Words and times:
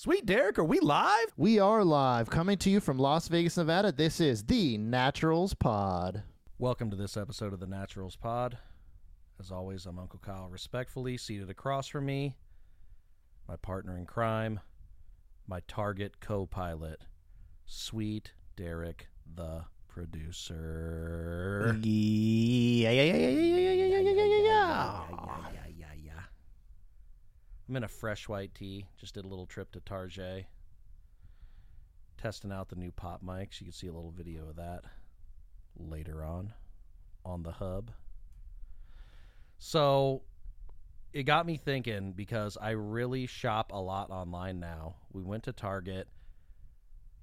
Sweet 0.00 0.26
Derek, 0.26 0.60
are 0.60 0.64
we 0.64 0.78
live? 0.78 1.32
We 1.36 1.58
are 1.58 1.82
live, 1.82 2.30
coming 2.30 2.56
to 2.58 2.70
you 2.70 2.78
from 2.78 3.00
Las 3.00 3.26
Vegas, 3.26 3.56
Nevada. 3.56 3.90
This 3.90 4.20
is 4.20 4.44
the 4.44 4.78
Naturals 4.78 5.54
Pod. 5.54 6.22
Welcome 6.56 6.88
to 6.92 6.96
this 6.96 7.16
episode 7.16 7.52
of 7.52 7.58
the 7.58 7.66
Naturals 7.66 8.14
Pod. 8.14 8.58
As 9.40 9.50
always, 9.50 9.86
I'm 9.86 9.98
Uncle 9.98 10.20
Kyle, 10.20 10.48
respectfully 10.48 11.16
seated 11.16 11.50
across 11.50 11.88
from 11.88 12.06
me, 12.06 12.36
my 13.48 13.56
partner 13.56 13.98
in 13.98 14.06
crime, 14.06 14.60
my 15.48 15.62
target 15.66 16.20
co 16.20 16.46
pilot, 16.46 17.00
Sweet 17.66 18.30
Derek, 18.54 19.08
the 19.34 19.64
producer. 19.88 21.76
Yeah, 21.82 22.90
yeah, 22.92 23.02
yeah, 23.02 23.16
yeah, 23.16 23.28
yeah, 23.30 23.40
yeah, 23.40 23.72
yeah, 23.72 23.72
yeah, 23.72 24.12
yeah, 24.12 24.24
yeah, 24.24 24.42
yeah. 24.44 25.02
yeah, 25.10 25.66
yeah, 25.76 25.86
yeah. 26.04 26.20
I'm 27.68 27.76
in 27.76 27.84
a 27.84 27.88
fresh 27.88 28.28
white 28.28 28.54
tee. 28.54 28.86
Just 28.96 29.14
did 29.14 29.24
a 29.24 29.28
little 29.28 29.46
trip 29.46 29.72
to 29.72 29.80
Tarjay. 29.80 30.46
Testing 32.16 32.50
out 32.50 32.68
the 32.68 32.76
new 32.76 32.90
pop 32.90 33.22
mics. 33.22 33.60
You 33.60 33.66
can 33.66 33.72
see 33.72 33.88
a 33.88 33.92
little 33.92 34.10
video 34.10 34.48
of 34.48 34.56
that 34.56 34.84
later 35.76 36.24
on 36.24 36.52
on 37.24 37.42
the 37.42 37.52
hub. 37.52 37.90
So 39.58 40.22
it 41.12 41.24
got 41.24 41.46
me 41.46 41.56
thinking 41.56 42.12
because 42.12 42.56
I 42.60 42.70
really 42.70 43.26
shop 43.26 43.72
a 43.72 43.80
lot 43.80 44.10
online 44.10 44.60
now. 44.60 44.96
We 45.12 45.22
went 45.22 45.44
to 45.44 45.52
Target. 45.52 46.08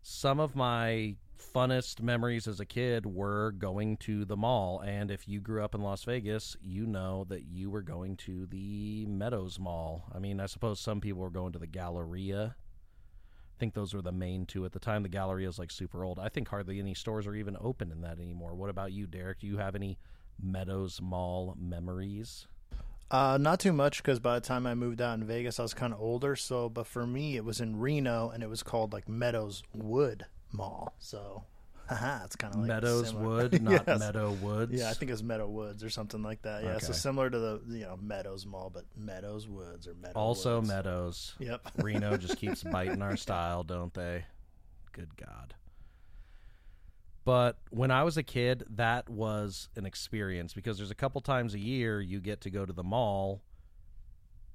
Some 0.03 0.39
of 0.39 0.55
my 0.55 1.15
funnest 1.38 2.02
memories 2.02 2.48
as 2.48 2.59
a 2.59 2.66
kid 2.66 3.05
were 3.05 3.52
going 3.52 3.98
to 3.98 4.26
the 4.26 4.38
mall. 4.38 4.80
And 4.80 5.12
if 5.12 5.27
you 5.27 5.39
grew 5.39 5.63
up 5.63 5.76
in 5.76 5.81
Las 5.81 6.03
Vegas, 6.03 6.55
you 6.62 6.85
know 6.85 7.26
that 7.30 7.45
you 7.45 7.70
were 7.70 7.81
going 7.81 8.17
to 8.17 8.45
the 8.48 9.05
Meadows 9.05 9.59
Mall. 9.59 10.05
I 10.13 10.20
mean, 10.20 10.40
I 10.40 10.45
suppose 10.45 10.79
some 10.79 11.02
people 11.02 11.21
were 11.21 11.29
going 11.29 11.53
to 11.53 11.59
the 11.59 11.67
Galleria. 11.67 12.55
I 12.57 13.57
think 13.59 13.73
those 13.73 13.93
were 13.93 14.02
the 14.02 14.12
main 14.12 14.45
two 14.45 14.66
at 14.66 14.73
the 14.73 14.79
time. 14.79 15.03
The 15.03 15.09
Galleria 15.09 15.48
is 15.48 15.59
like 15.59 15.71
super 15.71 16.03
old. 16.03 16.20
I 16.20 16.29
think 16.29 16.49
hardly 16.49 16.79
any 16.79 16.93
stores 16.93 17.26
are 17.27 17.35
even 17.35 17.55
open 17.59 17.91
in 17.91 18.02
that 18.02 18.20
anymore. 18.20 18.54
What 18.54 18.70
about 18.70 18.91
you, 18.91 19.07
Derek? 19.07 19.40
Do 19.40 19.48
you 19.48 19.57
have 19.57 19.76
any 19.76 19.98
Meadows 20.41 21.02
Mall 21.02 21.55
memories? 21.57 22.48
Uh, 23.12 23.37
not 23.40 23.59
too 23.59 23.71
much 23.71 24.04
because 24.04 24.20
by 24.20 24.35
the 24.35 24.46
time 24.46 24.65
I 24.65 24.74
moved 24.74 24.99
out 24.99 25.18
in 25.18 25.26
Vegas, 25.26 25.59
I 25.59 25.63
was 25.63 25.74
kind 25.74 25.93
of 25.93 26.02
older. 26.02 26.35
So, 26.35 26.68
but 26.68 26.87
for 26.87 27.05
me, 27.05 27.37
it 27.37 27.46
was 27.46 27.62
in 27.62 27.77
Reno, 27.77 28.29
and 28.29 28.43
it 28.43 28.49
was 28.49 28.63
called 28.63 28.91
like 28.91 29.07
Meadows 29.07 29.63
Wood 29.74 30.26
Mall. 30.55 30.93
So, 30.99 31.43
haha, 31.89 32.23
it's 32.25 32.35
kind 32.35 32.53
of 32.53 32.61
like 32.61 32.67
Meadows 32.67 33.09
similar. 33.09 33.27
Wood, 33.27 33.61
not 33.63 33.84
Yes. 33.87 33.99
Meadow 33.99 34.31
Woods. 34.31 34.73
Yeah, 34.73 34.89
I 34.89 34.93
think 34.93 35.12
it's 35.12 35.21
Meadow 35.21 35.47
Woods 35.47 35.84
or 35.84 35.89
something 35.89 36.23
like 36.23 36.41
that. 36.43 36.63
Yeah, 36.63 36.77
so 36.79 36.93
similar 36.93 37.29
to 37.29 37.37
the 37.39 37.62
you 37.70 37.81
know 37.85 37.97
Meadows 38.01 38.45
Mall, 38.45 38.71
but 38.73 38.85
Meadows 38.97 39.47
Woods 39.47 39.87
or 39.87 39.93
Meadow 39.95 40.17
also 40.20 40.57
Woods. 40.57 40.67
Meadows. 40.70 41.35
Yep. 41.39 41.62
Reno 41.84 42.17
just 42.17 42.37
keeps 42.37 42.63
biting 42.63 43.01
our 43.01 43.17
style, 43.17 43.63
don't 43.63 43.93
they? 43.93 44.25
Good 44.93 45.15
God. 45.17 45.53
But 47.25 47.57
when 47.71 47.90
I 47.90 48.03
was 48.03 48.17
a 48.17 48.23
kid, 48.23 48.63
that 48.75 49.09
was 49.09 49.67
an 49.75 49.85
experience 49.87 50.53
because 50.53 50.77
there's 50.77 50.91
a 50.91 50.95
couple 50.95 51.19
times 51.21 51.55
a 51.55 51.59
year 51.59 51.99
you 51.99 52.19
get 52.21 52.41
to 52.41 52.51
go 52.51 52.65
to 52.67 52.71
the 52.73 52.84
mall. 52.84 53.41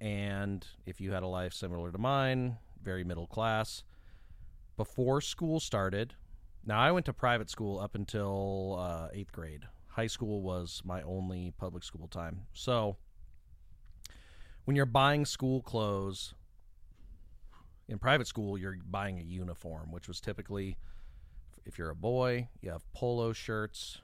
And 0.00 0.64
if 0.86 1.00
you 1.00 1.10
had 1.12 1.24
a 1.24 1.26
life 1.26 1.52
similar 1.52 1.90
to 1.90 1.98
mine, 1.98 2.58
very 2.80 3.02
middle 3.02 3.26
class, 3.26 3.82
before 4.80 5.20
school 5.20 5.60
started, 5.60 6.14
now 6.64 6.80
I 6.80 6.90
went 6.90 7.04
to 7.04 7.12
private 7.12 7.50
school 7.50 7.78
up 7.78 7.94
until 7.94 8.78
uh, 8.80 9.08
eighth 9.12 9.30
grade. 9.30 9.64
High 9.88 10.06
school 10.06 10.40
was 10.40 10.80
my 10.86 11.02
only 11.02 11.52
public 11.58 11.84
school 11.84 12.08
time. 12.08 12.46
So 12.54 12.96
when 14.64 14.76
you're 14.76 14.86
buying 14.86 15.26
school 15.26 15.60
clothes, 15.60 16.32
in 17.88 17.98
private 17.98 18.26
school, 18.26 18.56
you're 18.56 18.78
buying 18.90 19.18
a 19.18 19.22
uniform, 19.22 19.92
which 19.92 20.08
was 20.08 20.18
typically, 20.18 20.78
if 21.66 21.76
you're 21.76 21.90
a 21.90 21.94
boy, 21.94 22.48
you 22.62 22.70
have 22.70 22.90
polo 22.94 23.34
shirts, 23.34 23.98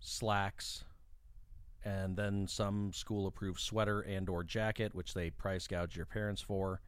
slacks, 0.00 0.84
and 1.84 2.16
then 2.16 2.46
some 2.48 2.94
school-approved 2.94 3.60
sweater 3.60 4.00
and/or 4.00 4.42
jacket, 4.42 4.94
which 4.94 5.12
they 5.12 5.28
price 5.28 5.66
gouge 5.66 5.98
your 5.98 6.06
parents 6.06 6.40
for, 6.40 6.80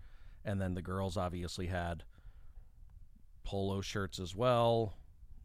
and 0.42 0.58
then 0.58 0.72
the 0.72 0.80
girls 0.80 1.18
obviously 1.18 1.66
had 1.66 2.02
polo 3.44 3.80
shirts 3.80 4.18
as 4.18 4.34
well, 4.34 4.94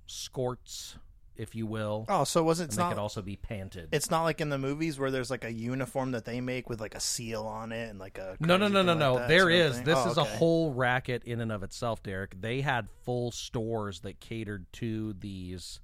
skirts, 0.06 0.98
if 1.36 1.56
you 1.56 1.66
will, 1.66 2.06
Oh, 2.10 2.24
so 2.26 2.44
was 2.44 2.60
it? 2.60 2.64
and 2.64 2.72
they 2.74 2.82
not. 2.84 2.90
could 2.94 3.00
also 3.00 3.22
be 3.22 3.36
panted. 3.38 3.90
It's 3.92 4.10
not 4.12 4.24
like 4.24 4.42
in 4.42 4.50
the 4.50 4.58
movies 4.58 5.00
where 5.00 5.10
there's 5.12 5.30
like 5.32 5.44
a 5.46 5.52
uniform 5.52 6.12
that 6.12 6.26
they 6.26 6.42
make 6.42 6.70
with 6.70 6.82
like 6.82 6.96
a 6.96 7.00
seal 7.00 7.44
on 7.46 7.72
it 7.72 7.90
and 7.90 8.00
like 8.00 8.18
a 8.18 8.36
No, 8.40 8.58
no, 8.58 8.68
no, 8.68 8.82
no, 8.82 8.94
no. 8.94 9.14
like 9.14 9.24
that 9.24 9.28
there 9.30 9.50
is. 9.50 9.76
thing? 9.78 9.86
This 9.86 10.00
Oh, 10.00 10.12
is 10.12 10.18
a 10.18 10.24
whole 10.26 10.74
racket 10.74 11.24
in 11.24 11.40
and 11.40 11.52
of 11.52 11.64
itself, 11.64 12.04
Derek. 12.04 12.40
They 12.42 12.62
had 12.62 12.90
full 13.06 13.32
stores 13.32 14.02
that 14.02 14.20
catered 14.20 14.66
to 14.74 15.14
these 15.14 15.80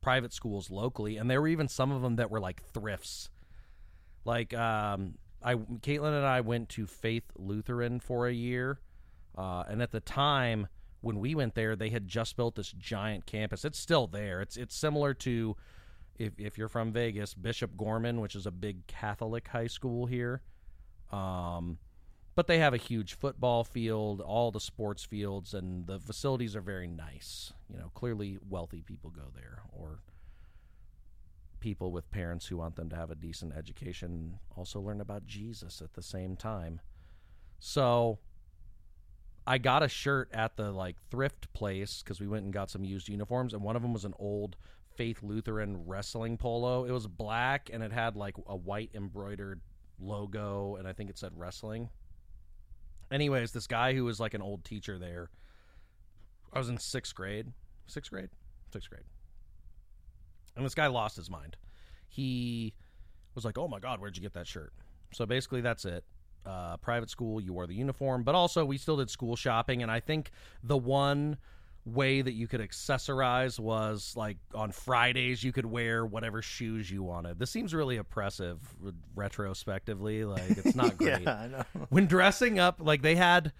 private 0.00 0.32
schools 0.32 0.70
locally, 0.70 1.16
and 1.16 1.30
there 1.30 1.40
were 1.40 1.48
even 1.48 1.68
some 1.68 1.90
of 1.90 2.02
them 2.02 2.16
that 2.16 2.30
were 2.30 2.40
like 2.40 2.62
thrifts. 2.72 3.30
Like, 4.24 4.52
um, 4.52 5.14
I, 5.42 5.54
Caitlin 5.54 6.16
and 6.16 6.26
I 6.26 6.42
went 6.42 6.68
to 6.70 6.86
Faith 6.86 7.24
Lutheran 7.36 7.98
for 8.00 8.26
a 8.28 8.32
year, 8.32 8.78
uh, 9.38 9.64
and 9.68 9.80
at 9.80 9.90
the 9.90 10.00
time 10.00 10.66
when 11.00 11.18
we 11.20 11.34
went 11.34 11.54
there, 11.54 11.76
they 11.76 11.90
had 11.90 12.08
just 12.08 12.36
built 12.36 12.56
this 12.56 12.72
giant 12.72 13.26
campus. 13.26 13.64
It's 13.64 13.78
still 13.78 14.06
there. 14.06 14.40
It's 14.40 14.56
it's 14.56 14.76
similar 14.76 15.14
to 15.14 15.56
if 16.18 16.38
if 16.38 16.58
you're 16.58 16.68
from 16.68 16.92
Vegas, 16.92 17.34
Bishop 17.34 17.76
Gorman, 17.76 18.20
which 18.20 18.34
is 18.34 18.46
a 18.46 18.50
big 18.50 18.86
Catholic 18.86 19.48
high 19.48 19.68
school 19.68 20.06
here. 20.06 20.42
Um, 21.12 21.78
but 22.34 22.46
they 22.46 22.58
have 22.58 22.74
a 22.74 22.78
huge 22.78 23.14
football 23.14 23.64
field, 23.64 24.20
all 24.20 24.50
the 24.50 24.60
sports 24.60 25.02
fields, 25.04 25.54
and 25.54 25.86
the 25.86 25.98
facilities 25.98 26.54
are 26.54 26.60
very 26.60 26.86
nice. 26.86 27.52
You 27.68 27.78
know, 27.78 27.90
clearly 27.94 28.38
wealthy 28.48 28.82
people 28.82 29.10
go 29.10 29.30
there, 29.34 29.62
or 29.72 30.00
people 31.60 31.90
with 31.90 32.10
parents 32.10 32.46
who 32.46 32.56
want 32.56 32.76
them 32.76 32.88
to 32.90 32.96
have 32.96 33.10
a 33.10 33.16
decent 33.16 33.52
education 33.56 34.38
also 34.56 34.80
learn 34.80 35.00
about 35.00 35.26
Jesus 35.26 35.82
at 35.82 35.94
the 35.94 36.02
same 36.02 36.36
time. 36.36 36.80
So 37.58 38.18
I 39.48 39.56
got 39.56 39.82
a 39.82 39.88
shirt 39.88 40.28
at 40.34 40.58
the 40.58 40.70
like 40.70 40.96
thrift 41.10 41.50
place 41.54 42.02
because 42.02 42.20
we 42.20 42.28
went 42.28 42.44
and 42.44 42.52
got 42.52 42.68
some 42.70 42.84
used 42.84 43.08
uniforms, 43.08 43.54
and 43.54 43.62
one 43.62 43.76
of 43.76 43.82
them 43.82 43.94
was 43.94 44.04
an 44.04 44.12
old 44.18 44.56
Faith 44.94 45.22
Lutheran 45.22 45.86
wrestling 45.86 46.36
polo. 46.36 46.84
It 46.84 46.90
was 46.90 47.06
black 47.06 47.70
and 47.72 47.82
it 47.82 47.90
had 47.90 48.14
like 48.14 48.36
a 48.46 48.54
white 48.54 48.90
embroidered 48.94 49.62
logo, 49.98 50.76
and 50.76 50.86
I 50.86 50.92
think 50.92 51.08
it 51.08 51.16
said 51.16 51.32
wrestling. 51.34 51.88
Anyways, 53.10 53.52
this 53.52 53.66
guy 53.66 53.94
who 53.94 54.04
was 54.04 54.20
like 54.20 54.34
an 54.34 54.42
old 54.42 54.66
teacher 54.66 54.98
there, 54.98 55.30
I 56.52 56.58
was 56.58 56.68
in 56.68 56.76
sixth 56.76 57.14
grade, 57.14 57.46
sixth 57.86 58.10
grade, 58.10 58.28
sixth 58.70 58.90
grade, 58.90 59.04
and 60.56 60.66
this 60.66 60.74
guy 60.74 60.88
lost 60.88 61.16
his 61.16 61.30
mind. 61.30 61.56
He 62.06 62.74
was 63.34 63.46
like, 63.46 63.56
"Oh 63.56 63.66
my 63.66 63.78
god, 63.78 63.98
where'd 63.98 64.14
you 64.14 64.22
get 64.22 64.34
that 64.34 64.46
shirt?" 64.46 64.74
So 65.14 65.24
basically, 65.24 65.62
that's 65.62 65.86
it 65.86 66.04
uh, 66.48 66.76
private 66.78 67.10
school, 67.10 67.40
you 67.40 67.52
wore 67.52 67.66
the 67.66 67.74
uniform, 67.74 68.22
but 68.22 68.34
also 68.34 68.64
we 68.64 68.78
still 68.78 68.96
did 68.96 69.10
school 69.10 69.36
shopping. 69.36 69.82
And 69.82 69.90
I 69.90 70.00
think 70.00 70.30
the 70.62 70.78
one 70.78 71.36
way 71.84 72.22
that 72.22 72.32
you 72.32 72.46
could 72.46 72.60
accessorize 72.60 73.58
was 73.58 74.14
like 74.16 74.38
on 74.54 74.72
Fridays, 74.72 75.42
you 75.42 75.52
could 75.52 75.66
wear 75.66 76.06
whatever 76.06 76.42
shoes 76.42 76.90
you 76.90 77.02
wanted. 77.02 77.38
This 77.38 77.50
seems 77.50 77.74
really 77.74 77.96
oppressive 77.96 78.58
retrospectively. 79.14 80.24
Like, 80.24 80.50
it's 80.50 80.74
not 80.74 80.96
great. 80.98 81.22
Yeah, 81.22 81.34
I 81.34 81.46
know. 81.48 81.62
When 81.90 82.06
dressing 82.06 82.58
up, 82.58 82.80
like 82.80 83.02
they 83.02 83.16
had, 83.16 83.52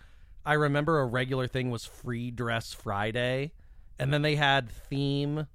I 0.44 0.54
remember 0.54 1.00
a 1.00 1.06
regular 1.06 1.46
thing 1.46 1.70
was 1.70 1.84
free 1.84 2.30
dress 2.30 2.72
Friday, 2.72 3.52
and 3.98 4.12
then 4.12 4.22
they 4.22 4.36
had 4.36 4.70
theme. 4.70 5.46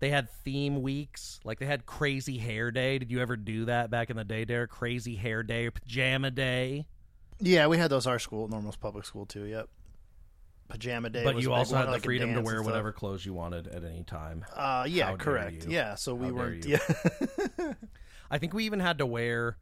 They 0.00 0.10
had 0.10 0.30
theme 0.44 0.82
weeks, 0.82 1.40
like 1.44 1.58
they 1.58 1.66
had 1.66 1.84
crazy 1.84 2.38
hair 2.38 2.70
day. 2.70 2.98
Did 2.98 3.10
you 3.10 3.20
ever 3.20 3.36
do 3.36 3.64
that 3.64 3.90
back 3.90 4.10
in 4.10 4.16
the 4.16 4.24
day, 4.24 4.44
Derek? 4.44 4.70
Crazy 4.70 5.16
hair 5.16 5.42
day 5.42 5.66
or 5.66 5.70
pajama 5.72 6.30
day? 6.30 6.86
Yeah, 7.40 7.66
we 7.66 7.78
had 7.78 7.90
those 7.90 8.06
our 8.06 8.18
school, 8.18 8.48
Normal's 8.48 8.76
public 8.76 9.04
school 9.04 9.26
too. 9.26 9.44
Yep. 9.44 9.68
Pajama 10.68 11.08
day, 11.08 11.24
But 11.24 11.40
you 11.40 11.52
also 11.52 11.76
had 11.76 11.86
the 11.86 11.92
like 11.92 12.04
freedom 12.04 12.34
to 12.34 12.42
wear 12.42 12.62
whatever 12.62 12.92
clothes 12.92 13.24
you 13.24 13.32
wanted 13.32 13.68
at 13.68 13.84
any 13.84 14.04
time. 14.04 14.44
Uh, 14.54 14.84
yeah, 14.86 15.06
How 15.06 15.16
correct. 15.16 15.66
Yeah, 15.66 15.94
so 15.94 16.14
we 16.14 16.26
How 16.26 16.32
weren't. 16.34 16.66
Yeah, 16.66 16.78
I 18.30 18.38
think 18.38 18.52
we 18.52 18.64
even 18.66 18.78
had 18.78 18.98
to 18.98 19.06
wear, 19.06 19.56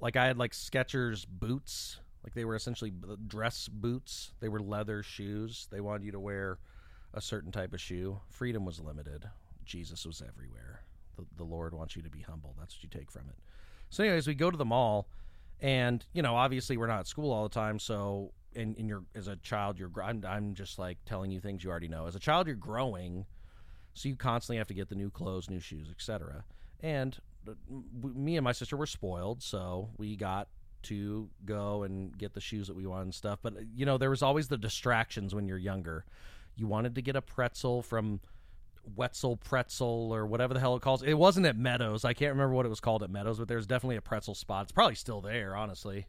like, 0.00 0.16
I 0.16 0.26
had 0.26 0.36
like 0.36 0.52
Skechers 0.52 1.24
boots. 1.28 2.00
Like 2.24 2.34
they 2.34 2.44
were 2.44 2.56
essentially 2.56 2.92
dress 3.28 3.68
boots. 3.68 4.32
They 4.40 4.48
were 4.48 4.60
leather 4.60 5.04
shoes. 5.04 5.68
They 5.70 5.80
wanted 5.80 6.04
you 6.04 6.12
to 6.12 6.20
wear 6.20 6.58
a 7.14 7.20
certain 7.20 7.52
type 7.52 7.72
of 7.72 7.80
shoe. 7.80 8.20
Freedom 8.28 8.64
was 8.64 8.80
limited. 8.80 9.24
Jesus 9.68 10.04
was 10.04 10.22
everywhere. 10.26 10.82
The, 11.16 11.24
the 11.36 11.44
Lord 11.44 11.74
wants 11.74 11.94
you 11.94 12.02
to 12.02 12.10
be 12.10 12.20
humble. 12.20 12.54
That's 12.58 12.74
what 12.74 12.82
you 12.82 12.88
take 12.88 13.10
from 13.10 13.28
it. 13.28 13.36
So, 13.90 14.02
anyways, 14.02 14.26
we 14.26 14.34
go 14.34 14.50
to 14.50 14.56
the 14.56 14.64
mall, 14.64 15.08
and 15.60 16.04
you 16.12 16.22
know, 16.22 16.34
obviously, 16.34 16.76
we're 16.76 16.86
not 16.86 17.00
at 17.00 17.06
school 17.06 17.30
all 17.30 17.42
the 17.44 17.54
time. 17.54 17.78
So, 17.78 18.32
and, 18.56 18.76
and 18.76 18.88
you're 18.88 19.04
as 19.14 19.28
a 19.28 19.36
child, 19.36 19.78
you're. 19.78 19.90
I'm, 20.02 20.24
I'm 20.26 20.54
just 20.54 20.78
like 20.78 20.98
telling 21.06 21.30
you 21.30 21.40
things 21.40 21.62
you 21.62 21.70
already 21.70 21.88
know. 21.88 22.06
As 22.06 22.16
a 22.16 22.20
child, 22.20 22.46
you're 22.46 22.56
growing, 22.56 23.26
so 23.94 24.08
you 24.08 24.16
constantly 24.16 24.58
have 24.58 24.68
to 24.68 24.74
get 24.74 24.88
the 24.88 24.94
new 24.94 25.10
clothes, 25.10 25.48
new 25.48 25.60
shoes, 25.60 25.88
etc. 25.90 26.44
And 26.80 27.16
uh, 27.48 27.52
me 28.02 28.36
and 28.36 28.44
my 28.44 28.52
sister 28.52 28.76
were 28.76 28.86
spoiled, 28.86 29.42
so 29.42 29.90
we 29.98 30.16
got 30.16 30.48
to 30.84 31.28
go 31.44 31.82
and 31.82 32.16
get 32.16 32.34
the 32.34 32.40
shoes 32.40 32.68
that 32.68 32.76
we 32.76 32.86
wanted 32.86 33.02
and 33.02 33.14
stuff. 33.14 33.40
But 33.42 33.54
you 33.74 33.84
know, 33.86 33.98
there 33.98 34.10
was 34.10 34.22
always 34.22 34.48
the 34.48 34.58
distractions 34.58 35.34
when 35.34 35.48
you're 35.48 35.58
younger. 35.58 36.04
You 36.56 36.66
wanted 36.66 36.94
to 36.96 37.02
get 37.02 37.16
a 37.16 37.22
pretzel 37.22 37.82
from 37.82 38.20
Wetzel 38.96 39.36
Pretzel 39.36 40.10
or 40.14 40.26
whatever 40.26 40.54
the 40.54 40.60
hell 40.60 40.76
it 40.76 40.82
calls. 40.82 41.02
It 41.02 41.14
wasn't 41.14 41.46
at 41.46 41.56
Meadows. 41.56 42.04
I 42.04 42.14
can't 42.14 42.32
remember 42.32 42.54
what 42.54 42.66
it 42.66 42.70
was 42.70 42.80
called 42.80 43.02
at 43.02 43.10
Meadows, 43.10 43.38
but 43.38 43.48
there's 43.48 43.66
definitely 43.66 43.96
a 43.96 44.02
pretzel 44.02 44.34
spot. 44.34 44.64
It's 44.64 44.72
probably 44.72 44.94
still 44.94 45.20
there, 45.20 45.56
honestly. 45.56 46.06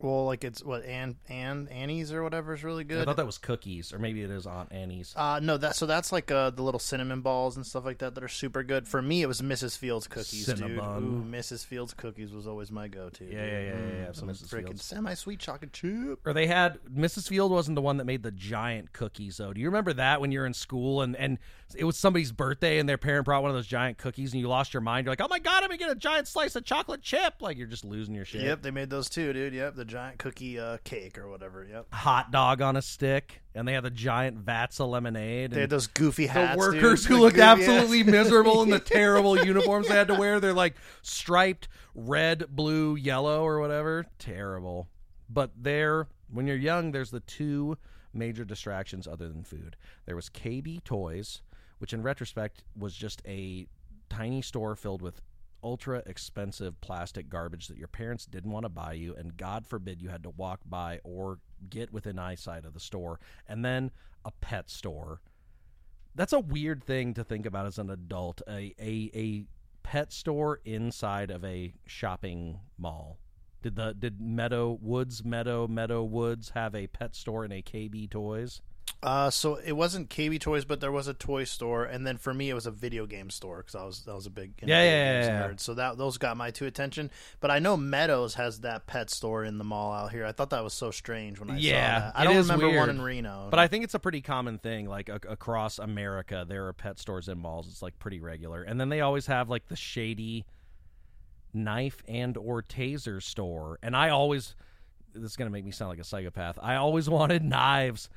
Well, 0.00 0.26
like 0.26 0.44
it's 0.44 0.62
what 0.62 0.84
Ann 0.84 1.16
Ann 1.28 1.66
Annie's 1.72 2.12
or 2.12 2.22
whatever 2.22 2.54
is 2.54 2.62
really 2.62 2.84
good. 2.84 3.02
I 3.02 3.04
thought 3.04 3.16
that 3.16 3.26
was 3.26 3.36
cookies, 3.36 3.92
or 3.92 3.98
maybe 3.98 4.22
it 4.22 4.30
is 4.30 4.46
Aunt 4.46 4.70
Annie's. 4.72 5.12
Uh, 5.16 5.40
no, 5.42 5.56
that 5.56 5.74
so 5.74 5.86
that's 5.86 6.12
like 6.12 6.30
uh, 6.30 6.50
the 6.50 6.62
little 6.62 6.78
cinnamon 6.78 7.20
balls 7.20 7.56
and 7.56 7.66
stuff 7.66 7.84
like 7.84 7.98
that 7.98 8.14
that 8.14 8.22
are 8.22 8.28
super 8.28 8.62
good. 8.62 8.86
For 8.86 9.02
me, 9.02 9.22
it 9.22 9.26
was 9.26 9.40
Mrs. 9.42 9.76
Fields 9.76 10.06
cookies, 10.06 10.46
Cinnabon. 10.46 11.00
dude. 11.00 11.02
Ooh, 11.02 11.24
Mrs. 11.28 11.66
Fields 11.66 11.94
cookies 11.94 12.32
was 12.32 12.46
always 12.46 12.70
my 12.70 12.86
go-to. 12.86 13.24
Yeah, 13.24 13.44
yeah, 13.44 13.60
yeah, 13.60 13.60
yeah, 13.60 13.96
yeah, 14.04 14.12
Some 14.12 14.28
Mrs. 14.28 14.48
freaking 14.54 14.78
semi-sweet 14.80 15.40
chocolate 15.40 15.72
chip. 15.72 16.20
or 16.24 16.32
they 16.32 16.46
had 16.46 16.78
Mrs. 16.84 17.28
Field 17.28 17.50
wasn't 17.50 17.74
the 17.74 17.82
one 17.82 17.96
that 17.96 18.04
made 18.04 18.22
the 18.22 18.30
giant 18.30 18.92
cookies 18.92 19.38
though. 19.38 19.52
Do 19.52 19.60
you 19.60 19.66
remember 19.66 19.92
that 19.94 20.20
when 20.20 20.30
you 20.30 20.38
were 20.38 20.46
in 20.46 20.54
school 20.54 21.02
and 21.02 21.16
and 21.16 21.38
it 21.76 21.84
was 21.84 21.96
somebody's 21.96 22.32
birthday 22.32 22.78
and 22.78 22.88
their 22.88 22.98
parent 22.98 23.24
brought 23.24 23.42
one 23.42 23.50
of 23.50 23.56
those 23.56 23.66
giant 23.66 23.98
cookies 23.98 24.32
and 24.32 24.40
you 24.40 24.48
lost 24.48 24.72
your 24.74 24.80
mind? 24.80 25.04
You're 25.04 25.12
like, 25.12 25.20
oh 25.20 25.28
my 25.28 25.38
god, 25.38 25.62
I'm 25.62 25.68
gonna 25.68 25.78
get 25.78 25.90
a 25.90 25.94
giant 25.94 26.28
slice 26.28 26.56
of 26.56 26.64
chocolate 26.64 27.02
chip. 27.02 27.34
Like 27.40 27.56
you're 27.56 27.66
just 27.66 27.84
losing 27.84 28.14
your 28.14 28.24
shit. 28.24 28.42
Yep, 28.42 28.62
they 28.62 28.70
made 28.70 28.90
those 28.90 29.08
too, 29.08 29.32
dude. 29.32 29.54
Yep, 29.54 29.74
the 29.74 29.84
giant 29.84 30.18
cookie 30.18 30.58
uh, 30.58 30.78
cake 30.84 31.18
or 31.18 31.28
whatever. 31.28 31.66
Yep. 31.70 31.92
Hot 31.92 32.30
dog 32.30 32.62
on 32.62 32.76
a 32.76 32.82
stick, 32.82 33.42
and 33.54 33.66
they 33.66 33.72
had 33.72 33.84
the 33.84 33.90
giant 33.90 34.38
vats 34.38 34.80
of 34.80 34.88
lemonade. 34.88 35.50
They 35.50 35.62
had 35.62 35.70
those 35.70 35.86
goofy 35.86 36.26
hats. 36.26 36.52
the 36.52 36.58
workers 36.58 37.02
dude. 37.02 37.08
who 37.10 37.16
The 37.16 37.22
looked 37.22 37.38
absolutely 37.38 38.02
miserable 38.04 38.62
in 38.62 38.70
the 38.70 38.80
terrible 38.80 39.44
uniforms 39.44 39.88
they 39.88 39.94
had 39.94 40.08
to 40.08 40.14
wear. 40.14 40.40
They're 40.40 40.52
like 40.52 40.76
striped 41.02 41.68
red, 41.94 42.44
blue, 42.48 42.96
yellow, 42.96 43.44
or 43.44 43.60
whatever. 43.60 44.06
Terrible. 44.18 44.88
But 45.28 45.50
there, 45.56 46.06
when 46.32 46.46
you're 46.46 46.56
young, 46.56 46.92
there's 46.92 47.10
the 47.10 47.20
two 47.20 47.76
major 48.14 48.44
distractions 48.44 49.06
other 49.06 49.28
than 49.28 49.44
food. 49.44 49.76
There 50.06 50.16
was 50.16 50.30
KB 50.30 50.82
Toys, 50.84 51.42
which 51.78 51.92
in 51.92 52.02
retrospect 52.02 52.64
was 52.76 52.94
just 52.94 53.22
a 53.26 53.66
tiny 54.08 54.42
store 54.42 54.76
filled 54.76 55.02
with 55.02 55.20
ultra 55.62 56.02
expensive 56.06 56.80
plastic 56.80 57.28
garbage 57.28 57.66
that 57.66 57.76
your 57.76 57.88
parents 57.88 58.26
didn't 58.26 58.52
want 58.52 58.64
to 58.64 58.68
buy 58.68 58.92
you 58.92 59.12
and 59.16 59.36
god 59.36 59.66
forbid 59.66 60.00
you 60.00 60.08
had 60.08 60.22
to 60.22 60.30
walk 60.30 60.60
by 60.64 61.00
or 61.02 61.40
get 61.68 61.92
within 61.92 62.16
eyesight 62.16 62.64
of 62.64 62.74
the 62.74 62.80
store 62.80 63.18
and 63.48 63.64
then 63.64 63.90
a 64.24 64.30
pet 64.40 64.70
store. 64.70 65.20
That's 66.14 66.32
a 66.32 66.40
weird 66.40 66.82
thing 66.82 67.14
to 67.14 67.24
think 67.24 67.46
about 67.46 67.66
as 67.66 67.78
an 67.78 67.90
adult 67.90 68.42
a 68.48 68.74
a, 68.78 69.10
a 69.14 69.44
pet 69.82 70.12
store 70.12 70.60
inside 70.64 71.30
of 71.30 71.44
a 71.44 71.74
shopping 71.86 72.60
mall. 72.76 73.18
Did 73.62 73.76
the 73.76 73.94
did 73.94 74.20
meadow 74.20 74.78
woods 74.80 75.24
meadow 75.24 75.66
meadow 75.66 76.04
woods 76.04 76.50
have 76.50 76.74
a 76.74 76.86
pet 76.88 77.14
store 77.14 77.44
in 77.44 77.52
a 77.52 77.62
kb 77.62 78.10
toys 78.10 78.60
Uh, 79.02 79.30
so 79.30 79.56
it 79.56 79.72
wasn't 79.72 80.10
KB 80.10 80.40
Toys, 80.40 80.64
but 80.64 80.80
there 80.80 80.92
was 80.92 81.08
a 81.08 81.14
toy 81.14 81.44
store, 81.44 81.84
and 81.84 82.06
then 82.06 82.16
for 82.16 82.32
me, 82.34 82.50
it 82.50 82.54
was 82.54 82.66
a 82.66 82.70
video 82.70 83.06
game 83.06 83.30
store 83.30 83.58
because 83.58 83.74
I 83.74 83.84
was 83.84 84.04
that 84.04 84.14
was 84.14 84.26
a 84.26 84.30
big 84.30 84.52
Yeah, 84.64 84.82
yeah, 84.82 85.20
yeah, 85.24 85.48
nerd. 85.48 85.60
So 85.60 85.74
that 85.74 85.98
those 85.98 86.18
got 86.18 86.36
my 86.36 86.50
two 86.50 86.66
attention. 86.66 87.10
But 87.40 87.50
I 87.50 87.58
know 87.58 87.76
Meadows 87.76 88.34
has 88.34 88.60
that 88.60 88.86
pet 88.86 89.10
store 89.10 89.44
in 89.44 89.58
the 89.58 89.64
mall 89.64 89.92
out 89.92 90.12
here. 90.12 90.24
I 90.26 90.32
thought 90.32 90.50
that 90.50 90.64
was 90.64 90.74
so 90.74 90.90
strange 90.90 91.38
when 91.40 91.50
I 91.50 91.58
Yeah, 91.58 92.00
saw 92.00 92.06
that. 92.06 92.12
I 92.18 92.24
don't 92.24 92.36
remember 92.36 92.70
one 92.70 92.90
in 92.90 93.00
Reno, 93.00 93.48
But 93.50 93.58
I 93.58 93.68
think 93.68 93.84
it's 93.84 93.94
a 93.94 93.98
pretty 93.98 94.20
common 94.20 94.58
thing, 94.58 94.88
like 94.88 95.08
a- 95.08 95.20
across 95.28 95.78
America, 95.78 96.44
there 96.48 96.66
are 96.66 96.72
pet 96.72 96.98
stores 96.98 97.28
in 97.28 97.38
malls. 97.38 97.68
It's 97.68 97.82
like 97.82 97.98
pretty 97.98 98.20
regular, 98.20 98.62
and 98.62 98.80
then 98.80 98.88
they 98.88 99.00
always 99.00 99.26
have 99.26 99.48
like 99.48 99.68
the 99.68 99.76
shady 99.76 100.44
knife 101.52 102.02
and 102.06 102.36
or 102.36 102.62
taser 102.62 103.22
store. 103.22 103.78
And 103.82 103.96
I 103.96 104.10
always, 104.10 104.54
this 105.14 105.30
is 105.30 105.36
gonna 105.36 105.50
make 105.50 105.64
me 105.64 105.70
sound 105.70 105.90
like 105.90 105.98
a 105.98 106.04
psychopath. 106.04 106.58
I 106.62 106.76
always 106.76 107.08
wanted 107.18 107.42
knives 107.42 108.08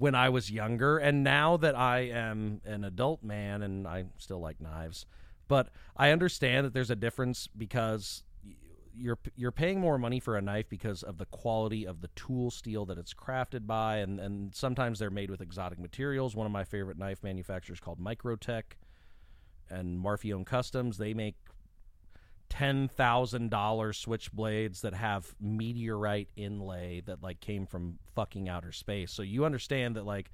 when 0.00 0.14
I 0.14 0.30
was 0.30 0.50
younger, 0.50 0.96
and 0.96 1.22
now 1.22 1.58
that 1.58 1.76
I 1.76 1.98
am 2.00 2.62
an 2.64 2.84
adult 2.84 3.22
man, 3.22 3.60
and 3.62 3.86
I 3.86 4.06
still 4.16 4.40
like 4.40 4.58
knives, 4.58 5.04
but 5.46 5.68
I 5.94 6.10
understand 6.10 6.64
that 6.64 6.72
there's 6.72 6.90
a 6.90 6.96
difference 6.96 7.48
because 7.48 8.22
you're 8.96 9.18
you're 9.36 9.52
paying 9.52 9.78
more 9.78 9.98
money 9.98 10.18
for 10.18 10.38
a 10.38 10.40
knife 10.40 10.70
because 10.70 11.02
of 11.02 11.18
the 11.18 11.26
quality 11.26 11.86
of 11.86 12.00
the 12.00 12.08
tool 12.16 12.50
steel 12.50 12.86
that 12.86 12.96
it's 12.96 13.12
crafted 13.12 13.66
by, 13.66 13.98
and 13.98 14.18
and 14.18 14.54
sometimes 14.54 14.98
they're 14.98 15.10
made 15.10 15.30
with 15.30 15.42
exotic 15.42 15.78
materials. 15.78 16.34
One 16.34 16.46
of 16.46 16.52
my 16.52 16.64
favorite 16.64 16.96
knife 16.96 17.22
manufacturers 17.22 17.78
called 17.78 18.00
Microtech 18.00 18.78
and 19.68 20.02
Marfione 20.02 20.46
Customs. 20.46 20.96
They 20.96 21.12
make 21.12 21.36
ten 22.50 22.88
thousand 22.88 23.48
dollar 23.48 23.92
switchblades 23.92 24.82
that 24.82 24.92
have 24.92 25.34
meteorite 25.40 26.28
inlay 26.36 27.00
that 27.06 27.22
like 27.22 27.40
came 27.40 27.64
from 27.64 27.98
fucking 28.14 28.48
outer 28.48 28.72
space. 28.72 29.12
So 29.12 29.22
you 29.22 29.46
understand 29.46 29.96
that 29.96 30.04
like 30.04 30.30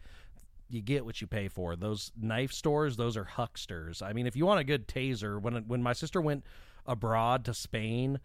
you 0.68 0.82
get 0.82 1.04
what 1.04 1.20
you 1.20 1.28
pay 1.28 1.46
for. 1.46 1.76
Those 1.76 2.10
knife 2.20 2.52
stores, 2.52 2.96
those 2.96 3.16
are 3.16 3.24
hucksters. 3.24 4.02
I 4.02 4.12
mean, 4.12 4.26
if 4.26 4.34
you 4.34 4.46
want 4.46 4.58
a 4.58 4.64
good 4.64 4.88
taser, 4.88 5.40
when 5.40 5.54
when 5.68 5.82
my 5.82 5.92
sister 5.92 6.20
went 6.20 6.44
abroad 6.86 7.44
to 7.44 7.54
Spain 7.54 8.18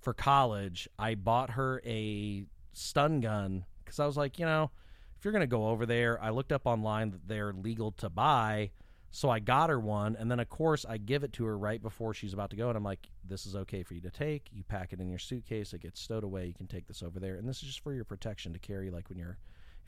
for 0.00 0.14
college, 0.14 0.88
I 0.98 1.16
bought 1.16 1.50
her 1.50 1.82
a 1.84 2.46
stun 2.72 3.20
gun 3.20 3.64
because 3.84 3.98
I 3.98 4.06
was 4.06 4.16
like, 4.16 4.38
you 4.38 4.46
know, 4.46 4.70
if 5.18 5.24
you're 5.24 5.32
gonna 5.32 5.46
go 5.46 5.68
over 5.68 5.84
there, 5.84 6.22
I 6.22 6.30
looked 6.30 6.52
up 6.52 6.66
online 6.66 7.10
that 7.10 7.26
they're 7.26 7.52
legal 7.52 7.90
to 7.92 8.08
buy. 8.08 8.70
So 9.14 9.30
I 9.30 9.38
got 9.38 9.70
her 9.70 9.78
one, 9.78 10.16
and 10.16 10.28
then 10.28 10.40
of 10.40 10.48
course 10.48 10.84
I 10.84 10.96
give 10.96 11.22
it 11.22 11.32
to 11.34 11.44
her 11.44 11.56
right 11.56 11.80
before 11.80 12.14
she's 12.14 12.32
about 12.32 12.50
to 12.50 12.56
go, 12.56 12.68
and 12.68 12.76
I'm 12.76 12.82
like, 12.82 13.08
"This 13.24 13.46
is 13.46 13.54
okay 13.54 13.84
for 13.84 13.94
you 13.94 14.00
to 14.00 14.10
take. 14.10 14.50
You 14.52 14.64
pack 14.64 14.92
it 14.92 14.98
in 14.98 15.08
your 15.08 15.20
suitcase. 15.20 15.72
It 15.72 15.82
gets 15.82 16.00
stowed 16.00 16.24
away. 16.24 16.46
You 16.48 16.52
can 16.52 16.66
take 16.66 16.88
this 16.88 17.00
over 17.00 17.20
there, 17.20 17.36
and 17.36 17.48
this 17.48 17.58
is 17.58 17.68
just 17.68 17.78
for 17.78 17.94
your 17.94 18.02
protection 18.02 18.52
to 18.54 18.58
carry, 18.58 18.90
like 18.90 19.08
when 19.08 19.16
you're, 19.16 19.38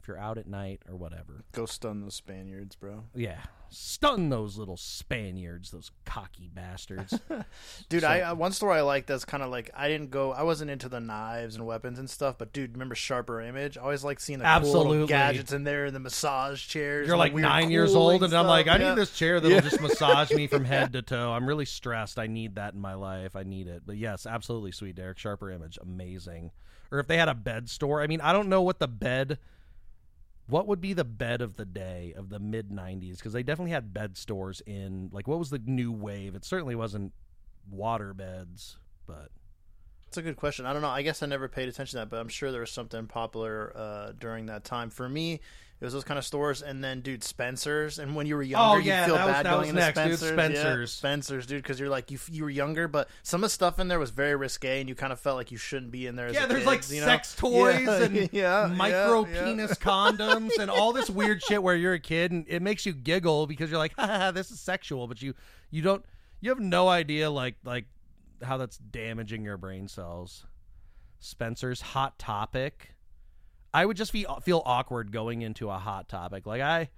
if 0.06 0.08
you're 0.08 0.18
out 0.18 0.38
at 0.38 0.46
night 0.46 0.82
or 0.88 0.94
whatever." 0.96 1.44
go 1.52 1.66
stun 1.66 2.00
those 2.00 2.14
Spaniards, 2.14 2.76
bro. 2.76 3.04
Yeah, 3.14 3.40
stun 3.70 4.28
those 4.28 4.56
little 4.56 4.76
Spaniards, 4.76 5.70
those 5.70 5.90
cocky 6.04 6.48
bastards. 6.52 7.18
Dude, 7.88 8.02
So- 8.02 8.08
I 8.08 8.20
uh, 8.20 8.34
one 8.34 8.52
store 8.52 8.72
I 8.72 8.82
like 8.82 9.06
that's 9.06 9.24
kind 9.24 9.42
of 9.42 9.50
like 9.50 9.70
I 9.74 9.88
didn't 9.88 10.10
go. 10.10 10.32
I 10.32 10.42
wasn't 10.42 10.70
into 10.70 10.88
the 10.88 11.00
knives 11.00 11.56
and 11.56 11.66
weapons 11.66 11.98
and 11.98 12.08
stuff, 12.08 12.36
but 12.38 12.52
dude, 12.52 12.72
remember 12.74 12.94
Sharper 12.94 13.40
Image? 13.40 13.76
I 13.76 13.80
always 13.82 14.04
like 14.04 14.20
seeing 14.20 14.38
the 14.38 14.44
cool 14.44 14.52
Absolutely. 14.52 14.90
little 14.92 15.06
gadgets 15.08 15.52
in 15.52 15.64
there, 15.64 15.86
and 15.86 15.94
the 15.96 16.00
massage 16.00 16.66
chairs. 16.66 17.06
You're 17.08 17.16
like 17.16 17.34
nine 17.34 17.70
years 17.70 17.94
old, 17.94 18.22
and 18.22 18.32
I'm 18.34 18.46
like, 18.46 18.68
I 18.68 18.76
Yeah. 18.78 18.90
need 18.90 18.98
this 18.98 19.10
chair 19.16 19.40
that'll 19.40 19.56
Yeah. 19.56 19.60
just 19.62 19.80
massage 19.80 20.30
me 20.32 20.46
from 20.46 20.64
head 20.66 20.92
to 20.92 21.02
toe. 21.02 21.32
I'm 21.32 21.46
really 21.46 21.64
stressed. 21.66 22.18
I 22.18 22.26
need 22.26 22.54
that 22.56 22.74
in 22.74 22.80
my 22.80 22.94
life. 22.94 23.34
I 23.36 23.42
need 23.42 23.66
it. 23.66 23.82
But 23.86 23.96
yes, 23.96 24.26
absolutely, 24.26 24.72
sweet 24.72 24.96
Derek. 24.96 25.18
Sharper 25.18 25.50
image, 25.50 25.78
amazing. 25.82 26.50
Or 26.92 27.00
if 27.00 27.08
they 27.08 27.16
had 27.18 27.28
a 27.28 27.34
bed 27.34 27.68
store, 27.68 28.00
I 28.00 28.06
mean, 28.06 28.20
I 28.20 28.32
don't 28.32 28.48
know 28.48 28.62
what 28.62 28.78
the 28.78 28.86
bed. 28.88 29.38
What 30.48 30.66
would 30.68 30.80
be 30.80 30.92
the 30.92 31.04
bed 31.04 31.40
of 31.40 31.56
the 31.56 31.64
day 31.64 32.14
of 32.16 32.28
the 32.28 32.38
mid 32.38 32.70
'90s? 32.70 33.16
Because 33.16 33.32
they 33.32 33.42
definitely 33.42 33.72
had 33.72 33.92
bed 33.92 34.16
stores 34.16 34.62
in 34.66 35.08
like 35.12 35.26
what 35.26 35.38
was 35.38 35.50
the 35.50 35.58
new 35.64 35.90
wave? 35.92 36.34
It 36.34 36.44
certainly 36.44 36.74
wasn't 36.76 37.12
water 37.68 38.14
beds, 38.14 38.78
but 39.06 39.30
That's 40.04 40.18
a 40.18 40.22
good 40.22 40.36
question. 40.36 40.66
I 40.66 40.72
don't 40.72 40.82
know. 40.82 40.88
I 40.88 41.02
guess 41.02 41.22
I 41.22 41.26
never 41.26 41.48
paid 41.48 41.68
attention 41.68 41.98
to 41.98 42.04
that, 42.04 42.10
but 42.10 42.20
I'm 42.20 42.28
sure 42.28 42.52
there 42.52 42.60
was 42.60 42.70
something 42.70 43.06
popular 43.06 43.72
uh, 43.76 44.12
during 44.18 44.46
that 44.46 44.62
time. 44.62 44.88
For 44.90 45.08
me, 45.08 45.40
it 45.78 45.84
was 45.84 45.92
those 45.92 46.04
kind 46.04 46.16
of 46.16 46.24
stores, 46.24 46.62
and 46.62 46.82
then, 46.82 47.02
dude, 47.02 47.22
Spencer's. 47.22 47.98
And 47.98 48.16
when 48.16 48.26
you 48.26 48.34
were 48.36 48.42
younger, 48.42 48.78
Oh, 48.78 48.82
yeah, 48.82 49.02
you 49.02 49.12
feel 49.12 49.16
was- 49.26 49.34
bad 49.34 49.44
that 49.44 49.50
going 49.50 49.60
was 49.60 49.68
into 49.68 49.80
next. 49.80 49.98
Spencer's. 49.98 50.28
Spencer's. 50.32 50.90
Yeah, 50.94 50.98
Spencer's, 50.98 51.46
dude, 51.46 51.62
because 51.62 51.78
you're 51.78 51.90
like 51.90 52.10
you, 52.10 52.18
you 52.30 52.44
were 52.44 52.50
younger, 52.50 52.88
but 52.88 53.08
some 53.22 53.40
of 53.40 53.42
the 53.42 53.50
stuff 53.50 53.78
in 53.78 53.88
there 53.88 53.98
was 53.98 54.10
very 54.10 54.34
risque, 54.36 54.80
and 54.80 54.88
you 54.88 54.94
kind 54.94 55.12
of 55.12 55.20
felt 55.20 55.36
like 55.36 55.50
you 55.50 55.58
shouldn't 55.58 55.90
be 55.92 56.06
in 56.06 56.16
there. 56.16 56.28
As 56.28 56.34
yeah, 56.34 56.46
there's 56.46 56.60
kid, 56.60 56.66
like 56.66 56.90
you 56.90 57.00
know? 57.00 57.06
sex 57.06 57.34
toys 57.38 57.86
Yeah, 57.86 58.02
and 58.02 58.28
yeah, 58.32 58.72
micro 58.74 59.24
penis 59.26 59.72
condoms 59.78 60.58
and 60.58 60.70
all 60.70 60.92
this 60.94 61.10
weird 61.10 61.42
shit 61.42 61.62
where 61.62 61.76
you're 61.76 61.92
a 61.94 62.00
kid 62.00 62.32
and 62.32 62.46
it 62.48 62.62
makes 62.62 62.86
you 62.86 62.92
giggle 62.94 63.46
because 63.46 63.68
you're 63.70 63.78
like, 63.78 63.92
ha, 63.96 64.06
ha, 64.06 64.18
ha, 64.18 64.30
this 64.30 64.50
is 64.50 64.58
sexual, 64.58 65.06
but 65.06 65.20
you 65.20 65.34
you 65.70 65.82
don't 65.82 66.04
you 66.40 66.48
have 66.50 66.60
no 66.60 66.88
idea 66.88 67.30
like 67.30 67.56
like 67.64 67.84
how 68.42 68.56
that's 68.56 68.78
damaging 68.78 69.44
your 69.44 69.56
brain 69.58 69.88
cells. 69.88 70.46
Spencer's 71.18 71.80
hot 71.80 72.18
topic. 72.18 72.92
I 73.76 73.84
would 73.84 73.98
just 73.98 74.14
be 74.14 74.24
uh, 74.24 74.40
feel 74.40 74.62
awkward 74.64 75.12
going 75.12 75.42
into 75.42 75.68
a 75.68 75.76
hot 75.76 76.08
topic. 76.08 76.46
Like 76.46 76.62
I 76.62 76.88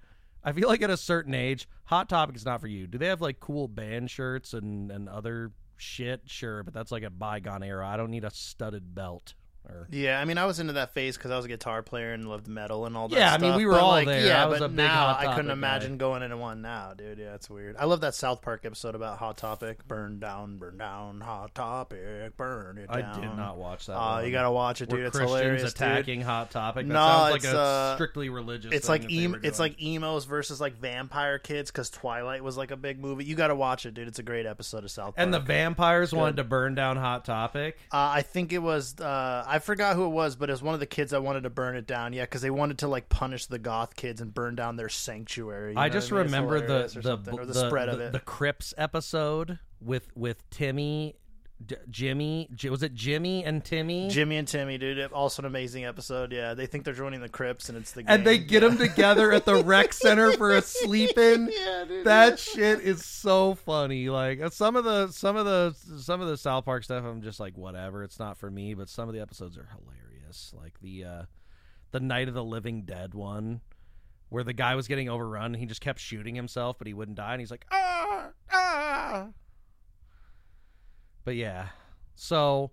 I 0.44 0.52
feel 0.52 0.68
like 0.68 0.80
at 0.80 0.90
a 0.90 0.96
certain 0.96 1.34
age, 1.34 1.68
hot 1.86 2.08
topic 2.08 2.36
is 2.36 2.44
not 2.44 2.60
for 2.60 2.68
you. 2.68 2.86
Do 2.86 2.98
they 2.98 3.08
have 3.08 3.20
like 3.20 3.40
cool 3.40 3.66
band 3.66 4.12
shirts 4.12 4.54
and 4.54 4.92
and 4.92 5.08
other 5.08 5.50
shit? 5.76 6.22
Sure, 6.26 6.62
but 6.62 6.72
that's 6.72 6.92
like 6.92 7.02
a 7.02 7.10
bygone 7.10 7.64
era. 7.64 7.84
I 7.84 7.96
don't 7.96 8.12
need 8.12 8.22
a 8.22 8.30
studded 8.30 8.94
belt. 8.94 9.34
Or 9.68 9.86
Yeah, 9.90 10.20
I 10.20 10.24
mean, 10.24 10.38
I 10.38 10.46
was 10.46 10.60
into 10.60 10.72
that 10.74 10.94
phase 10.94 11.16
because 11.16 11.30
I 11.30 11.36
was 11.36 11.44
a 11.44 11.48
guitar 11.48 11.82
player 11.82 12.12
and 12.12 12.28
loved 12.28 12.48
metal 12.48 12.86
and 12.86 12.96
all 12.96 13.08
that. 13.08 13.16
Yeah, 13.18 13.32
I 13.32 13.38
mean, 13.38 13.54
we 13.54 13.66
were 13.66 13.72
but, 13.72 13.80
all 13.82 13.90
like, 13.90 14.06
there. 14.06 14.26
Yeah, 14.26 14.42
I 14.42 14.46
was 14.46 14.60
but 14.60 14.66
a 14.66 14.68
big 14.68 14.76
now 14.78 15.16
I 15.18 15.34
couldn't 15.34 15.50
imagine 15.50 15.92
guy. 15.92 15.98
going 15.98 16.22
into 16.22 16.36
one 16.36 16.62
now, 16.62 16.94
dude. 16.94 17.18
Yeah, 17.18 17.34
it's 17.34 17.50
weird. 17.50 17.76
I 17.78 17.84
love 17.84 18.00
that 18.00 18.14
South 18.14 18.42
Park 18.42 18.64
episode 18.64 18.94
about 18.94 19.18
Hot 19.18 19.36
Topic. 19.36 19.86
Burn 19.86 20.18
down, 20.18 20.56
burn 20.58 20.78
down, 20.78 21.20
Hot 21.20 21.54
Topic, 21.54 22.36
burn 22.36 22.78
it 22.78 22.88
down. 22.90 23.02
I 23.04 23.20
did 23.20 23.36
not 23.36 23.56
watch 23.58 23.86
that. 23.86 23.96
Oh, 23.96 24.14
one. 24.14 24.24
you 24.24 24.30
gotta 24.30 24.50
watch 24.50 24.80
it, 24.80 24.88
dude. 24.88 25.00
Were 25.00 25.06
it's 25.06 25.16
Christians 25.16 25.40
hilarious, 25.40 25.62
dude. 25.74 25.82
attacking 25.82 26.20
Hot 26.22 26.50
Topic. 26.50 26.86
That 26.86 26.92
No, 26.92 27.06
sounds 27.06 27.30
like 27.32 27.44
it's, 27.44 27.52
a 27.52 27.58
uh, 27.58 27.94
strictly 27.96 28.28
religious. 28.28 28.72
It's 28.72 28.86
thing 28.86 29.02
like 29.02 29.12
em- 29.12 29.40
it's 29.42 29.58
like 29.58 29.82
emos 29.82 30.24
versus 30.24 30.60
like 30.60 30.78
vampire 30.78 31.38
kids 31.38 31.70
because 31.70 31.90
Twilight 31.90 32.42
was 32.42 32.56
like 32.56 32.70
a 32.70 32.76
big 32.76 32.98
movie. 33.00 33.24
You 33.24 33.34
got 33.34 33.48
to 33.48 33.54
watch 33.54 33.86
it, 33.86 33.94
dude. 33.94 34.08
It's 34.08 34.18
a 34.18 34.22
great 34.22 34.46
episode 34.46 34.84
of 34.84 34.90
South 34.90 35.14
Park. 35.16 35.18
and 35.18 35.32
the 35.32 35.40
vampires 35.40 36.12
wanted 36.12 36.36
to 36.36 36.44
burn 36.44 36.74
down 36.74 36.96
Hot 36.96 37.24
Topic. 37.24 37.76
Uh, 37.92 37.96
I 38.14 38.22
think 38.22 38.52
it 38.52 38.58
was 38.62 38.98
uh, 39.00 39.44
I 39.58 39.60
forgot 39.60 39.96
who 39.96 40.04
it 40.04 40.10
was, 40.10 40.36
but 40.36 40.48
it 40.48 40.52
was 40.52 40.62
one 40.62 40.74
of 40.74 40.78
the 40.78 40.86
kids 40.86 41.10
that 41.10 41.20
wanted 41.20 41.42
to 41.42 41.50
burn 41.50 41.74
it 41.74 41.84
down. 41.84 42.12
Yeah, 42.12 42.22
because 42.22 42.42
they 42.42 42.50
wanted 42.50 42.78
to 42.78 42.86
like 42.86 43.08
punish 43.08 43.46
the 43.46 43.58
goth 43.58 43.96
kids 43.96 44.20
and 44.20 44.32
burn 44.32 44.54
down 44.54 44.76
their 44.76 44.88
sanctuary. 44.88 45.74
I 45.76 45.88
just 45.88 46.12
I 46.12 46.14
mean? 46.14 46.24
Remember 46.26 46.60
the 46.60 47.00
the, 47.00 47.32
or 47.36 47.44
the, 47.44 47.52
the 47.52 47.66
spread 47.66 47.88
of 47.88 47.98
the- 47.98 48.06
it. 48.06 48.12
the 48.12 48.20
Crips 48.20 48.72
episode 48.78 49.58
with 49.80 50.16
with 50.16 50.48
Timmy, 50.50 51.16
D- 51.64 51.76
Jimmy. 51.90 52.48
J- 52.54 52.70
was 52.70 52.82
it 52.82 52.94
Jimmy 52.94 53.44
and 53.44 53.64
Timmy? 53.64 54.08
Jimmy 54.08 54.36
and 54.36 54.46
Timmy, 54.46 54.78
dude. 54.78 55.12
Also 55.12 55.42
an 55.42 55.46
amazing 55.46 55.84
episode. 55.84 56.32
Yeah, 56.32 56.54
they 56.54 56.66
think 56.66 56.84
they're 56.84 56.94
joining 56.94 57.20
the 57.20 57.28
Crips, 57.28 57.68
and 57.68 57.76
it's 57.76 57.92
the 57.92 58.04
and 58.06 58.24
they 58.24 58.38
get 58.38 58.60
them 58.60 58.78
together 58.78 59.32
at 59.32 59.44
the 59.44 59.62
rec 59.64 59.92
center 59.92 60.32
for 60.32 60.54
a 60.54 60.62
sleep 60.62 61.18
in. 61.18 61.50
Yeah, 61.52 61.84
dude. 61.86 62.04
That 62.06 62.38
shit 62.38 62.80
is 62.80 63.04
so 63.04 63.54
funny. 63.54 64.08
Like 64.08 64.40
uh, 64.40 64.50
some 64.50 64.76
of 64.76 64.84
the 64.84 65.08
some 65.10 65.36
of 65.36 65.46
the 65.46 65.74
some 66.00 66.20
of 66.20 66.28
the 66.28 66.36
South 66.36 66.64
Park 66.64 66.84
stuff, 66.84 67.04
I'm 67.04 67.22
just 67.22 67.40
like 67.40 67.56
whatever. 67.58 68.04
It's 68.04 68.18
not 68.20 68.36
for 68.38 68.50
me. 68.50 68.74
But 68.74 68.88
some 68.88 69.08
of 69.08 69.14
the 69.14 69.20
episodes 69.20 69.58
are 69.58 69.68
hilarious. 69.76 70.54
Like 70.56 70.78
the 70.80 71.04
uh 71.04 71.22
the 71.90 72.00
Night 72.00 72.28
of 72.28 72.34
the 72.34 72.44
Living 72.44 72.82
Dead 72.82 73.14
one, 73.14 73.62
where 74.28 74.44
the 74.44 74.52
guy 74.52 74.74
was 74.76 74.86
getting 74.86 75.08
overrun. 75.08 75.46
and 75.46 75.56
He 75.56 75.66
just 75.66 75.80
kept 75.80 75.98
shooting 75.98 76.34
himself, 76.36 76.78
but 76.78 76.86
he 76.86 76.94
wouldn't 76.94 77.16
die. 77.16 77.32
And 77.32 77.40
he's 77.40 77.50
like 77.50 77.66
ah 77.72 78.28
ah. 78.52 79.26
But 81.24 81.36
yeah, 81.36 81.68
so 82.14 82.70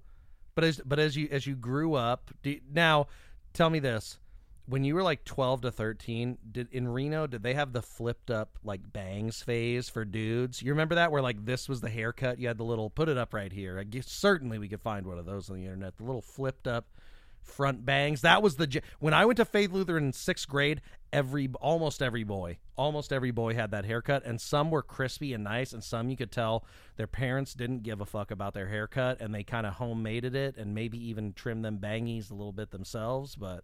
but 0.55 0.63
as 0.63 0.81
but 0.85 0.99
as 0.99 1.15
you 1.15 1.27
as 1.31 1.45
you 1.45 1.55
grew 1.55 1.95
up, 1.95 2.31
do, 2.41 2.59
now 2.71 3.07
tell 3.53 3.69
me 3.69 3.79
this. 3.79 4.19
When 4.67 4.83
you 4.83 4.95
were 4.95 5.03
like 5.03 5.23
12 5.25 5.61
to 5.61 5.71
13 5.71 6.39
did 6.51 6.69
in 6.71 6.87
reno 6.87 7.27
did 7.27 7.43
they 7.43 7.53
have 7.53 7.71
the 7.71 7.83
flipped 7.83 8.31
up 8.31 8.57
like 8.63 8.91
bangs 8.91 9.43
phase 9.43 9.89
for 9.89 10.05
dudes? 10.05 10.61
You 10.61 10.71
remember 10.71 10.95
that? 10.95 11.11
Where 11.11 11.21
like 11.21 11.45
this 11.45 11.69
was 11.69 11.81
the 11.81 11.89
haircut? 11.89 12.39
You 12.39 12.47
had 12.47 12.57
the 12.57 12.63
little 12.63 12.89
put 12.89 13.09
it 13.09 13.17
up 13.17 13.33
right 13.33 13.51
here. 13.51 13.77
I 13.77 13.83
guess 13.83 14.09
certainly 14.09 14.57
we 14.57 14.67
could 14.67 14.81
find 14.81 15.05
one 15.05 15.19
of 15.19 15.25
those 15.25 15.49
on 15.49 15.57
the 15.57 15.63
internet. 15.63 15.97
The 15.97 16.03
little 16.03 16.21
flipped 16.21 16.67
up 16.67 16.87
front 17.45 17.85
bangs. 17.85 18.21
That 18.21 18.41
was 18.41 18.55
the 18.55 18.81
when 18.99 19.13
i 19.13 19.23
went 19.25 19.37
to 19.37 19.45
faith 19.45 19.71
lutheran 19.71 20.05
in 20.05 20.13
sixth 20.13 20.47
grade 20.47 20.81
every 21.13 21.49
almost 21.61 22.01
every 22.01 22.23
boy 22.23 22.57
almost 22.75 23.13
every 23.13 23.31
boy 23.31 23.53
had 23.53 23.71
that 23.71 23.85
haircut 23.85 24.25
and 24.25 24.41
some 24.41 24.71
were 24.71 24.81
crispy 24.81 25.33
and 25.33 25.43
nice 25.43 25.71
and 25.71 25.83
some 25.83 26.09
you 26.09 26.17
could 26.17 26.31
tell 26.31 26.65
their 26.97 27.07
parents 27.07 27.53
didn't 27.53 27.83
give 27.83 28.01
a 28.01 28.05
fuck 28.05 28.31
about 28.31 28.53
their 28.53 28.67
haircut 28.67 29.21
and 29.21 29.33
they 29.33 29.43
kind 29.43 29.65
of 29.65 29.75
homemaded 29.75 30.35
it 30.35 30.57
and 30.57 30.75
maybe 30.75 30.97
even 30.97 31.31
trimmed 31.33 31.63
them 31.63 31.77
bangies 31.77 32.31
a 32.31 32.33
little 32.33 32.51
bit 32.51 32.71
themselves 32.71 33.35
but 33.35 33.63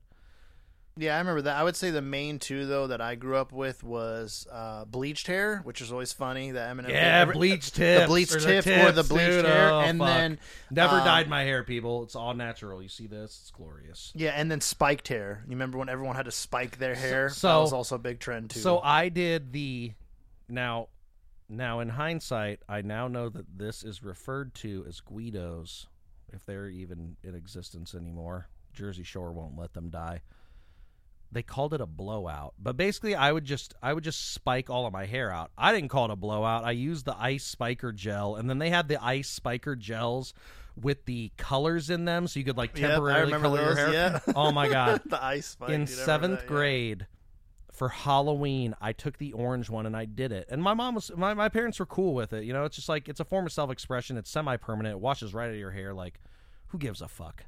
Yeah, 0.97 1.15
I 1.15 1.19
remember 1.19 1.43
that. 1.43 1.55
I 1.55 1.63
would 1.63 1.75
say 1.77 1.89
the 1.89 2.01
main 2.01 2.37
two 2.37 2.65
though 2.65 2.87
that 2.87 2.99
I 2.99 3.15
grew 3.15 3.37
up 3.37 3.53
with 3.53 3.81
was 3.83 4.45
uh, 4.51 4.83
bleached 4.85 5.27
hair, 5.27 5.61
which 5.63 5.79
is 5.81 5.91
always 5.91 6.11
funny. 6.11 6.51
The 6.51 6.59
Eminem, 6.59 6.89
Yeah, 6.89 7.19
every- 7.21 7.33
bleach 7.33 7.71
tips. 7.71 8.01
the 8.01 8.07
bleached 8.07 8.39
tip 8.41 8.63
tips, 8.65 8.89
or 8.89 8.91
the 8.91 9.03
bleached 9.03 9.31
dude. 9.31 9.45
hair, 9.45 9.71
Oh, 9.71 9.79
and 9.79 9.97
fuck. 9.99 10.07
then 10.07 10.39
never 10.69 10.97
um, 10.97 11.05
dyed 11.05 11.29
my 11.29 11.43
hair, 11.43 11.63
people. 11.63 12.03
It's 12.03 12.15
all 12.15 12.33
natural. 12.33 12.83
You 12.83 12.89
see 12.89 13.07
this? 13.07 13.39
It's 13.41 13.51
glorious. 13.51 14.11
Yeah, 14.15 14.31
and 14.31 14.51
then 14.51 14.59
spiked 14.59 15.07
hair. 15.07 15.43
You 15.45 15.51
remember 15.51 15.77
when 15.77 15.87
everyone 15.89 16.17
had 16.17 16.25
to 16.25 16.31
spike 16.31 16.77
their 16.77 16.95
hair? 16.95 17.29
so- 17.29 17.47
that 17.47 17.57
was 17.61 17.73
also 17.73 17.95
a 17.95 17.99
big 17.99 18.19
trend 18.19 18.49
too. 18.49 18.59
So 18.59 18.79
I 18.79 19.07
did 19.09 19.53
the 19.53 19.93
now 20.49 20.89
now 21.47 21.79
in 21.79 21.87
hindsight, 21.89 22.59
I 22.67 22.81
now 22.81 23.07
know 23.07 23.29
that 23.29 23.57
this 23.57 23.83
is 23.83 24.03
referred 24.03 24.53
to 24.55 24.85
as 24.87 24.99
Guidos, 25.01 25.87
if 26.33 26.45
they're 26.45 26.67
even 26.69 27.15
in 27.23 27.33
existence 27.35 27.95
anymore. 27.95 28.47
Jersey 28.73 29.03
Shore 29.03 29.31
won't 29.33 29.57
let 29.57 29.73
them 29.73 29.89
die. 29.89 30.21
They 31.31 31.43
called 31.43 31.73
it 31.73 31.79
a 31.81 31.85
blowout. 31.85 32.53
But 32.59 32.75
basically 32.77 33.15
I 33.15 33.31
would 33.31 33.45
just 33.45 33.73
I 33.81 33.93
would 33.93 34.03
just 34.03 34.33
spike 34.33 34.69
all 34.69 34.85
of 34.85 34.93
my 34.93 35.05
hair 35.05 35.31
out. 35.31 35.51
I 35.57 35.71
didn't 35.73 35.89
call 35.89 36.05
it 36.05 36.11
a 36.11 36.15
blowout. 36.15 36.63
I 36.65 36.71
used 36.71 37.05
the 37.05 37.15
ice 37.17 37.43
spiker 37.45 37.91
gel 37.91 38.35
and 38.35 38.49
then 38.49 38.57
they 38.59 38.69
had 38.69 38.87
the 38.87 39.01
ice 39.03 39.29
spiker 39.29 39.75
gels 39.75 40.33
with 40.81 41.05
the 41.05 41.31
colors 41.37 41.89
in 41.89 42.05
them 42.05 42.27
so 42.27 42.39
you 42.39 42.45
could 42.45 42.57
like 42.57 42.77
Yep, 42.77 42.89
temporarily 42.91 43.33
remember 43.33 43.47
color 43.57 43.61
your 43.63 43.75
hair. 43.75 43.93
yeah. 43.93 44.19
Oh 44.35 44.51
my 44.51 44.67
god 44.69 45.01
the 45.05 45.23
ice 45.23 45.47
spike 45.47 45.69
in 45.69 45.85
dude, 45.85 45.89
I 45.89 45.91
remember 45.91 46.05
seventh 46.05 46.39
that, 46.39 46.43
yeah. 46.45 46.47
grade 46.47 47.07
for 47.71 47.87
Halloween, 47.89 48.75
I 48.81 48.91
took 48.91 49.17
the 49.17 49.31
orange 49.31 49.69
one 49.69 49.85
and 49.85 49.95
I 49.95 50.03
did 50.05 50.31
it. 50.33 50.47
And 50.51 50.61
my 50.61 50.73
mom 50.73 50.93
was 50.95 51.09
my, 51.15 51.33
my 51.33 51.47
parents 51.49 51.79
were 51.79 51.85
cool 51.85 52.13
with 52.13 52.33
it. 52.33 52.43
You 52.43 52.51
know, 52.51 52.65
it's 52.65 52.75
just 52.75 52.89
like 52.89 53.07
it's 53.07 53.21
a 53.21 53.25
form 53.25 53.45
of 53.45 53.53
self 53.53 53.71
expression. 53.71 54.17
It's 54.17 54.29
semi 54.29 54.57
permanent. 54.57 54.93
It 54.95 54.99
washes 54.99 55.33
right 55.33 55.45
out 55.45 55.51
of 55.53 55.57
your 55.57 55.71
hair. 55.71 55.93
Like, 55.93 56.19
who 56.67 56.77
gives 56.77 57.01
a 57.01 57.07
fuck? 57.07 57.45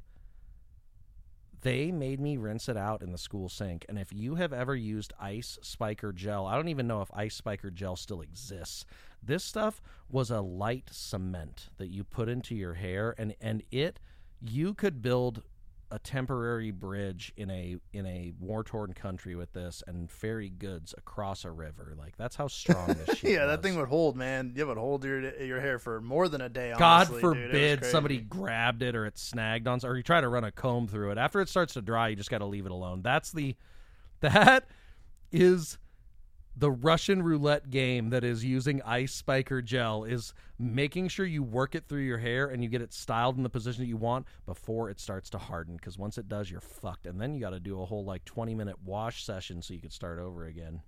They 1.64 1.90
made 1.90 2.20
me 2.20 2.36
rinse 2.36 2.68
it 2.68 2.76
out 2.76 3.00
in 3.00 3.10
the 3.10 3.16
school 3.16 3.48
sink. 3.48 3.86
And 3.88 3.98
if 3.98 4.12
you 4.12 4.34
have 4.34 4.52
ever 4.52 4.76
used 4.76 5.14
ice 5.18 5.58
spiker 5.62 6.12
gel, 6.12 6.46
I 6.46 6.56
don't 6.56 6.68
even 6.68 6.86
know 6.86 7.00
if 7.00 7.08
ice 7.14 7.34
spiker 7.34 7.70
gel 7.70 7.96
still 7.96 8.20
exists. 8.20 8.84
This 9.22 9.42
stuff 9.42 9.80
was 10.10 10.30
a 10.30 10.42
light 10.42 10.90
cement 10.92 11.70
that 11.78 11.88
you 11.88 12.04
put 12.04 12.28
into 12.28 12.54
your 12.54 12.74
hair 12.74 13.14
and 13.16 13.34
and 13.40 13.62
it 13.70 13.98
you 14.42 14.74
could 14.74 15.00
build 15.00 15.42
a 15.94 15.98
temporary 16.00 16.72
bridge 16.72 17.32
in 17.36 17.48
a 17.50 17.76
in 17.92 18.04
a 18.04 18.32
war 18.40 18.64
torn 18.64 18.92
country 18.94 19.36
with 19.36 19.52
this 19.52 19.80
and 19.86 20.10
ferry 20.10 20.48
goods 20.50 20.92
across 20.98 21.44
a 21.44 21.50
river. 21.52 21.94
Like 21.96 22.16
that's 22.16 22.34
how 22.34 22.48
strong 22.48 22.88
this 22.88 23.18
shit 23.18 23.30
Yeah, 23.30 23.46
was. 23.46 23.52
that 23.56 23.62
thing 23.62 23.76
would 23.78 23.86
hold, 23.88 24.16
man. 24.16 24.54
It 24.56 24.66
would 24.66 24.76
hold 24.76 25.04
your 25.04 25.20
your 25.40 25.60
hair 25.60 25.78
for 25.78 26.00
more 26.00 26.28
than 26.28 26.40
a 26.40 26.48
day. 26.48 26.74
God 26.76 26.82
honestly, 26.82 27.14
was 27.14 27.22
forbid 27.22 27.84
somebody 27.84 28.18
grabbed 28.18 28.82
it 28.82 28.96
or 28.96 29.06
it 29.06 29.16
snagged 29.18 29.68
on, 29.68 29.78
or 29.84 29.96
you 29.96 30.02
try 30.02 30.20
to 30.20 30.28
run 30.28 30.42
a 30.42 30.50
comb 30.50 30.88
through 30.88 31.12
it. 31.12 31.18
After 31.18 31.40
it 31.40 31.48
starts 31.48 31.74
to 31.74 31.82
dry, 31.82 32.08
you 32.08 32.16
just 32.16 32.30
got 32.30 32.38
to 32.38 32.46
leave 32.46 32.66
it 32.66 32.72
alone. 32.72 33.00
That's 33.02 33.30
the, 33.30 33.54
that 34.20 34.66
is 35.30 35.78
the 36.56 36.70
Russian 36.70 37.22
roulette 37.22 37.70
game 37.70 38.10
that 38.10 38.22
is 38.22 38.44
using 38.44 38.80
ice 38.82 39.12
spiker 39.12 39.60
gel 39.60 40.04
is 40.04 40.32
making 40.58 41.08
sure 41.08 41.26
you 41.26 41.42
work 41.42 41.74
it 41.74 41.88
through 41.88 42.02
your 42.02 42.18
hair 42.18 42.46
and 42.46 42.62
you 42.62 42.68
get 42.68 42.82
it 42.82 42.92
styled 42.92 43.36
in 43.36 43.42
the 43.42 43.50
position 43.50 43.82
that 43.82 43.88
you 43.88 43.96
want 43.96 44.26
before 44.46 44.88
it 44.88 45.00
starts 45.00 45.30
to 45.30 45.38
harden. 45.38 45.76
Because 45.76 45.98
once 45.98 46.16
it 46.16 46.28
does, 46.28 46.50
you're 46.50 46.60
fucked, 46.60 47.06
and 47.06 47.20
then 47.20 47.34
you 47.34 47.40
got 47.40 47.50
to 47.50 47.60
do 47.60 47.80
a 47.80 47.86
whole 47.86 48.04
like 48.04 48.24
20 48.24 48.54
minute 48.54 48.76
wash 48.84 49.24
session 49.24 49.62
so 49.62 49.74
you 49.74 49.80
could 49.80 49.92
start 49.92 50.18
over 50.18 50.44
again. 50.44 50.82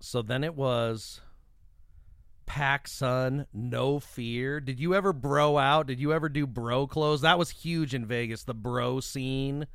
So 0.00 0.20
then 0.20 0.44
it 0.44 0.54
was 0.54 1.20
PacSun, 2.46 3.46
No 3.52 4.00
Fear. 4.00 4.60
Did 4.60 4.78
you 4.78 4.94
ever 4.94 5.12
bro 5.12 5.56
out? 5.56 5.86
Did 5.86 6.00
you 6.00 6.12
ever 6.12 6.28
do 6.28 6.46
bro 6.46 6.86
clothes? 6.86 7.22
That 7.22 7.38
was 7.38 7.50
huge 7.50 7.94
in 7.94 8.04
Vegas. 8.04 8.44
The 8.44 8.54
bro 8.54 9.00
scene, 9.00 9.66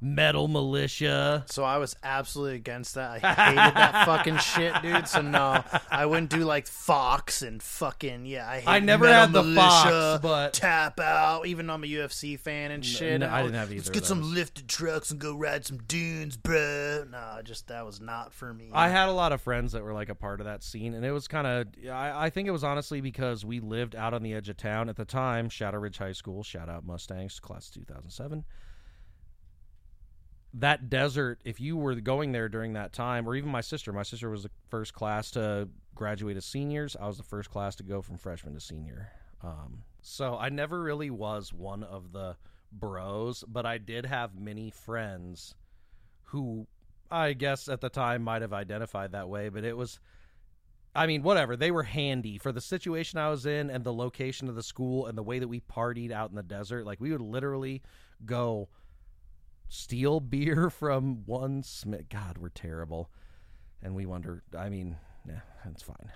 Metal 0.00 0.46
Militia. 0.46 1.44
So 1.48 1.64
I 1.64 1.78
was 1.78 1.96
absolutely 2.04 2.56
against 2.56 2.94
that. 2.94 3.24
I 3.24 3.32
hated 3.34 3.56
that 3.76 4.04
fucking 4.06 4.36
shit, 4.38 4.74
dude. 4.80 5.08
So 5.08 5.22
no, 5.22 5.64
I 5.90 6.06
wouldn't 6.06 6.30
do 6.30 6.44
like 6.44 6.66
Fox 6.68 7.42
and 7.42 7.60
fucking 7.62 8.24
yeah. 8.26 8.46
I, 8.48 8.62
I 8.76 8.80
never 8.80 9.08
had 9.08 9.32
the 9.32 9.42
Militia, 9.42 9.60
Fox, 9.60 10.22
but- 10.22 10.52
tap 10.54 11.00
out. 11.00 11.46
Even 11.46 11.66
though 11.66 11.74
I'm 11.74 11.82
a 11.84 11.88
UFC 11.88 12.38
fan 12.38 12.70
and 12.70 12.84
shit. 12.84 13.20
no, 13.20 13.26
and 13.26 13.34
I 13.34 13.42
didn't 13.42 13.56
have 13.56 13.70
either 13.70 13.78
Let's 13.78 13.90
get 13.90 14.04
some 14.04 14.34
lifted 14.34 14.68
trucks 14.68 15.10
and 15.10 15.18
go 15.18 15.34
ride 15.34 15.66
some 15.66 15.78
dunes, 15.78 16.36
bro. 16.36 17.04
No, 17.10 17.40
just 17.42 17.66
that 17.68 17.84
was 17.84 18.00
not 18.00 18.32
for 18.32 18.54
me. 18.54 18.70
I 18.72 18.88
had 18.88 19.08
a 19.08 19.12
lot 19.12 19.32
of 19.32 19.40
friends 19.40 19.72
that 19.72 19.82
were 19.82 19.92
like 19.94 20.08
a 20.10 20.14
part 20.14 20.40
of 20.40 20.46
that 20.46 20.62
scene, 20.62 20.94
and 20.94 21.04
it 21.04 21.12
was 21.12 21.26
kind 21.26 21.46
of. 21.46 21.66
I, 21.90 22.26
I 22.26 22.30
think 22.30 22.46
it 22.46 22.52
was 22.52 22.62
honestly 22.62 23.00
because 23.00 23.44
we 23.44 23.58
lived 23.58 23.96
out 23.96 24.14
on 24.14 24.22
the 24.22 24.34
edge 24.34 24.48
of 24.48 24.56
town 24.56 24.88
at 24.88 24.96
the 24.96 25.04
time. 25.04 25.48
Shadow 25.48 25.78
Ridge 25.78 25.98
High 25.98 26.12
School, 26.12 26.42
shout 26.44 26.68
out 26.68 26.86
Mustangs, 26.86 27.40
class 27.40 27.68
two 27.68 27.82
thousand 27.82 28.10
seven. 28.10 28.44
That 30.54 30.88
desert, 30.88 31.40
if 31.44 31.60
you 31.60 31.76
were 31.76 31.94
going 31.96 32.32
there 32.32 32.48
during 32.48 32.72
that 32.72 32.92
time, 32.92 33.28
or 33.28 33.34
even 33.34 33.50
my 33.50 33.60
sister, 33.60 33.92
my 33.92 34.02
sister 34.02 34.30
was 34.30 34.44
the 34.44 34.50
first 34.70 34.94
class 34.94 35.30
to 35.32 35.68
graduate 35.94 36.36
as 36.36 36.46
seniors. 36.46 36.96
I 36.98 37.06
was 37.06 37.18
the 37.18 37.22
first 37.22 37.50
class 37.50 37.76
to 37.76 37.82
go 37.82 38.00
from 38.00 38.16
freshman 38.16 38.54
to 38.54 38.60
senior. 38.60 39.12
Um, 39.42 39.84
so 40.00 40.36
I 40.36 40.48
never 40.48 40.80
really 40.80 41.10
was 41.10 41.52
one 41.52 41.82
of 41.82 42.12
the 42.12 42.36
bros, 42.72 43.44
but 43.46 43.66
I 43.66 43.78
did 43.78 44.06
have 44.06 44.38
many 44.38 44.70
friends 44.70 45.54
who 46.24 46.66
I 47.10 47.32
guess 47.32 47.68
at 47.68 47.80
the 47.80 47.88
time 47.88 48.22
might 48.22 48.42
have 48.42 48.52
identified 48.52 49.12
that 49.12 49.28
way, 49.28 49.48
but 49.48 49.64
it 49.64 49.76
was 49.76 49.98
I 50.94 51.06
mean, 51.06 51.22
whatever. 51.22 51.54
They 51.56 51.70
were 51.70 51.84
handy 51.84 52.38
for 52.38 52.50
the 52.50 52.60
situation 52.60 53.18
I 53.18 53.30
was 53.30 53.46
in 53.46 53.70
and 53.70 53.84
the 53.84 53.92
location 53.92 54.48
of 54.48 54.56
the 54.56 54.62
school 54.62 55.06
and 55.06 55.16
the 55.16 55.22
way 55.22 55.38
that 55.38 55.46
we 55.46 55.60
partied 55.60 56.10
out 56.10 56.30
in 56.30 56.36
the 56.36 56.42
desert. 56.42 56.86
Like 56.86 57.00
we 57.00 57.12
would 57.12 57.20
literally 57.20 57.82
go 58.24 58.68
steal 59.68 60.20
beer 60.20 60.70
from 60.78 61.24
one 61.26 61.62
Smith. 61.62 62.08
God, 62.08 62.38
we're 62.38 62.48
terrible. 62.48 63.10
And 63.82 63.94
we 63.94 64.06
wonder, 64.06 64.42
I 64.56 64.68
mean, 64.70 64.96
yeah, 65.26 65.40
it's 65.70 65.82
fine. 65.82 66.10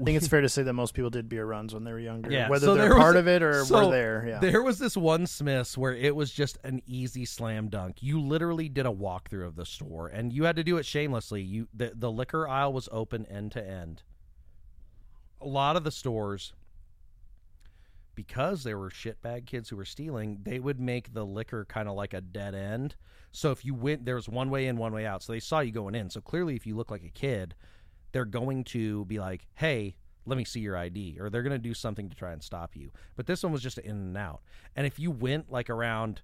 I 0.00 0.04
think 0.04 0.16
it's 0.16 0.26
fair 0.26 0.40
to 0.40 0.48
say 0.48 0.64
that 0.64 0.72
most 0.72 0.94
people 0.94 1.10
did 1.10 1.28
beer 1.28 1.46
runs 1.46 1.72
when 1.72 1.84
they 1.84 1.92
were 1.92 2.00
younger, 2.00 2.30
Yeah, 2.30 2.48
whether 2.48 2.66
so 2.66 2.74
they're 2.74 2.88
was 2.88 2.98
part 2.98 3.16
of 3.16 3.28
it 3.28 3.40
or 3.40 3.64
so 3.64 3.86
were 3.86 3.92
there. 3.92 4.24
Yeah, 4.28 4.38
There 4.40 4.62
was 4.62 4.80
this 4.80 4.96
one 4.96 5.28
Smith's 5.28 5.78
where 5.78 5.94
it 5.94 6.14
was 6.16 6.32
just 6.32 6.58
an 6.64 6.82
easy 6.86 7.24
slam 7.24 7.68
dunk. 7.68 8.02
You 8.02 8.20
literally 8.20 8.68
did 8.68 8.84
a 8.84 8.90
walkthrough 8.90 9.46
of 9.46 9.54
the 9.54 9.64
store, 9.64 10.08
and 10.08 10.32
you 10.32 10.44
had 10.44 10.56
to 10.56 10.64
do 10.64 10.76
it 10.78 10.84
shamelessly. 10.86 11.42
You 11.42 11.68
the 11.72 11.92
the 11.94 12.10
liquor 12.10 12.48
aisle 12.48 12.72
was 12.72 12.88
open 12.90 13.26
end 13.26 13.52
to 13.52 13.64
end. 13.64 14.02
A 15.40 15.46
lot 15.46 15.76
of 15.76 15.84
the 15.84 15.92
stores, 15.92 16.52
because 18.16 18.64
there 18.64 18.78
were 18.78 18.90
shitbag 18.90 19.46
kids 19.46 19.68
who 19.68 19.76
were 19.76 19.84
stealing, 19.84 20.40
they 20.42 20.58
would 20.58 20.80
make 20.80 21.14
the 21.14 21.24
liquor 21.24 21.64
kind 21.66 21.88
of 21.88 21.94
like 21.94 22.14
a 22.14 22.20
dead 22.20 22.54
end. 22.54 22.96
So 23.30 23.52
if 23.52 23.64
you 23.64 23.74
went, 23.74 24.04
there 24.04 24.16
was 24.16 24.28
one 24.28 24.50
way 24.50 24.66
in, 24.66 24.78
one 24.78 24.92
way 24.92 25.06
out. 25.06 25.22
So 25.22 25.32
they 25.32 25.40
saw 25.40 25.60
you 25.60 25.70
going 25.70 25.94
in. 25.94 26.10
So 26.10 26.20
clearly, 26.20 26.56
if 26.56 26.66
you 26.66 26.74
look 26.74 26.90
like 26.90 27.04
a 27.04 27.10
kid, 27.10 27.54
they're 28.10 28.24
going 28.24 28.64
to 28.64 29.04
be 29.04 29.20
like, 29.20 29.46
"Hey, 29.54 29.96
let 30.24 30.38
me 30.38 30.44
see 30.44 30.60
your 30.60 30.76
ID," 30.76 31.18
or 31.20 31.30
they're 31.30 31.42
going 31.42 31.52
to 31.52 31.58
do 31.58 31.74
something 31.74 32.08
to 32.08 32.16
try 32.16 32.32
and 32.32 32.42
stop 32.42 32.74
you. 32.74 32.90
But 33.14 33.26
this 33.26 33.42
one 33.42 33.52
was 33.52 33.62
just 33.62 33.78
in 33.78 33.90
and 33.94 34.16
out. 34.16 34.40
And 34.74 34.86
if 34.86 34.98
you 34.98 35.10
went 35.10 35.52
like 35.52 35.68
around, 35.68 36.22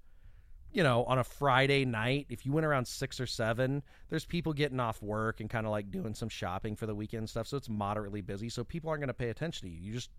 you 0.72 0.82
know, 0.82 1.04
on 1.04 1.18
a 1.18 1.24
Friday 1.24 1.84
night, 1.84 2.26
if 2.30 2.46
you 2.46 2.52
went 2.52 2.64
around 2.64 2.88
six 2.88 3.20
or 3.20 3.26
seven, 3.26 3.82
there's 4.08 4.24
people 4.24 4.54
getting 4.54 4.80
off 4.80 5.02
work 5.02 5.40
and 5.40 5.50
kind 5.50 5.66
of 5.66 5.70
like 5.70 5.90
doing 5.90 6.14
some 6.14 6.30
shopping 6.30 6.74
for 6.74 6.86
the 6.86 6.94
weekend 6.94 7.28
stuff. 7.28 7.46
So 7.46 7.58
it's 7.58 7.68
moderately 7.68 8.22
busy. 8.22 8.48
So 8.48 8.64
people 8.64 8.88
aren't 8.88 9.00
going 9.00 9.08
to 9.08 9.14
pay 9.14 9.28
attention 9.28 9.68
to 9.68 9.74
you. 9.74 9.80
You 9.82 9.92
just 9.92 10.10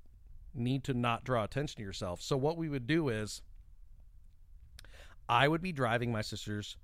need 0.53 0.83
to 0.85 0.93
not 0.93 1.23
draw 1.23 1.43
attention 1.43 1.77
to 1.77 1.83
yourself. 1.83 2.21
So 2.21 2.37
what 2.37 2.57
we 2.57 2.69
would 2.69 2.87
do 2.87 3.09
is 3.09 3.41
I 5.27 5.47
would 5.47 5.61
be 5.61 5.71
driving 5.71 6.11
my 6.11 6.21
sister's 6.21 6.77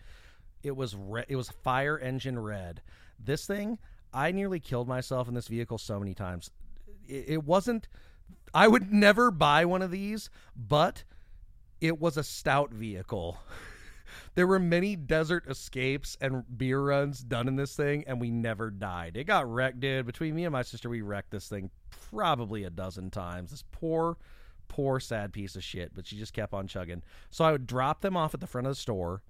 It 0.61 0.75
was 0.75 0.95
re- 0.95 1.25
it 1.27 1.35
was 1.35 1.49
fire 1.49 1.99
engine 1.99 2.39
red. 2.39 2.81
This 3.19 3.45
thing, 3.45 3.79
I 4.13 4.31
nearly 4.31 4.59
killed 4.59 4.87
myself 4.87 5.27
in 5.27 5.33
this 5.33 5.47
vehicle 5.47 5.77
so 5.77 5.99
many 5.99 6.13
times. 6.13 6.51
It, 7.07 7.25
it 7.27 7.43
wasn't 7.43 7.89
I 8.53 8.67
would 8.67 8.93
never 8.93 9.31
buy 9.31 9.65
one 9.65 9.81
of 9.81 9.91
these, 9.91 10.29
but 10.55 11.03
it 11.81 11.99
was 11.99 12.17
a 12.17 12.23
stout 12.23 12.71
vehicle. 12.71 13.39
there 14.35 14.47
were 14.47 14.59
many 14.59 14.95
desert 14.95 15.45
escapes 15.47 16.17
and 16.21 16.43
beer 16.57 16.81
runs 16.81 17.21
done 17.21 17.47
in 17.47 17.55
this 17.55 17.75
thing, 17.75 18.03
and 18.07 18.19
we 18.19 18.31
never 18.31 18.69
died. 18.69 19.17
It 19.17 19.25
got 19.25 19.51
wrecked, 19.51 19.79
dude. 19.79 20.05
Between 20.05 20.35
me 20.35 20.45
and 20.45 20.51
my 20.51 20.63
sister, 20.63 20.89
we 20.89 21.01
wrecked 21.01 21.31
this 21.31 21.47
thing 21.47 21.69
probably 22.09 22.63
a 22.63 22.69
dozen 22.69 23.09
times. 23.09 23.51
This 23.51 23.63
poor, 23.71 24.17
poor, 24.67 24.99
sad 24.99 25.33
piece 25.33 25.55
of 25.55 25.63
shit, 25.63 25.93
but 25.93 26.07
she 26.07 26.17
just 26.17 26.33
kept 26.33 26.53
on 26.53 26.67
chugging. 26.67 27.03
So 27.29 27.45
I 27.45 27.51
would 27.51 27.67
drop 27.67 28.01
them 28.01 28.17
off 28.17 28.33
at 28.33 28.41
the 28.41 28.47
front 28.47 28.67
of 28.67 28.71
the 28.71 28.79
store. 28.79 29.21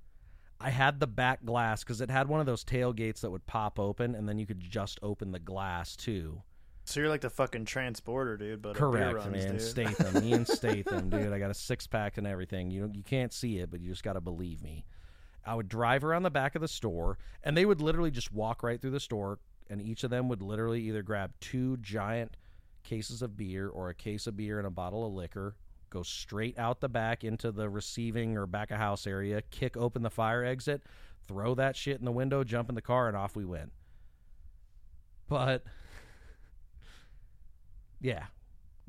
I 0.60 0.70
had 0.70 1.00
the 1.00 1.08
back 1.08 1.44
glass 1.44 1.84
because 1.84 2.00
it 2.00 2.10
had 2.10 2.28
one 2.28 2.40
of 2.40 2.46
those 2.46 2.64
tailgates 2.64 3.22
that 3.22 3.32
would 3.32 3.46
pop 3.46 3.80
open, 3.80 4.16
and 4.16 4.30
then 4.30 4.40
you 4.40 4.46
could 4.46 4.62
just 4.62 5.00
open 5.02 5.32
the 5.32 5.40
glass 5.40 5.96
too. 5.96 6.42
So 6.86 7.00
you're 7.00 7.10
like 7.10 7.22
the 7.22 7.30
fucking 7.30 7.66
transporter, 7.66 8.38
dude. 8.38 8.62
But 8.62 8.76
Correct, 8.76 9.16
runs, 9.16 9.32
man. 9.32 9.52
dude. 9.54 9.62
Statham, 9.62 10.24
Ian 10.24 10.46
Statham, 10.48 11.10
dude. 11.10 11.32
I 11.34 11.40
got 11.40 11.52
a 11.52 11.56
six 11.56 11.88
pack 11.88 12.18
and 12.18 12.28
everything. 12.28 12.72
You 12.72 12.92
you 12.94 13.04
can't 13.04 13.34
see 13.34 13.60
it, 13.60 13.72
but 13.72 13.80
you 13.82 13.90
just 13.90 14.04
got 14.04 14.14
to 14.14 14.22
believe 14.22 14.62
me. 14.62 14.86
I 15.46 15.56
would 15.56 15.68
drive 15.68 16.04
around 16.04 16.24
the 16.24 16.32
back 16.32 16.56
of 16.56 16.62
the 16.62 16.68
store, 16.68 17.18
and 17.44 17.56
they 17.56 17.66
would 17.66 17.82
literally 17.82 18.12
just 18.12 18.32
walk 18.32 18.64
right 18.64 18.80
through 18.80 18.92
the 18.92 19.00
store, 19.00 19.40
and 19.70 19.82
each 19.82 20.04
of 20.04 20.10
them 20.10 20.30
would 20.30 20.42
literally 20.42 20.82
either 20.84 21.04
grab 21.04 21.32
two 21.42 21.78
giant 21.78 22.38
cases 22.84 23.22
of 23.22 23.36
beer 23.36 23.68
or 23.70 23.90
a 23.90 23.94
case 23.94 24.28
of 24.28 24.38
beer 24.38 24.58
and 24.58 24.68
a 24.68 24.72
bottle 24.72 25.06
of 25.06 25.14
liquor, 25.14 25.56
go 25.90 26.04
straight 26.04 26.58
out 26.58 26.80
the 26.80 26.90
back 26.90 27.24
into 27.24 27.52
the 27.52 27.70
receiving 27.70 28.38
or 28.38 28.46
back 28.48 28.72
of 28.72 28.78
house 28.78 29.06
area, 29.06 29.42
kick 29.52 29.76
open 29.76 30.02
the 30.02 30.10
fire 30.10 30.44
exit, 30.44 30.84
throw 31.28 31.56
that 31.56 31.76
shit 31.76 32.00
in 32.00 32.06
the 32.06 32.12
window, 32.12 32.44
jump 32.44 32.70
in 32.70 32.76
the 32.76 32.82
car, 32.82 33.08
and 33.08 33.18
off 33.18 33.36
we 33.36 33.46
went. 33.46 33.72
But 35.28 35.64
yeah, 38.04 38.26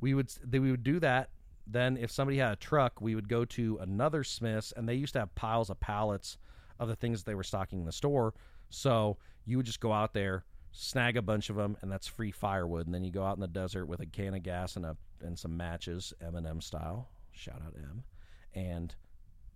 we 0.01 0.13
would 0.13 0.29
they, 0.45 0.59
we 0.59 0.71
would 0.71 0.83
do 0.83 1.01
that. 1.01 1.31
Then 1.67 1.97
if 1.97 2.11
somebody 2.11 2.37
had 2.37 2.53
a 2.53 2.57
truck, 2.57 3.01
we 3.01 3.15
would 3.15 3.29
go 3.29 3.47
to 3.47 3.79
another 3.81 4.23
Smith's, 4.23 4.73
and 4.77 4.87
they 4.87 4.97
used 4.97 5.15
to 5.15 5.21
have 5.21 5.35
piles 5.35 5.71
of 5.71 5.81
pallets 5.81 6.37
of 6.79 6.89
the 6.89 6.97
things 6.97 7.23
they 7.23 7.35
were 7.35 7.45
stocking 7.45 7.79
in 7.79 7.87
the 7.87 7.93
store. 7.93 8.35
So 8.69 9.17
you 9.47 9.57
would 9.57 9.65
just 9.65 9.81
go 9.81 9.93
out 9.93 10.13
there, 10.13 10.45
snag 10.73 11.17
a 11.17 11.23
bunch 11.23 11.49
of 11.49 11.57
them, 11.57 11.79
and 11.81 11.91
that's 11.91 12.07
free 12.07 12.33
firewood. 12.33 12.87
And 12.87 12.95
then 12.95 13.05
you 13.05 13.13
go 13.13 13.25
out 13.25 13.37
in 13.37 13.41
the 13.41 13.49
desert 13.49 13.87
with 13.87 14.01
a 14.01 14.07
can 14.07 14.35
of 14.35 14.43
gas 14.43 14.77
and 14.77 14.85
a 14.85 14.97
and 15.23 15.39
some 15.39 15.57
matches, 15.57 16.13
M&M 16.21 16.61
style. 16.61 17.09
Shout 17.31 17.63
out 17.65 17.75
M, 17.77 18.03
and 18.53 18.95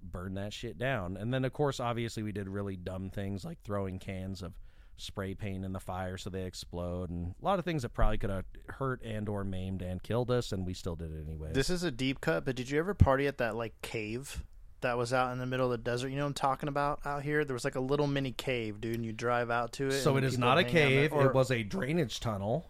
burn 0.02 0.34
that 0.34 0.52
shit 0.52 0.78
down. 0.78 1.16
And 1.16 1.34
then 1.34 1.44
of 1.44 1.52
course, 1.52 1.80
obviously, 1.80 2.22
we 2.22 2.32
did 2.32 2.48
really 2.48 2.76
dumb 2.76 3.10
things 3.10 3.44
like 3.44 3.60
throwing 3.64 3.98
cans 3.98 4.40
of 4.40 4.54
spray 4.98 5.32
paint 5.34 5.64
in 5.64 5.72
the 5.72 5.80
fire 5.80 6.16
so 6.16 6.28
they 6.28 6.42
explode 6.42 7.08
and 7.08 7.34
a 7.40 7.44
lot 7.44 7.58
of 7.58 7.64
things 7.64 7.82
that 7.82 7.90
probably 7.90 8.18
could 8.18 8.30
have 8.30 8.44
hurt 8.68 9.00
and 9.02 9.28
or 9.28 9.44
maimed 9.44 9.80
and 9.80 10.02
killed 10.02 10.30
us 10.30 10.52
and 10.52 10.66
we 10.66 10.74
still 10.74 10.96
did 10.96 11.10
it 11.12 11.24
anyway 11.26 11.50
This 11.52 11.70
is 11.70 11.82
a 11.84 11.90
deep 11.90 12.20
cut, 12.20 12.44
but 12.44 12.56
did 12.56 12.68
you 12.68 12.78
ever 12.78 12.94
party 12.94 13.26
at 13.26 13.38
that 13.38 13.54
like 13.56 13.80
cave 13.80 14.44
that 14.80 14.96
was 14.96 15.12
out 15.12 15.32
in 15.32 15.38
the 15.38 15.46
middle 15.46 15.66
of 15.66 15.72
the 15.72 15.78
desert? 15.78 16.08
You 16.10 16.16
know 16.16 16.22
what 16.22 16.28
I'm 16.28 16.34
talking 16.34 16.68
about 16.68 17.00
out 17.04 17.22
here? 17.22 17.44
There 17.44 17.54
was 17.54 17.64
like 17.64 17.74
a 17.74 17.80
little 17.80 18.06
mini 18.06 18.32
cave, 18.32 18.80
dude, 18.80 18.94
and 18.96 19.04
you 19.04 19.12
drive 19.12 19.50
out 19.50 19.72
to 19.74 19.88
it. 19.88 20.02
so 20.02 20.16
it 20.16 20.24
is 20.24 20.36
not 20.38 20.58
a 20.58 20.62
hang 20.62 20.68
out 20.68 20.72
there. 20.72 20.88
cave 20.88 21.12
Or 21.12 21.26
it 21.26 21.34
was 21.34 21.50
a 21.50 21.62
drainage 21.62 22.20
tunnel 22.20 22.66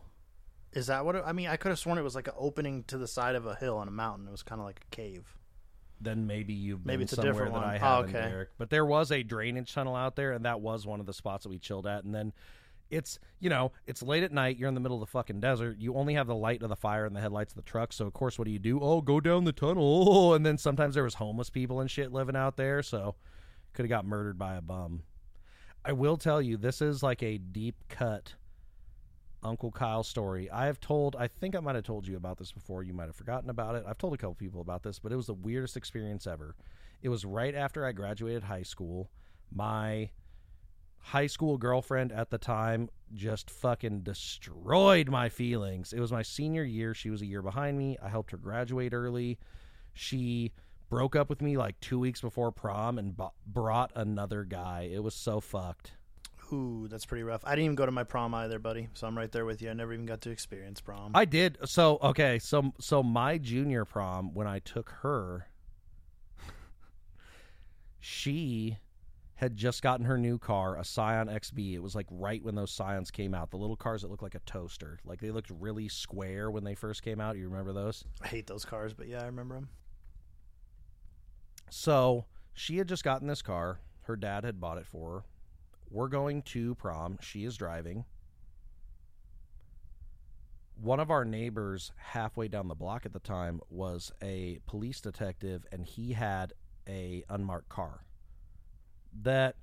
Is 0.72 0.86
that 0.88 1.04
what? 1.04 1.16
It, 1.16 1.22
I 1.26 1.32
mean, 1.32 1.48
I 1.48 1.56
could 1.56 1.70
have 1.70 1.78
sworn 1.78 1.96
it 1.98 2.02
was 2.02 2.14
like 2.14 2.28
an 2.28 2.34
opening 2.36 2.84
to 2.84 2.98
the 2.98 3.06
side 3.08 3.34
of 3.36 3.46
a 3.46 3.54
hill 3.54 3.78
on 3.78 3.88
a 3.88 3.90
mountain. 3.90 4.28
It 4.28 4.30
was 4.30 4.42
kind 4.42 4.60
of 4.60 4.66
like 4.66 4.80
a 4.90 4.94
cave. 4.94 5.38
Then 6.00 6.26
maybe 6.26 6.52
you've 6.54 6.84
been 6.84 6.92
Maybe 6.94 7.04
it's 7.04 7.12
a 7.12 7.16
somewhere 7.16 7.32
different 7.32 7.54
that 7.54 7.61
one. 7.61 7.68
I 7.68 7.76
Oh, 7.76 7.78
haven't, 7.78 8.16
okay. 8.16 8.28
Derek. 8.28 8.48
But 8.58 8.70
there 8.70 8.87
was 8.87 9.11
a 9.12 9.22
drainage 9.22 9.72
tunnel 9.74 9.96
out 9.96 10.16
there, 10.16 10.32
and 10.32 10.44
that 10.44 10.61
was 10.61 10.87
one 10.87 11.00
of 11.00 11.06
the 11.06 11.12
spots 11.12 11.44
that 11.44 11.48
we 11.50 11.58
chilled 11.58 11.87
at. 11.87 12.04
And 12.04 12.14
then 12.14 12.32
it's 12.90 13.18
you 13.38 13.50
know 13.50 13.72
it's 13.87 14.02
late 14.02 14.22
at 14.22 14.32
night. 14.32 14.56
You're 14.56 14.68
in 14.68 14.74
the 14.74 14.80
middle 14.80 14.96
of 14.96 15.06
the 15.06 15.11
fucking 15.11 15.40
desert. 15.40 15.76
You 15.78 15.94
only 15.94 16.14
have 16.14 16.26
the 16.26 16.34
light 16.34 16.62
of 16.62 16.68
the 16.70 16.76
fire 16.76 17.04
and 17.04 17.14
the 17.14 17.20
headlights 17.20 17.52
of 17.52 17.56
the 17.56 17.62
truck. 17.70 17.92
So 17.92 18.06
of 18.06 18.12
course, 18.12 18.38
what 18.38 18.46
do 18.46 18.50
you 18.50 18.58
do? 18.58 18.80
Oh, 18.80 19.00
go 19.02 19.20
down 19.20 19.44
the 19.44 19.52
tunnel. 19.52 20.32
And 20.34 20.46
then 20.46 20.56
sometimes 20.58 20.94
there 20.94 21.04
was 21.04 21.14
homeless 21.14 21.50
people 21.50 21.80
and 21.80 21.90
shit 21.90 22.12
living 22.12 22.37
out 22.37 22.56
there. 22.56 22.82
So 22.82 23.16
could 23.74 23.84
have 23.84 23.90
got 23.90 24.06
murdered 24.06 24.38
by 24.38 24.54
a 24.54 24.62
bum. 24.62 25.02
I 25.84 25.92
will 25.92 26.16
tell 26.16 26.40
you, 26.42 26.56
this 26.56 26.80
is 26.82 27.02
like 27.02 27.22
a 27.22 27.38
deep 27.38 27.76
cut 27.88 28.34
Uncle 29.42 29.70
Kyle 29.70 30.03
story. 30.03 30.51
I 30.51 30.66
have 30.66 30.81
told, 30.81 31.16
I 31.16 31.29
think 31.29 31.55
I 31.55 31.61
might 31.61 31.77
have 31.77 31.85
told 31.85 32.07
you 32.07 32.16
about 32.16 32.38
this 32.38 32.53
before. 32.53 32.83
You 32.83 32.92
might 32.92 33.07
have 33.07 33.16
forgotten 33.16 33.51
about 33.51 33.77
it. 33.77 33.85
I've 33.87 33.98
told 33.98 34.14
a 34.14 34.16
couple 34.16 34.35
people 34.35 34.61
about 34.61 34.83
this, 34.83 34.98
but 34.98 35.12
it 35.12 35.16
was 35.16 35.27
the 35.27 35.35
weirdest 35.35 35.77
experience 35.77 36.27
ever. 36.27 36.57
It 37.03 37.09
was 37.09 37.24
right 37.24 37.55
after 37.55 37.87
I 37.87 37.92
graduated 37.92 38.42
high 38.44 38.62
school. 38.62 39.11
My 39.53 40.11
high 40.98 41.27
school 41.29 41.57
girlfriend 41.57 42.12
at 42.12 42.31
the 42.31 42.38
time 42.38 42.90
just 43.14 43.51
fucking 43.51 44.01
destroyed 44.01 45.09
my 45.09 45.29
feelings. 45.29 45.92
It 45.92 46.01
was 46.01 46.12
my 46.12 46.22
senior 46.22 46.64
year. 46.64 46.92
She 46.92 47.11
was 47.11 47.22
a 47.22 47.27
year 47.27 47.42
behind 47.42 47.79
me. 47.79 47.96
I 48.03 48.09
helped 48.09 48.33
her 48.33 48.37
graduate 48.37 48.92
early. 48.92 49.38
She 49.94 50.53
broke 50.90 51.16
up 51.16 51.29
with 51.29 51.42
me 51.42 51.57
like 51.57 51.79
two 51.81 51.98
weeks 51.98 52.20
before 52.20 52.51
prom 52.51 52.98
and 52.98 53.16
b- 53.16 53.24
brought 53.46 53.92
another 53.94 54.44
guy. 54.44 54.90
It 54.92 55.03
was 55.03 55.14
so 55.14 55.40
fucked. 55.40 55.92
Ooh, 56.52 56.88
that's 56.88 57.04
pretty 57.04 57.24
rough. 57.24 57.42
I 57.44 57.50
didn't 57.50 57.64
even 57.64 57.74
go 57.74 57.87
to 57.87 57.92
my 57.92 58.04
prom 58.04 58.34
either, 58.34 58.58
buddy. 58.58 58.88
So 58.94 59.06
I'm 59.06 59.16
right 59.16 59.30
there 59.30 59.44
with 59.44 59.61
you. 59.61 59.70
I 59.70 59.74
never 59.74 59.92
even 59.92 60.06
got 60.06 60.22
to 60.22 60.30
experience 60.30 60.80
prom. 60.80 61.12
I 61.14 61.24
did. 61.24 61.58
So 61.64 61.98
okay. 62.02 62.38
So 62.38 62.72
so 62.80 63.02
my 63.02 63.38
junior 63.38 63.84
prom 63.84 64.32
when 64.34 64.46
I 64.46 64.61
took 64.61 64.90
her, 65.02 65.48
she 68.00 68.78
had 69.34 69.56
just 69.56 69.82
gotten 69.82 70.06
her 70.06 70.18
new 70.18 70.37
car, 70.37 70.76
a 70.76 70.84
Scion 70.84 71.28
XB. 71.28 71.74
It 71.74 71.78
was 71.78 71.94
like 71.94 72.06
right 72.11 72.42
when 72.42 72.56
those 72.56 72.72
Scions 72.72 73.11
came 73.11 73.34
out. 73.34 73.50
The 73.50 73.56
little 73.56 73.76
cars 73.76 74.02
that 74.02 74.11
looked 74.11 74.22
like 74.22 74.34
a 74.34 74.40
toaster. 74.40 74.98
Like 75.04 75.20
they 75.20 75.30
looked 75.30 75.50
really 75.50 75.88
square 75.88 76.50
when 76.50 76.64
they 76.64 76.74
first 76.74 77.02
came 77.02 77.20
out. 77.20 77.37
You 77.37 77.48
remember 77.48 77.72
those? 77.72 78.04
I 78.22 78.26
hate 78.26 78.46
those 78.46 78.64
cars, 78.64 78.94
but 78.94 79.06
yeah, 79.06 79.22
I 79.22 79.26
remember 79.26 79.54
them. 79.54 79.68
So 81.70 82.24
she 82.52 82.78
had 82.78 82.88
just 82.88 83.04
gotten 83.04 83.28
this 83.28 83.42
car. 83.42 83.78
Her 84.02 84.16
dad 84.16 84.42
had 84.42 84.58
bought 84.58 84.78
it 84.78 84.87
for 84.87 85.11
her. 85.11 85.22
We're 85.90 86.09
going 86.09 86.42
to 86.42 86.74
prom. 86.74 87.18
She 87.20 87.44
is 87.44 87.57
driving. 87.57 88.05
One 90.81 91.01
of 91.01 91.11
our 91.11 91.24
neighbors, 91.24 91.92
halfway 91.96 92.48
down 92.48 92.68
the 92.68 92.74
block 92.74 93.05
at 93.05 93.12
the 93.12 93.18
time, 93.18 93.61
was 93.68 94.12
a 94.22 94.61
police 94.66 95.01
detective, 95.01 95.66
and 95.72 95.85
he 95.85 96.12
had 96.12 96.53
a 96.88 97.24
unmarked 97.29 97.68
car 97.68 98.05
that 99.22 99.57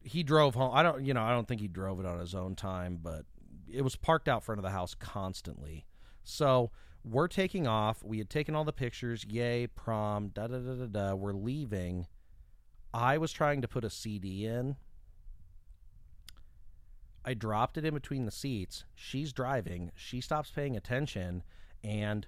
he 0.00 0.22
drove 0.22 0.54
home. 0.54 0.70
I 0.74 0.82
don't, 0.82 1.04
you 1.04 1.14
know, 1.14 1.22
I 1.22 1.32
don't 1.32 1.46
think 1.46 1.60
he 1.60 1.68
drove 1.68 2.00
it 2.00 2.06
on 2.06 2.18
his 2.18 2.34
own 2.34 2.54
time, 2.54 2.98
but 3.02 3.24
it 3.70 3.82
was 3.82 3.96
parked 3.96 4.28
out 4.28 4.44
front 4.44 4.58
of 4.58 4.62
the 4.62 4.70
house 4.70 4.94
constantly. 4.94 5.86
So 6.22 6.70
we're 7.04 7.28
taking 7.28 7.66
off. 7.66 8.02
We 8.02 8.18
had 8.18 8.30
taken 8.30 8.54
all 8.54 8.64
the 8.64 8.72
pictures. 8.72 9.24
Yay, 9.28 9.66
prom. 9.66 10.28
Da 10.28 10.46
da 10.46 10.58
da 10.58 10.74
da 10.74 10.86
da. 10.86 11.14
We're 11.14 11.32
leaving. 11.32 12.06
I 12.92 13.18
was 13.18 13.32
trying 13.32 13.60
to 13.62 13.68
put 13.68 13.84
a 13.84 13.90
CD 13.90 14.46
in. 14.46 14.76
I 17.24 17.34
dropped 17.34 17.78
it 17.78 17.84
in 17.84 17.94
between 17.94 18.26
the 18.26 18.30
seats. 18.30 18.84
She's 18.94 19.32
driving. 19.32 19.90
She 19.94 20.20
stops 20.20 20.50
paying 20.50 20.76
attention 20.76 21.42
and 21.82 22.26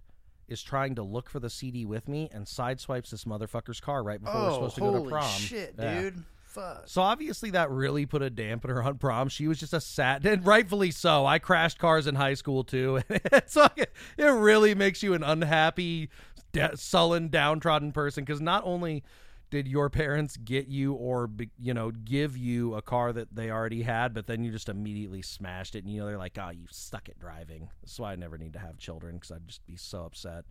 is 0.49 0.63
trying 0.63 0.95
to 0.95 1.03
look 1.03 1.29
for 1.29 1.41
the 1.41 1.51
CD 1.51 1.85
with 1.85 2.09
me 2.09 2.29
and 2.33 2.47
sideswipes 2.47 3.11
this 3.11 3.25
motherfucker's 3.25 3.81
car 3.81 4.03
right 4.03 4.23
before 4.23 4.41
we're 4.41 4.51
oh, 4.51 4.55
supposed 4.55 4.75
to 4.77 4.81
go 4.81 4.93
to 4.93 4.99
holy 4.99 5.11
prom. 5.11 5.31
shit, 5.31 5.75
Yeah. 5.79 6.01
dude! 6.01 6.25
fuck? 6.57 6.83
So 6.87 7.03
obviously 7.03 7.51
that 7.51 7.71
really 7.71 8.07
put 8.07 8.23
a 8.23 8.31
dampener 8.31 8.85
on 8.85 8.99
prom. 8.99 9.29
She 9.29 9.47
was 9.47 9.61
just 9.61 9.73
a 9.75 9.81
sad, 9.81 10.25
and 10.27 10.45
rightfully 10.47 10.91
so. 10.91 11.27
I 11.27 11.39
crashed 11.39 11.79
cars 11.79 12.07
in 12.07 12.15
high 12.15 12.35
school 12.35 12.65
too. 12.65 13.01
it's 13.09 13.57
like 13.57 13.91
it 14.17 14.25
really 14.25 14.75
makes 14.75 15.03
you 15.03 15.15
an 15.15 15.23
unhappy, 15.23 16.09
de- 16.53 16.77
sullen, 16.77 17.29
downtrodden 17.29 17.93
person 17.93 18.25
because 18.25 18.41
not 18.41 18.63
only 18.65 19.05
did 19.51 19.69
your 19.69 19.89
parents 19.89 20.37
get 20.37 20.69
you 20.69 20.95
or 20.95 21.31
you 21.59 21.73
know 21.75 21.91
give 21.91 22.37
you 22.37 22.75
a 22.75 22.83
car 22.83 23.13
that 23.13 23.35
they 23.35 23.51
already 23.51 23.83
had, 23.83 24.13
but 24.13 24.27
then 24.27 24.43
you 24.43 24.51
just 24.51 24.69
immediately 24.69 25.23
smashed 25.23 25.75
it, 25.75 25.85
and 25.85 25.93
you 25.93 26.01
know 26.01 26.07
they're 26.07 26.19
like, 26.19 26.39
"Oh, 26.41 26.51
you 26.51 26.67
suck 26.71 27.09
at 27.09 27.19
driving." 27.19 27.69
That's 27.83 27.99
why 27.99 28.13
I 28.13 28.17
never 28.17 28.39
need 28.39 28.53
to 28.55 28.59
have 28.59 28.79
children 28.79 29.17
because 29.17 29.31
I'd 29.33 29.47
just 29.47 29.67
be 29.67 29.77
so 29.77 30.05
upset. 30.05 30.45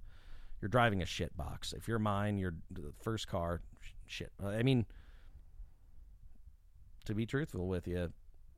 You're 0.61 0.69
driving 0.69 1.01
a 1.01 1.05
shit 1.05 1.35
box. 1.35 1.73
If 1.73 1.87
you're 1.87 1.99
mine, 1.99 2.37
your 2.37 2.53
first 3.01 3.27
car, 3.27 3.61
shit. 4.07 4.31
Uh, 4.41 4.47
I 4.47 4.63
mean 4.63 4.85
to 7.05 7.13
be 7.13 7.25
truthful 7.25 7.67
with 7.67 7.87
you, 7.87 8.11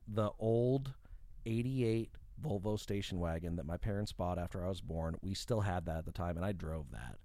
the 0.08 0.32
old 0.39 0.93
88 1.45 2.12
Volvo 2.41 2.80
station 2.80 3.19
wagon 3.19 3.56
that 3.56 3.65
my 3.65 3.78
parents 3.78 4.12
bought 4.13 4.38
after 4.39 4.63
I 4.63 4.69
was 4.69 4.82
born, 4.82 5.15
we 5.21 5.34
still 5.34 5.62
had 5.62 5.86
that 5.86 5.97
at 5.97 6.06
the 6.06 6.12
time, 6.12 6.38
and 6.38 6.45
I 6.45 6.52
drove 6.52 6.91
that. 6.91 7.17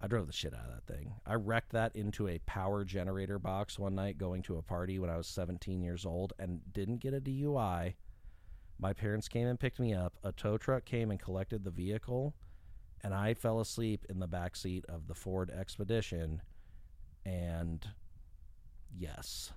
I 0.00 0.06
drove 0.08 0.26
the 0.26 0.32
shit 0.32 0.54
out 0.54 0.66
of 0.66 0.74
that 0.74 0.92
thing. 0.92 1.14
I 1.26 1.34
wrecked 1.34 1.72
that 1.72 1.96
into 1.96 2.28
a 2.28 2.38
power 2.40 2.84
generator 2.84 3.38
box 3.38 3.78
one 3.78 3.94
night 3.94 4.18
going 4.18 4.42
to 4.42 4.58
a 4.58 4.62
party 4.62 4.98
when 4.98 5.08
I 5.08 5.16
was 5.16 5.26
17 5.26 5.80
years 5.80 6.04
old 6.04 6.34
and 6.38 6.60
didn't 6.72 6.98
get 6.98 7.14
a 7.14 7.20
DUI. 7.20 7.94
My 8.78 8.92
parents 8.92 9.26
came 9.26 9.46
and 9.46 9.58
picked 9.58 9.80
me 9.80 9.94
up. 9.94 10.14
A 10.22 10.32
tow 10.32 10.58
truck 10.58 10.84
came 10.84 11.10
and 11.10 11.18
collected 11.18 11.64
the 11.64 11.70
vehicle, 11.70 12.34
and 13.02 13.14
I 13.14 13.32
fell 13.32 13.60
asleep 13.60 14.04
in 14.10 14.18
the 14.18 14.26
back 14.26 14.54
seat 14.54 14.84
of 14.86 15.08
the 15.08 15.14
Ford 15.14 15.50
Expedition. 15.50 16.42
And 17.24 17.86
yes. 18.94 19.52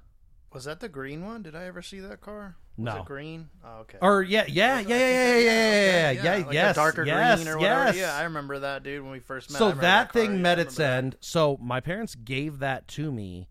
Was 0.51 0.63
that 0.65 0.79
the 0.79 0.89
green 0.89 1.25
one? 1.25 1.43
Did 1.43 1.55
I 1.55 1.65
ever 1.65 1.81
see 1.81 1.99
that 1.99 2.21
car? 2.21 2.55
Was 2.77 2.85
No. 2.85 3.01
it 3.01 3.05
green? 3.05 3.49
Oh, 3.63 3.79
okay. 3.81 3.97
Or 4.01 4.23
yeah, 4.23 4.45
yeah, 4.47 4.77
think 4.77 4.89
yeah, 4.89 4.95
yeah, 4.97 4.99
that- 4.99 5.09
yeah, 5.09 5.39
yeah, 5.39 6.11
yeah, 6.11 6.19
okay, 6.21 6.39
yeah, 6.39 6.45
like 6.45 6.53
yes, 6.53 6.75
a 6.75 6.79
darker 6.79 7.05
yes, 7.05 7.37
green 7.39 7.47
or 7.53 7.57
whatever. 7.59 7.83
yes. 7.85 7.95
Yeah, 7.97 8.15
I 8.15 8.23
remember 8.23 8.59
that 8.59 8.83
dude 8.83 9.03
when 9.03 9.11
we 9.11 9.19
first 9.19 9.51
met. 9.51 9.59
So 9.59 9.65
remember 9.65 9.81
that, 9.81 10.11
car. 10.11 10.21
thing 10.21 10.31
Yeah, 10.35 10.41
met 10.41 10.59
its 10.59 10.75
that. 10.77 10.97
end. 10.97 11.15
So 11.19 11.57
my 11.61 11.79
parents 11.81 12.15
gave 12.15 12.59
that 12.59 12.87
to 12.89 13.11
me, 13.11 13.47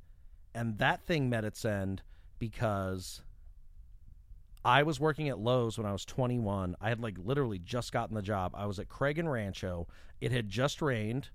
and 0.55 0.79
that 0.79 1.03
thing 1.07 1.29
met 1.31 1.45
its 1.45 1.65
end 1.65 2.03
because 2.41 3.23
I 4.65 4.83
was 4.83 4.99
working 4.99 5.29
at 5.29 5.39
Lowe's 5.39 5.79
when 5.79 5.87
I 5.87 5.93
was 5.93 6.05
21. 6.05 6.75
I 6.81 6.89
had 6.89 7.01
like 7.01 7.17
literally 7.23 7.59
just 7.61 7.93
gotten 7.93 8.17
the 8.17 8.23
job. 8.23 8.53
I 8.57 8.67
was 8.67 8.79
at 8.81 8.89
Craig 8.89 9.19
and 9.19 9.31
Rancho. 9.31 9.87
It 10.21 10.33
had 10.33 10.49
just 10.49 10.83
rained, 10.83 11.29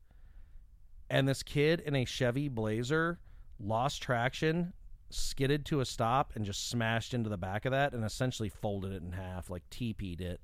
and 1.09 1.25
this 1.27 1.41
kid 1.41 1.79
in 1.79 1.95
a 1.95 2.03
Chevy 2.05 2.49
Blazer 2.49 3.19
lost 3.59 4.01
traction, 4.01 4.73
skidded 5.13 5.65
to 5.65 5.79
a 5.79 5.85
stop, 5.85 6.33
and 6.35 6.45
just 6.45 6.69
smashed 6.69 7.13
into 7.13 7.29
the 7.29 7.37
back 7.37 7.65
of 7.65 7.71
that, 7.71 7.93
and 7.93 8.03
essentially 8.03 8.49
folded 8.49 8.91
it 8.93 9.03
in 9.03 9.11
half, 9.11 9.49
like 9.49 9.63
TP'd 9.69 10.21
it. 10.21 10.41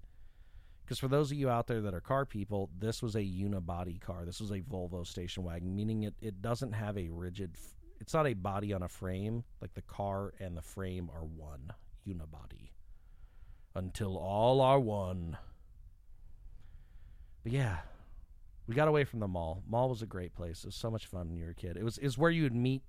Because 0.89 0.97
for 0.97 1.07
those 1.07 1.31
of 1.31 1.37
you 1.37 1.51
out 1.51 1.67
there 1.67 1.81
that 1.81 1.93
are 1.93 2.01
car 2.01 2.25
people, 2.25 2.71
this 2.79 3.03
was 3.03 3.15
a 3.15 3.21
unibody 3.21 4.01
car. 4.01 4.25
This 4.25 4.41
was 4.41 4.49
a 4.49 4.61
Volvo 4.61 5.05
station 5.05 5.43
wagon, 5.43 5.75
meaning 5.75 6.01
it, 6.01 6.15
it 6.19 6.41
doesn't 6.41 6.71
have 6.71 6.97
a 6.97 7.09
rigid. 7.09 7.57
It's 8.01 8.11
not 8.11 8.25
a 8.25 8.33
body 8.33 8.73
on 8.73 8.81
a 8.81 8.87
frame. 8.87 9.43
Like 9.61 9.75
the 9.75 9.83
car 9.83 10.33
and 10.39 10.57
the 10.57 10.63
frame 10.63 11.11
are 11.13 11.25
one 11.25 11.73
unibody. 12.07 12.71
Until 13.75 14.17
all 14.17 14.61
are 14.61 14.79
one. 14.79 15.37
But 17.43 17.51
yeah, 17.51 17.77
we 18.65 18.73
got 18.73 18.87
away 18.87 19.03
from 19.03 19.19
the 19.19 19.27
mall. 19.27 19.61
Mall 19.67 19.89
was 19.89 20.01
a 20.01 20.07
great 20.07 20.33
place. 20.33 20.63
It 20.63 20.67
was 20.67 20.75
so 20.75 20.89
much 20.89 21.05
fun 21.05 21.29
when 21.29 21.37
you 21.37 21.45
were 21.45 21.51
a 21.51 21.55
kid. 21.55 21.77
It 21.77 21.83
was 21.83 21.99
is 21.99 22.17
where 22.17 22.31
you 22.31 22.41
would 22.43 22.55
meet 22.55 22.81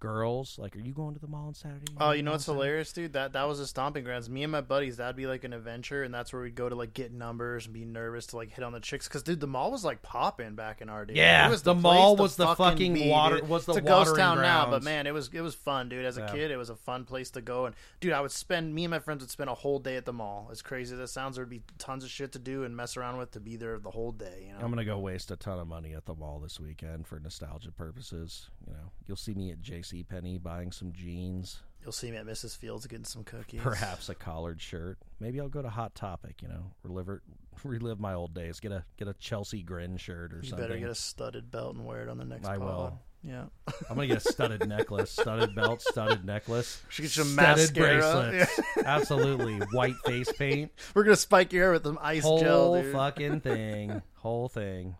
girls. 0.00 0.58
Like, 0.58 0.76
are 0.76 0.80
you 0.80 0.92
going 0.92 1.14
to 1.14 1.20
the 1.20 1.26
mall 1.26 1.48
on 1.48 1.54
Saturday? 1.54 1.92
Oh, 2.00 2.12
you 2.12 2.22
know 2.22 2.32
what's 2.32 2.44
Saturday?" 2.44 2.64
hilarious, 2.66 2.92
dude? 2.92 3.12
That 3.14 3.32
that 3.34 3.48
was 3.48 3.60
a 3.60 3.66
stomping 3.66 4.04
grounds. 4.04 4.28
Me 4.30 4.42
and 4.42 4.52
my 4.52 4.60
buddies, 4.60 4.96
that'd 4.98 5.16
be 5.16 5.26
like 5.26 5.44
an 5.44 5.52
adventure, 5.52 6.02
and 6.02 6.12
that's 6.12 6.32
where 6.32 6.42
we'd 6.42 6.54
go 6.54 6.68
to 6.68 6.74
like 6.74 6.94
get 6.94 7.12
numbers 7.12 7.64
and 7.66 7.74
be 7.74 7.84
nervous 7.84 8.26
to 8.28 8.36
like 8.36 8.50
hit 8.50 8.62
on 8.64 8.72
the 8.72 8.80
chicks. 8.80 9.08
Because 9.08 9.22
dude, 9.22 9.40
the 9.40 9.46
mall 9.46 9.70
was 9.70 9.84
like 9.84 10.02
popping 10.02 10.54
back 10.54 10.80
in 10.80 10.88
our 10.88 11.04
day. 11.04 11.14
Yeah, 11.14 11.46
it 11.46 11.50
was 11.50 11.62
the 11.62 11.74
place 11.74 11.82
mall 11.82 12.16
was 12.16 12.36
the 12.36 12.54
fucking 12.54 12.94
be, 12.94 13.08
water- 13.10 13.40
dude. 13.40 13.48
was 13.48 13.64
the 13.66 13.72
it's 13.72 13.78
a 13.78 13.82
ghost 13.82 14.16
town 14.16 14.38
now, 14.38 14.70
but 14.70 14.82
man, 14.82 15.06
it 15.06 15.14
was 15.14 15.30
it 15.32 15.40
was 15.40 15.54
fun, 15.54 15.88
dude. 15.88 16.04
As 16.04 16.18
a 16.18 16.22
Yeah. 16.22 16.32
kid, 16.32 16.50
it 16.50 16.56
was 16.56 16.70
a 16.70 16.76
fun 16.76 17.04
place 17.04 17.30
to 17.30 17.40
go. 17.40 17.66
And 17.66 17.74
dude, 18.00 18.12
I 18.12 18.20
would 18.20 18.30
spend 18.32 18.74
me 18.74 18.84
and 18.84 18.90
my 18.90 18.98
friends 18.98 19.22
would 19.22 19.30
spend 19.30 19.50
a 19.50 19.54
whole 19.54 19.78
day 19.78 19.96
at 19.96 20.04
the 20.04 20.12
mall. 20.12 20.48
As 20.50 20.62
crazy 20.62 20.94
as 20.94 20.98
that 21.00 21.08
sounds, 21.08 21.36
there'd 21.36 21.48
be 21.48 21.62
tons 21.78 22.04
of 22.04 22.10
shit 22.10 22.32
to 22.32 22.38
do 22.38 22.64
and 22.64 22.76
mess 22.76 22.96
around 22.96 23.18
with 23.18 23.30
to 23.32 23.40
be 23.40 23.56
there 23.56 23.78
the 23.78 23.90
whole 23.90 24.12
day. 24.12 24.44
You 24.46 24.52
know, 24.52 24.58
I'm 24.60 24.70
gonna 24.70 24.84
go 24.84 24.98
waste 24.98 25.30
a 25.30 25.36
ton 25.36 25.58
of 25.58 25.66
money 25.66 25.94
at 25.94 26.04
the 26.06 26.14
mall 26.14 26.40
this 26.40 26.60
weekend 26.60 27.06
for 27.06 27.18
nostalgia 27.18 27.72
purposes. 27.72 28.50
You 28.66 28.72
know, 28.72 28.90
you'll 29.06 29.16
see 29.16 29.34
me 29.34 29.50
at 29.50 29.60
J.C. 29.90 30.02
Penney 30.02 30.38
buying 30.38 30.72
some 30.72 30.92
jeans, 30.92 31.60
you'll 31.82 31.92
see 31.92 32.10
me 32.10 32.16
at 32.16 32.26
Mrs. 32.26 32.56
Fields 32.56 32.86
getting 32.88 33.04
some 33.04 33.22
cookies. 33.22 33.60
perhaps 33.60 34.08
a 34.08 34.14
collared 34.16 34.60
shirt. 34.60 34.98
Maybe 35.20 35.40
I'll 35.40 35.48
go 35.48 35.62
to 35.62 35.70
Hot 35.70 35.94
Topic. 35.94 36.42
You 36.42 36.48
know, 36.48 36.72
relive 36.82 37.20
relive 37.64 38.00
my 38.00 38.14
old 38.14 38.34
days. 38.34 38.58
Get 38.58 38.72
a 38.72 38.84
get 38.98 39.06
a 39.06 39.14
Chelsea 39.14 39.62
Grin 39.62 39.96
shirt 39.96 40.32
or 40.32 40.38
You 40.42 40.48
something. 40.50 40.66
better 40.66 40.78
get 40.80 40.90
a 40.90 40.94
studded 40.94 41.50
belt 41.52 41.76
and 41.76 41.84
wear 41.86 42.02
it 42.02 42.08
on 42.08 42.18
the 42.18 42.24
next. 42.24 42.46
I 42.48 42.56
pod. 42.58 42.66
will. 42.66 42.98
Yeah. 43.22 43.44
I'm 43.88 43.94
gonna 43.96 44.06
get 44.08 44.18
a 44.18 44.32
studded 44.32 44.68
necklace, 44.68 45.10
studded 45.12 45.54
belt, 45.54 45.82
studded 45.82 46.24
necklace, 46.24 46.82
Should 46.88 47.02
get 47.02 47.10
some 47.12 47.28
studded 47.28 47.76
mascara. 47.76 48.30
bracelets. 48.30 48.60
Absolutely, 48.84 49.58
white 49.72 49.96
face 50.04 50.30
paint. 50.32 50.72
We're 50.94 51.04
gonna 51.04 51.16
spike 51.16 51.52
your 51.52 51.62
hair 51.64 51.72
with 51.72 51.84
some 51.84 51.98
ice 52.02 52.22
whole 52.24 52.40
gel, 52.40 52.82
dude. 52.82 52.92
fucking 52.92 53.40
thing, 53.40 54.02
whole 54.16 54.48
thing. 54.48 54.96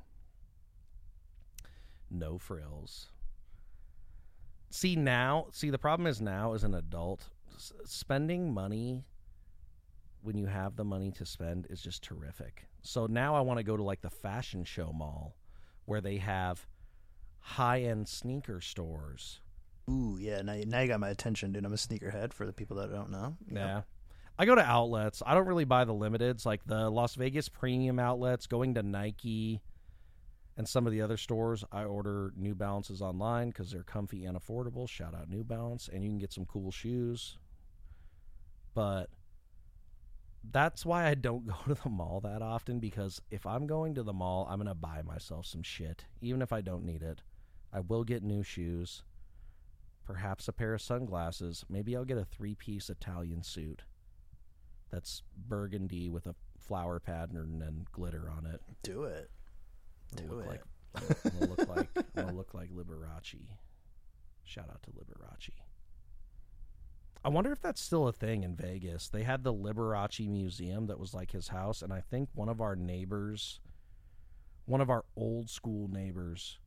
No 2.10 2.38
frills. 2.38 3.08
See 4.76 4.94
now, 4.94 5.46
see 5.52 5.70
the 5.70 5.78
problem 5.78 6.06
is 6.06 6.20
now 6.20 6.52
as 6.52 6.62
an 6.62 6.74
adult, 6.74 7.30
s- 7.54 7.72
spending 7.86 8.52
money 8.52 9.06
when 10.20 10.36
you 10.36 10.44
have 10.44 10.76
the 10.76 10.84
money 10.84 11.10
to 11.12 11.24
spend 11.24 11.66
is 11.70 11.80
just 11.80 12.02
terrific. 12.02 12.66
So 12.82 13.06
now 13.06 13.34
I 13.34 13.40
want 13.40 13.56
to 13.58 13.64
go 13.64 13.78
to 13.78 13.82
like 13.82 14.02
the 14.02 14.10
fashion 14.10 14.64
show 14.64 14.92
mall 14.92 15.34
where 15.86 16.02
they 16.02 16.18
have 16.18 16.66
high-end 17.40 18.06
sneaker 18.06 18.60
stores. 18.60 19.40
Ooh, 19.88 20.18
yeah. 20.20 20.42
Now, 20.42 20.52
you- 20.52 20.66
now 20.66 20.80
you 20.80 20.88
got 20.88 21.00
my 21.00 21.08
attention, 21.08 21.52
dude. 21.52 21.64
I'm 21.64 21.72
a 21.72 21.76
sneakerhead 21.76 22.34
for 22.34 22.44
the 22.44 22.52
people 22.52 22.76
that 22.76 22.90
don't 22.92 23.10
know. 23.10 23.34
Know? 23.48 23.60
Yeah. 23.60 23.82
I 24.38 24.44
go 24.44 24.56
to 24.56 24.60
outlets. 24.62 25.22
I 25.24 25.32
don't 25.32 25.46
really 25.46 25.64
buy 25.64 25.86
the 25.86 25.94
limiteds, 25.94 26.44
like 26.44 26.62
the 26.66 26.90
Las 26.90 27.14
Vegas 27.14 27.48
premium 27.48 27.98
outlets, 27.98 28.46
going 28.46 28.74
to 28.74 28.82
Nike 28.82 29.62
and 30.56 30.68
some 30.68 30.86
of 30.86 30.92
the 30.92 31.02
other 31.02 31.16
stores. 31.16 31.64
I 31.70 31.84
order 31.84 32.32
New 32.36 32.54
Balances 32.54 33.02
online 33.02 33.48
because 33.48 33.70
they're 33.70 33.82
comfy 33.82 34.24
and 34.24 34.38
affordable. 34.38 34.88
Shout 34.88 35.14
out 35.14 35.28
New 35.28 35.44
Balance. 35.44 35.88
And 35.92 36.02
you 36.02 36.10
can 36.10 36.18
get 36.18 36.32
some 36.32 36.46
cool 36.46 36.70
shoes. 36.70 37.38
But 38.74 39.10
that's 40.52 40.86
why 40.86 41.06
I 41.06 41.14
don't 41.14 41.46
go 41.46 41.56
to 41.68 41.74
the 41.74 41.88
mall 41.88 42.20
that 42.20 42.42
often 42.42 42.78
because 42.78 43.20
if 43.30 43.46
I'm 43.46 43.66
going 43.66 43.94
to 43.94 44.02
the 44.02 44.12
mall, 44.12 44.46
I'm 44.48 44.58
going 44.58 44.68
to 44.68 44.74
buy 44.74 45.02
myself 45.02 45.46
some 45.46 45.62
shit, 45.62 46.04
even 46.20 46.42
if 46.42 46.52
I 46.52 46.60
don't 46.60 46.84
need 46.84 47.02
it. 47.02 47.20
I 47.72 47.80
will 47.80 48.04
get 48.04 48.22
new 48.22 48.42
shoes, 48.42 49.02
perhaps 50.04 50.48
a 50.48 50.52
pair 50.52 50.72
of 50.72 50.80
sunglasses. 50.80 51.64
Maybe 51.68 51.96
I'll 51.96 52.04
get 52.04 52.16
a 52.16 52.24
three 52.24 52.54
piece 52.54 52.88
Italian 52.88 53.42
suit 53.42 53.82
that's 54.90 55.22
burgundy 55.48 56.08
with 56.08 56.26
a 56.26 56.34
flower 56.58 57.00
pattern 57.00 57.62
and 57.66 57.90
glitter 57.92 58.30
on 58.30 58.46
it. 58.46 58.60
Do 58.82 59.02
it. 59.02 59.30
Look 60.12 60.44
it. 60.44 60.48
like 60.48 60.62
gonna 60.94 61.50
look 61.50 61.68
like 61.68 61.88
I'm 61.96 62.04
gonna 62.14 62.36
look 62.36 62.54
like 62.54 62.70
Liberace. 62.70 63.36
Shout 64.44 64.68
out 64.70 64.82
to 64.84 64.90
Liberace. 64.90 65.50
I 67.24 67.28
wonder 67.28 67.50
if 67.50 67.60
that's 67.60 67.80
still 67.80 68.06
a 68.06 68.12
thing 68.12 68.44
in 68.44 68.54
Vegas. 68.54 69.08
They 69.08 69.24
had 69.24 69.42
the 69.42 69.52
Liberace 69.52 70.28
Museum 70.28 70.86
that 70.86 71.00
was 71.00 71.12
like 71.12 71.32
his 71.32 71.48
house, 71.48 71.82
and 71.82 71.92
I 71.92 72.00
think 72.00 72.28
one 72.34 72.48
of 72.48 72.60
our 72.60 72.76
neighbors, 72.76 73.60
one 74.64 74.80
of 74.80 74.90
our 74.90 75.04
old 75.16 75.50
school 75.50 75.88
neighbors, 75.88 76.58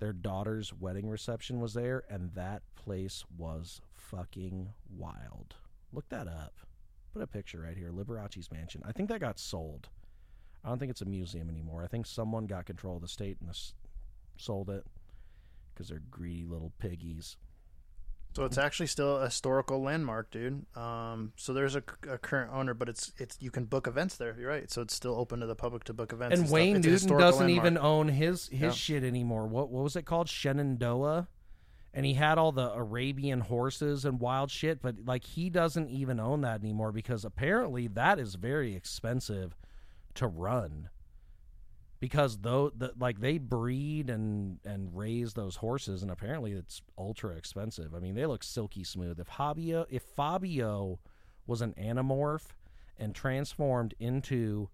their 0.00 0.12
daughter's 0.12 0.72
wedding 0.74 1.08
reception 1.08 1.60
was 1.60 1.74
there, 1.74 2.04
and 2.10 2.30
that 2.34 2.62
place 2.76 3.24
was 3.36 3.80
fucking 3.94 4.68
wild. 4.94 5.54
Look 5.92 6.08
that 6.10 6.28
up. 6.28 6.52
Put 7.14 7.22
a 7.22 7.26
picture 7.26 7.62
right 7.62 7.76
here. 7.76 7.90
Liberace's 7.90 8.52
mansion. 8.52 8.82
I 8.86 8.92
think 8.92 9.08
that 9.08 9.20
got 9.20 9.38
sold. 9.38 9.88
I 10.64 10.68
don't 10.68 10.78
think 10.78 10.90
it's 10.90 11.02
a 11.02 11.06
museum 11.06 11.48
anymore. 11.48 11.82
I 11.82 11.86
think 11.86 12.06
someone 12.06 12.46
got 12.46 12.66
control 12.66 12.96
of 12.96 13.02
the 13.02 13.08
state 13.08 13.38
and 13.40 13.50
sold 14.36 14.70
it 14.70 14.84
because 15.72 15.88
they're 15.88 16.02
greedy 16.10 16.44
little 16.44 16.72
piggies. 16.78 17.36
So 18.36 18.44
it's 18.44 18.58
actually 18.58 18.86
still 18.88 19.16
a 19.16 19.24
historical 19.24 19.82
landmark, 19.82 20.30
dude. 20.30 20.64
Um, 20.76 21.32
so 21.36 21.52
there's 21.52 21.74
a, 21.74 21.82
a 22.08 22.18
current 22.18 22.52
owner, 22.52 22.74
but 22.74 22.88
it's 22.88 23.12
it's 23.18 23.36
you 23.40 23.50
can 23.50 23.64
book 23.64 23.86
events 23.86 24.16
there. 24.16 24.36
You're 24.38 24.50
right. 24.50 24.70
So 24.70 24.82
it's 24.82 24.94
still 24.94 25.14
open 25.14 25.40
to 25.40 25.46
the 25.46 25.56
public 25.56 25.84
to 25.84 25.94
book 25.94 26.12
events. 26.12 26.34
and 26.38 26.46
stuff. 26.46 26.54
Wayne 26.54 26.80
Newton 26.80 27.18
doesn't 27.18 27.46
landmark. 27.46 27.66
even 27.66 27.78
own 27.78 28.08
his 28.08 28.48
his 28.48 28.60
Yeah. 28.60 28.70
shit 28.70 29.02
anymore. 29.04 29.46
What 29.46 29.70
what 29.70 29.82
was 29.82 29.96
it 29.96 30.04
called? 30.04 30.28
Shenandoah. 30.28 31.28
And 31.94 32.04
he 32.04 32.14
had 32.14 32.36
all 32.38 32.52
the 32.52 32.70
Arabian 32.74 33.40
horses 33.40 34.04
and 34.04 34.20
wild 34.20 34.50
shit, 34.50 34.82
but 34.82 34.96
like 35.06 35.24
he 35.24 35.48
doesn't 35.48 35.88
even 35.88 36.20
own 36.20 36.42
that 36.42 36.60
anymore 36.60 36.92
because 36.92 37.24
apparently 37.24 37.88
that 37.88 38.18
is 38.20 38.34
very 38.34 38.76
expensive 38.76 39.56
to 40.18 40.26
run. 40.28 40.90
because 42.00 42.38
though 42.38 42.70
the, 42.76 42.92
like 42.98 43.20
they 43.20 43.38
breed 43.38 44.08
and 44.10 44.58
and 44.64 44.96
raise 44.96 45.34
those 45.34 45.56
horses 45.56 46.02
and 46.02 46.10
apparently 46.10 46.52
it's 46.52 46.80
ultra 46.96 47.34
expensive. 47.36 47.94
I 47.94 47.98
mean, 47.98 48.14
they 48.14 48.26
look 48.26 48.44
silky 48.44 48.84
smooth. 48.84 49.18
If 49.18 49.26
Fabio 49.28 49.86
if 49.90 50.02
Fabio 50.02 51.00
was 51.46 51.60
an 51.60 51.74
anamorph 51.78 52.54
and 52.98 53.14
transformed 53.14 53.94
into 53.98 54.68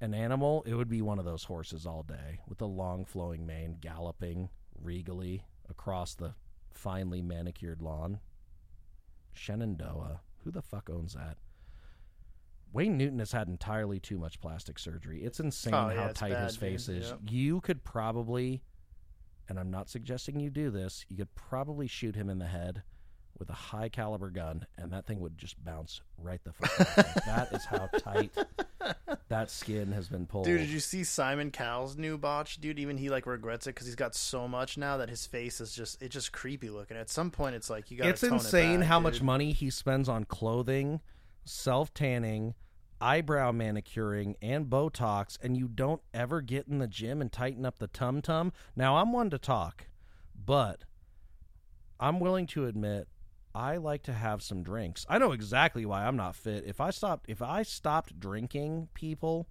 an 0.00 0.14
animal, 0.14 0.64
it 0.66 0.74
would 0.74 0.88
be 0.88 1.02
one 1.02 1.18
of 1.20 1.24
those 1.24 1.44
horses 1.44 1.86
all 1.86 2.02
day 2.02 2.40
with 2.48 2.60
a 2.60 2.66
long 2.66 3.04
flowing 3.04 3.46
mane 3.46 3.76
galloping 3.80 4.48
regally 4.80 5.44
across 5.68 6.14
the 6.14 6.34
finely 6.72 7.22
manicured 7.22 7.80
lawn. 7.80 8.18
Shenandoah. 9.32 10.20
Who 10.44 10.50
the 10.50 10.62
fuck 10.62 10.90
owns 10.90 11.14
that? 11.14 11.36
Wayne 12.72 12.96
Newton 12.96 13.18
has 13.18 13.32
had 13.32 13.48
entirely 13.48 14.00
too 14.00 14.18
much 14.18 14.40
plastic 14.40 14.78
surgery. 14.78 15.22
It's 15.22 15.40
insane 15.40 15.74
Oh, 15.74 15.88
yeah, 15.90 15.94
how 16.02 16.06
it's 16.08 16.18
tight 16.20 16.32
bad, 16.32 16.44
his 16.44 16.56
face 16.56 16.86
dude. 16.86 17.02
is. 17.02 17.08
Yep. 17.10 17.18
You 17.28 17.60
could 17.60 17.84
probably, 17.84 18.62
and 19.48 19.58
I'm 19.58 19.70
not 19.70 19.88
suggesting 19.88 20.40
you 20.40 20.50
do 20.50 20.70
this, 20.70 21.04
you 21.08 21.16
could 21.16 21.34
probably 21.34 21.86
shoot 21.86 22.14
him 22.14 22.30
in 22.30 22.38
the 22.38 22.46
head 22.46 22.82
with 23.38 23.50
a 23.50 23.54
high 23.54 23.88
caliber 23.88 24.30
gun, 24.30 24.66
and 24.78 24.92
that 24.92 25.06
thing 25.06 25.18
would 25.20 25.36
just 25.36 25.62
bounce 25.64 26.00
right 26.18 26.40
the 26.44 26.52
fuck 26.52 26.80
off. 26.80 26.96
Like, 26.96 27.24
that 27.24 27.48
is 27.52 27.64
how 27.64 27.88
tight 27.98 28.30
that 29.28 29.50
skin 29.50 29.90
has 29.92 30.08
been 30.08 30.26
pulled. 30.26 30.44
Dude, 30.44 30.60
did 30.60 30.68
you 30.68 30.80
see 30.80 31.02
Simon 31.02 31.50
Cowell's 31.50 31.96
new 31.96 32.18
botch? 32.18 32.60
Dude, 32.60 32.78
even 32.78 32.98
he 32.98 33.08
like 33.08 33.26
regrets 33.26 33.66
it 33.66 33.70
because 33.74 33.86
he's 33.86 33.96
got 33.96 34.14
so 34.14 34.46
much 34.46 34.76
now 34.78 34.98
that 34.98 35.08
his 35.08 35.26
face 35.26 35.60
is 35.60 35.72
just 35.74 36.00
it's 36.02 36.12
just 36.12 36.32
creepy 36.32 36.68
looking. 36.70 36.96
At 36.96 37.08
some 37.10 37.30
point, 37.30 37.54
it's 37.56 37.70
like 37.70 37.90
you 37.90 37.98
got. 37.98 38.06
it's 38.08 38.22
insane 38.22 38.74
it 38.74 38.78
back, 38.80 38.88
how 38.88 38.98
dude. 38.98 39.04
much 39.04 39.22
money 39.22 39.52
he 39.52 39.70
spends 39.70 40.08
on 40.08 40.24
clothing, 40.24 41.00
self 41.44 41.92
tanning, 41.94 42.54
eyebrow 43.00 43.52
manicuring, 43.52 44.36
and 44.40 44.66
Botox, 44.66 45.38
and 45.42 45.56
you 45.56 45.68
don't 45.68 46.02
ever 46.14 46.40
get 46.40 46.68
in 46.68 46.78
the 46.78 46.86
gym 46.86 47.20
and 47.20 47.32
tighten 47.32 47.66
up 47.66 47.78
the 47.78 47.88
tum 47.88 48.22
tum. 48.22 48.52
Now, 48.76 48.96
I'm 48.96 49.12
one 49.12 49.30
to 49.30 49.38
talk, 49.38 49.88
but 50.34 50.84
I'm 51.98 52.20
willing 52.20 52.46
to 52.48 52.66
admit 52.66 53.08
I 53.54 53.76
like 53.76 54.02
to 54.04 54.12
have 54.12 54.42
some 54.42 54.62
drinks. 54.62 55.04
I 55.08 55.18
know 55.18 55.32
exactly 55.32 55.84
why 55.84 56.06
I'm 56.06 56.16
not 56.16 56.36
fit. 56.36 56.64
If 56.66 56.80
I 56.80 56.90
stopped, 56.90 57.26
if 57.28 57.42
I 57.42 57.62
stopped 57.62 58.18
drinking, 58.18 58.88
people, 58.94 59.48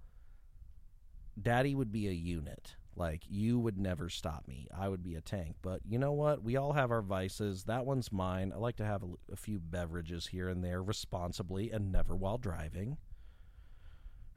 Daddy 1.39 1.75
would 1.75 1.91
be 1.91 2.07
a 2.07 2.11
unit. 2.11 2.75
Like 2.95 3.23
you 3.29 3.59
would 3.59 3.77
never 3.77 4.09
stop 4.09 4.47
me. 4.47 4.67
I 4.75 4.89
would 4.89 5.03
be 5.03 5.15
a 5.15 5.21
tank. 5.21 5.55
But 5.61 5.81
you 5.87 5.97
know 5.97 6.11
what? 6.11 6.43
We 6.43 6.57
all 6.57 6.73
have 6.73 6.91
our 6.91 7.01
vices. 7.01 7.63
That 7.63 7.85
one's 7.85 8.11
mine. 8.11 8.51
I 8.53 8.57
like 8.57 8.75
to 8.77 8.85
have 8.85 9.03
a, 9.03 9.07
a 9.31 9.35
few 9.35 9.59
beverages 9.59 10.27
here 10.27 10.49
and 10.49 10.63
there 10.63 10.83
responsibly 10.83 11.71
and 11.71 11.91
never 11.91 12.15
while 12.15 12.37
driving. 12.37 12.97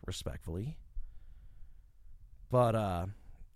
Respectfully. 0.06 0.76
But 2.50 2.74
uh 2.74 3.06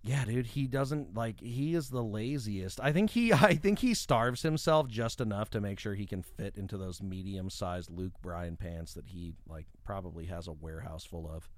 yeah, 0.03 0.25
dude, 0.25 0.47
he 0.47 0.67
doesn't 0.67 1.15
like 1.15 1.41
he 1.41 1.75
is 1.75 1.91
the 1.91 2.03
laziest. 2.03 2.81
I 2.81 2.93
think 2.93 3.11
he 3.11 3.33
I 3.33 3.55
think 3.55 3.79
he 3.79 3.95
starves 3.95 4.43
himself 4.43 4.89
just 4.89 5.21
enough 5.21 5.51
to 5.51 5.61
make 5.61 5.79
sure 5.79 5.95
he 5.95 6.07
can 6.07 6.23
fit 6.23 6.57
into 6.57 6.77
those 6.77 7.03
medium-sized 7.03 7.91
Luke 7.91 8.15
Bryan 8.23 8.57
pants 8.57 8.95
that 8.95 9.07
he 9.07 9.35
like 9.47 9.67
probably 9.85 10.27
has 10.27 10.49
a 10.49 10.53
warehouse 10.53 11.05
full 11.05 11.31
of. 11.31 11.49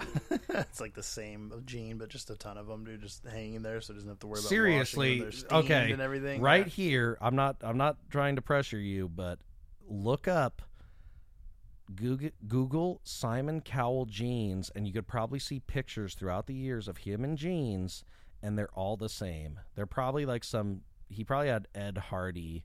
it's 0.48 0.80
like 0.80 0.94
the 0.94 1.02
same 1.02 1.52
gene, 1.66 1.98
but 1.98 2.08
just 2.08 2.30
a 2.30 2.36
ton 2.36 2.56
of 2.56 2.66
them, 2.66 2.84
dude, 2.84 3.02
just 3.02 3.24
hanging 3.26 3.62
there, 3.62 3.80
so 3.80 3.92
he 3.92 3.96
doesn't 3.98 4.08
have 4.08 4.18
to 4.20 4.26
worry 4.26 4.38
about 4.40 4.48
Seriously. 4.48 5.24
Okay, 5.50 5.92
and 5.92 6.00
everything. 6.00 6.40
right 6.40 6.66
Yeah. 6.66 6.70
here. 6.72 7.18
I'm 7.20 7.36
not. 7.36 7.56
I'm 7.62 7.76
not 7.78 7.96
trying 8.10 8.36
to 8.36 8.42
pressure 8.42 8.78
you, 8.78 9.08
but 9.08 9.38
look 9.88 10.28
up 10.28 10.62
Google, 11.94 12.30
Google 12.46 13.00
Simon 13.02 13.60
Cowell 13.60 14.04
jeans, 14.06 14.70
and 14.74 14.86
you 14.86 14.92
could 14.92 15.08
probably 15.08 15.38
see 15.38 15.60
pictures 15.60 16.14
throughout 16.14 16.46
the 16.46 16.54
years 16.54 16.86
of 16.88 16.98
him 16.98 17.24
in 17.24 17.36
jeans, 17.36 18.04
and 18.42 18.58
they're 18.58 18.72
all 18.74 18.96
the 18.96 19.08
same. 19.08 19.58
They're 19.74 19.86
probably 19.86 20.26
like 20.26 20.44
some. 20.44 20.82
He 21.08 21.24
probably 21.24 21.48
had 21.48 21.66
Ed 21.74 21.98
Hardy 21.98 22.64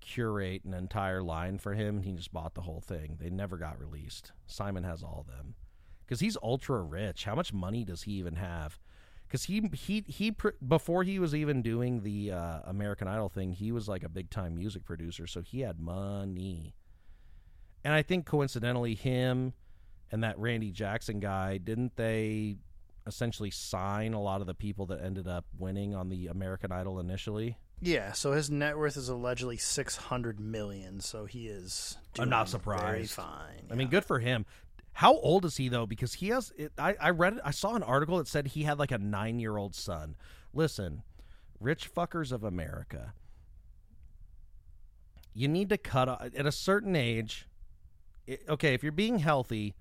curate 0.00 0.64
an 0.64 0.74
entire 0.74 1.22
line 1.22 1.58
for 1.58 1.74
him, 1.74 1.96
and 1.96 2.04
he 2.04 2.12
just 2.12 2.32
bought 2.32 2.54
the 2.54 2.62
whole 2.62 2.80
thing. 2.80 3.16
They 3.20 3.30
never 3.30 3.56
got 3.56 3.78
released. 3.78 4.32
Simon 4.46 4.82
has 4.84 5.02
all 5.02 5.24
of 5.26 5.34
them 5.34 5.54
because 6.10 6.18
he's 6.18 6.36
ultra 6.42 6.82
rich. 6.82 7.22
How 7.24 7.36
much 7.36 7.52
money 7.52 7.84
does 7.84 8.02
he 8.02 8.14
even 8.14 8.34
have? 8.34 8.80
Because 9.28 9.44
he 9.44 9.70
he 9.72 10.04
he 10.08 10.32
pr- 10.32 10.48
before 10.66 11.04
he 11.04 11.20
was 11.20 11.36
even 11.36 11.62
doing 11.62 12.02
the 12.02 12.32
uh, 12.32 12.58
American 12.64 13.06
Idol 13.06 13.28
thing, 13.28 13.52
he 13.52 13.70
was 13.70 13.86
like 13.86 14.02
a 14.02 14.08
big 14.08 14.28
time 14.28 14.56
music 14.56 14.84
producer, 14.84 15.28
so 15.28 15.40
he 15.40 15.60
had 15.60 15.78
money. 15.78 16.74
And 17.84 17.94
I 17.94 18.02
think 18.02 18.26
coincidentally, 18.26 18.96
him 18.96 19.52
and 20.10 20.24
that 20.24 20.36
Randy 20.36 20.72
Jackson 20.72 21.20
guy 21.20 21.58
didn't 21.58 21.94
they 21.94 22.56
essentially 23.06 23.52
sign 23.52 24.12
a 24.12 24.20
lot 24.20 24.40
of 24.40 24.48
the 24.48 24.54
people 24.54 24.86
that 24.86 25.00
ended 25.00 25.28
up 25.28 25.44
winning 25.56 25.94
on 25.94 26.08
the 26.08 26.26
American 26.26 26.72
Idol 26.72 26.98
initially? 26.98 27.56
Yeah, 27.80 28.12
so 28.12 28.32
his 28.32 28.50
net 28.50 28.76
worth 28.76 28.96
is 28.96 29.08
allegedly 29.08 29.58
six 29.58 29.94
hundred 29.94 30.40
million. 30.40 30.98
So 30.98 31.24
he 31.26 31.46
is. 31.46 31.96
I'm 32.18 32.28
not 32.28 32.48
Very 32.48 32.50
surprised. 32.50 33.12
fine. 33.12 33.68
I 33.70 33.76
mean, 33.76 33.88
good 33.88 34.04
for 34.04 34.18
him. 34.18 34.44
How 35.00 35.16
old 35.16 35.46
is 35.46 35.56
he 35.56 35.70
though? 35.70 35.86
Because 35.86 36.12
he 36.12 36.28
has. 36.28 36.52
It, 36.58 36.72
I 36.76 36.94
I 37.00 37.08
read. 37.08 37.40
I 37.42 37.52
saw 37.52 37.74
an 37.74 37.82
article 37.82 38.18
that 38.18 38.28
said 38.28 38.48
he 38.48 38.64
had 38.64 38.78
like 38.78 38.90
a 38.90 38.98
nine 38.98 39.40
year 39.40 39.56
old 39.56 39.74
son. 39.74 40.14
Listen, 40.52 41.04
rich 41.58 41.90
fuckers 41.90 42.32
of 42.32 42.44
America. 42.44 43.14
You 45.32 45.48
need 45.48 45.70
to 45.70 45.78
cut 45.78 46.34
at 46.36 46.44
a 46.44 46.52
certain 46.52 46.94
age. 46.94 47.48
it- 48.26 48.42
okay, 48.46 48.74
if 48.74 48.82
you're 48.82 48.92
being 48.92 49.20
healthy, 49.20 49.74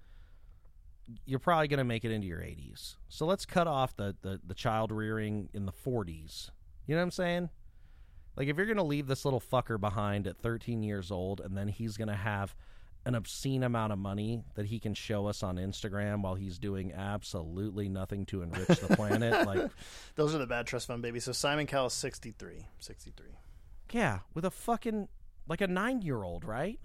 you're 1.25 1.39
probably 1.39 1.67
going 1.67 1.79
to 1.79 1.83
make 1.83 2.05
it 2.05 2.11
into 2.11 2.25
your 2.27 2.39
80s. 2.39 2.95
So 3.09 3.25
let's 3.25 3.45
cut 3.45 3.67
off 3.67 3.97
the, 3.97 4.15
the 4.21 4.39
the 4.47 4.53
child 4.55 4.89
rearing 4.89 5.49
in 5.53 5.65
the 5.65 5.73
40s. 5.73 6.49
You 6.87 6.95
know 6.95 7.01
what 7.01 7.03
I'm 7.03 7.11
saying? 7.11 7.49
Like 8.37 8.47
if 8.47 8.55
you're 8.55 8.67
going 8.67 8.77
to 8.77 8.83
leave 8.83 9.07
this 9.07 9.25
little 9.25 9.41
fucker 9.41 9.77
behind 9.77 10.27
at 10.27 10.37
13 10.37 10.81
years 10.81 11.11
old 11.11 11.41
and 11.41 11.57
then 11.57 11.67
he's 11.67 11.97
going 11.97 12.07
to 12.07 12.15
have 12.15 12.55
an 13.05 13.15
obscene 13.15 13.63
amount 13.63 13.93
of 13.93 13.99
money 13.99 14.43
that 14.55 14.65
he 14.65 14.79
can 14.79 14.93
show 14.93 15.25
us 15.27 15.41
on 15.41 15.55
Instagram 15.55 16.21
while 16.21 16.35
he's 16.35 16.59
doing 16.59 16.91
absolutely 16.93 17.87
nothing 17.89 18.25
to 18.27 18.41
enrich 18.41 18.67
the 18.67 18.95
planet 18.95 19.45
like 19.47 19.69
Those 20.15 20.35
are 20.35 20.37
the 20.37 20.45
bad 20.47 20.67
trust 20.67 20.87
fund 20.87 21.01
babies. 21.01 21.23
So 21.23 21.31
Simon 21.31 21.65
Cowell 21.65 21.87
is 21.87 21.93
63. 21.93 22.67
63. 22.79 23.27
yeah, 23.93 24.19
with 24.33 24.45
a 24.45 24.51
fucking 24.51 25.07
like 25.47 25.61
a 25.61 25.67
9-year-old, 25.67 26.43
right? 26.45 26.79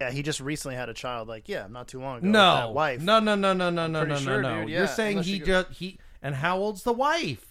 Yeah, 0.00 0.10
he 0.10 0.22
just 0.22 0.40
recently 0.40 0.76
had 0.76 0.88
a 0.88 0.94
child. 0.94 1.26
Like, 1.28 1.48
yeah, 1.48 1.66
not 1.68 1.88
too 1.88 2.00
long 2.00 2.18
ago. 2.18 2.28
No. 2.28 2.54
that 2.56 2.72
wife. 2.74 3.00
No, 3.00 3.18
no, 3.20 3.34
no, 3.34 3.52
no, 3.52 3.70
no, 3.70 3.86
no, 3.86 4.04
no, 4.04 4.16
sure, 4.16 4.42
no, 4.42 4.56
no. 4.56 4.60
dude, 4.62 4.70
You're 4.70 4.86
saying 4.88 5.22
he 5.22 5.36
you 5.36 5.44
just 5.44 5.70
he 5.70 5.98
and 6.22 6.34
how 6.34 6.58
old's 6.58 6.82
the 6.82 6.92
wife? 6.92 7.46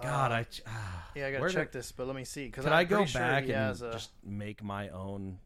God, 0.00 0.32
Uh, 0.32 0.34
I 0.34 0.46
yeah, 1.14 1.26
I 1.28 1.32
gotta 1.32 1.52
check 1.52 1.70
did- 1.72 1.78
this, 1.80 1.92
but 1.92 2.06
let 2.06 2.16
me 2.16 2.24
see. 2.24 2.46
Because 2.46 2.64
Could 2.64 2.72
I 2.72 2.84
go 2.84 3.04
back 3.06 3.44
he 3.44 3.52
and 3.52 3.80
a, 3.80 3.92
just 3.92 4.10
make 4.24 4.62
my 4.62 4.88
own? 4.88 5.38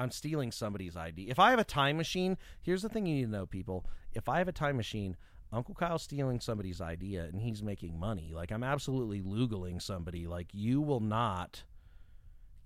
I'm 0.00 0.10
stealing 0.10 0.50
somebody's 0.50 0.96
ID. 0.96 1.28
If 1.28 1.38
I 1.38 1.50
have 1.50 1.58
a 1.58 1.64
time 1.64 1.98
machine, 1.98 2.38
here's 2.62 2.80
the 2.80 2.88
thing 2.88 3.04
you 3.04 3.16
need 3.16 3.26
to 3.26 3.30
know, 3.30 3.44
people. 3.44 3.84
If 4.14 4.30
I 4.30 4.38
have 4.38 4.48
a 4.48 4.52
time 4.52 4.78
machine, 4.78 5.14
Uncle 5.52 5.74
Kyle's 5.74 6.02
stealing 6.02 6.40
somebody's 6.40 6.80
idea 6.80 7.24
and 7.24 7.42
he's 7.42 7.62
making 7.62 8.00
money. 8.00 8.32
Like 8.34 8.50
I'm 8.50 8.64
absolutely 8.64 9.20
lugaling 9.20 9.78
somebody. 9.78 10.26
Like 10.26 10.48
you 10.54 10.80
will 10.80 11.00
not, 11.00 11.64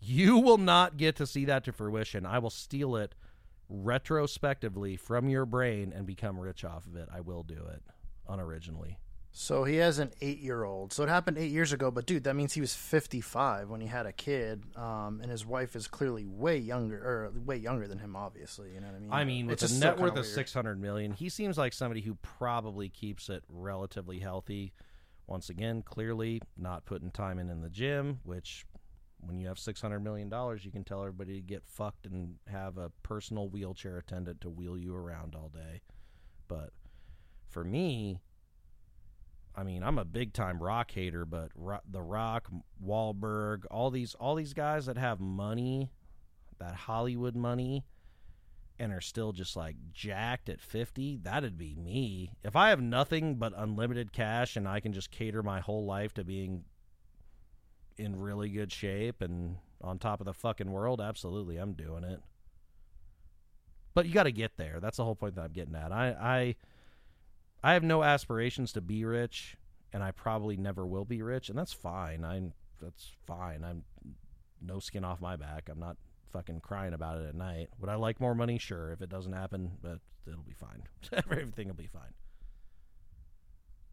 you 0.01 0.39
will 0.39 0.59
not 0.59 0.97
get 0.97 1.17
to 1.17 1.27
see 1.27 1.45
that 1.47 1.65
to 1.65 1.73
fruition. 1.73 2.25
I 2.25 2.39
will 2.39 2.51
steal 2.51 2.95
it 2.95 3.17
retrospectively 3.69 4.97
from 4.97 5.29
your 5.29 5.45
brain 5.45 5.93
and 5.93 6.07
become 6.07 6.39
rich 6.39 6.65
off 6.65 6.87
of 6.87 6.95
it. 6.95 7.09
I 7.13 7.21
will 7.21 7.43
do 7.43 7.67
it 7.67 7.83
unoriginally. 8.31 8.97
So 9.37 9.65
he 9.65 9.77
has 9.77 9.99
an 9.99 10.13
eight-year-old. 10.21 10.93
So 10.93 11.03
it 11.03 11.09
happened 11.09 11.39
eight 11.39 11.51
years 11.51 11.73
ago. 11.73 11.91
But 11.91 12.07
dude, 12.07 12.23
that 12.23 12.37
means 12.37 12.53
he 12.53 12.61
was 12.61 12.73
fifty-five 12.73 13.69
when 13.69 13.81
he 13.81 13.89
had 13.89 14.07
a 14.07 14.13
kid, 14.13 14.63
um, 14.77 15.19
and 15.21 15.29
his 15.29 15.45
wife 15.45 15.75
is 15.75 15.89
clearly 15.89 16.25
way 16.25 16.57
younger, 16.57 16.99
or 16.99 17.33
way 17.45 17.57
younger 17.57 17.89
than 17.89 17.99
him. 17.99 18.15
Obviously, 18.15 18.73
you 18.75 18.81
know 18.81 18.87
what 18.87 18.95
I 18.95 19.01
mean. 19.01 19.13
I 19.13 19.25
mean, 19.25 19.47
with 19.49 19.61
It's 19.61 19.73
a 19.73 19.81
net 19.81 19.99
worth 19.99 20.11
of 20.11 20.15
weird. 20.19 20.27
six 20.27 20.55
hundred 20.55 20.81
million, 20.81 21.11
he 21.11 21.29
seems 21.29 21.59
like 21.59 21.73
somebody 21.73 22.01
who 22.01 22.15
probably 22.23 22.89
keeps 22.89 23.29
it 23.29 23.43
relatively 23.49 24.21
healthy. 24.21 24.73
Once 25.27 25.51
again, 25.51 25.83
clearly 25.83 26.41
not 26.57 26.85
putting 26.85 27.11
time 27.11 27.41
in 27.41 27.51
in 27.51 27.61
the 27.61 27.71
gym, 27.71 28.21
which 28.23 28.65
when 29.19 29.37
you 29.37 29.49
have 29.49 29.59
six 29.59 29.81
hundred 29.81 30.05
million 30.05 30.29
dollars, 30.29 30.65
you 30.65 30.71
can 30.71 30.85
tell 30.85 31.01
everybody 31.01 31.35
to 31.35 31.41
get 31.41 31.65
fucked 31.67 32.07
and 32.07 32.37
have 32.47 32.79
a 32.79 32.91
personal 33.03 33.49
wheelchair 33.49 33.99
attendant 33.99 34.41
to 34.43 34.49
wheel 34.49 34.79
you 34.79 34.95
around 34.95 35.35
all 35.35 35.49
day. 35.53 35.81
But 36.47 36.71
for 37.49 37.65
me, 37.65 38.21
I 39.57 39.63
mean, 39.63 39.83
I'm 39.83 39.99
a 39.99 40.05
big 40.05 40.33
time 40.33 40.63
rock 40.63 40.91
hater, 40.91 41.25
but 41.25 41.51
Ro- 41.55 41.81
The 41.89 42.03
Rock, 42.03 42.51
Wahlberg, 42.85 43.65
all 43.71 43.91
these 43.91 44.15
all 44.15 44.35
these 44.35 44.53
guys 44.53 44.87
that 44.87 44.99
have 44.99 45.21
money, 45.21 45.91
that 46.59 46.75
Hollywood 46.75 47.37
money, 47.37 47.85
and 48.79 48.93
are 48.93 49.01
still 49.01 49.33
just 49.33 49.57
like 49.57 49.77
jacked 49.93 50.49
at 50.49 50.61
50, 50.61 51.21
that'd 51.23 51.57
be 51.57 51.75
me. 51.77 52.33
If 52.43 52.57
I 52.57 52.71
have 52.71 52.81
nothing 52.81 53.37
but 53.37 53.53
unlimited 53.57 54.13
cash 54.13 54.57
and 54.57 54.67
I 54.67 54.81
can 54.81 54.93
just 54.93 55.11
cater 55.11 55.43
my 55.43 55.61
whole 55.61 55.85
life 55.85 56.13
to 56.15 56.25
being 56.25 56.65
in 57.97 58.19
really 58.19 58.49
good 58.49 58.73
shape 58.73 59.23
and 59.23 59.57
on 59.81 59.99
top 59.99 60.21
of 60.21 60.25
the 60.25 60.35
fucking 60.35 60.71
world, 60.71 61.01
absolutely, 61.01 61.57
I'm 61.57 61.75
doing 61.75 62.03
it. 62.03 62.21
But 63.95 64.07
you 64.07 64.13
got 64.13 64.25
to 64.25 64.33
get 64.33 64.57
there. 64.57 64.81
That's 64.81 64.97
the 64.97 65.05
whole 65.05 65.15
point 65.15 65.37
that 65.37 65.43
I'm 65.43 65.53
getting 65.53 65.77
at. 65.77 65.93
I, 65.93 66.09
I 66.09 66.57
I 67.65 67.73
have 67.73 67.83
no 67.83 68.03
aspirations 68.03 68.75
to 68.75 68.83
be 68.83 69.07
rich, 69.07 69.57
and 69.91 70.03
I 70.03 70.11
probably 70.11 70.59
never 70.59 70.87
will 70.87 71.07
be 71.07 71.23
rich, 71.23 71.49
and 71.49 71.59
that's 71.59 71.73
fine. 71.73 72.23
I'm 72.23 72.53
that's 72.79 73.11
fine. 73.27 73.65
I'm 73.65 73.85
no 74.61 74.81
skin 74.81 75.03
off 75.03 75.23
my 75.23 75.37
back. 75.37 75.71
I'm 75.71 75.81
not 75.81 75.97
fucking 76.31 76.61
crying 76.61 76.93
about 76.93 77.23
it 77.23 77.27
at 77.27 77.35
night. 77.35 77.71
Would 77.81 77.89
I 77.89 77.95
like 77.95 78.21
more 78.21 78.35
money? 78.35 78.59
Sure. 78.59 78.93
If 78.93 79.01
it 79.01 79.09
doesn't 79.09 79.33
happen, 79.33 79.79
but 79.81 80.01
it'll 80.27 80.43
be 80.43 80.53
fine. 80.53 80.83
Everything 81.13 81.69
will 81.69 81.75
be 81.75 81.87
fine. 81.87 82.13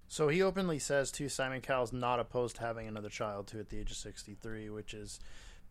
So 0.10 0.28
he 0.28 0.42
openly 0.42 0.78
says 0.78 1.10
too 1.10 1.30
Simon 1.30 1.62
Cowell's 1.62 1.94
not 1.94 2.20
opposed 2.20 2.58
to 2.58 2.64
having 2.64 2.90
another 2.90 3.08
child 3.08 3.48
too 3.48 3.62
at 3.62 3.70
the 3.70 3.80
age 3.80 3.92
of 3.92 3.98
63, 3.98 4.70
which 4.70 4.94
is 4.94 5.22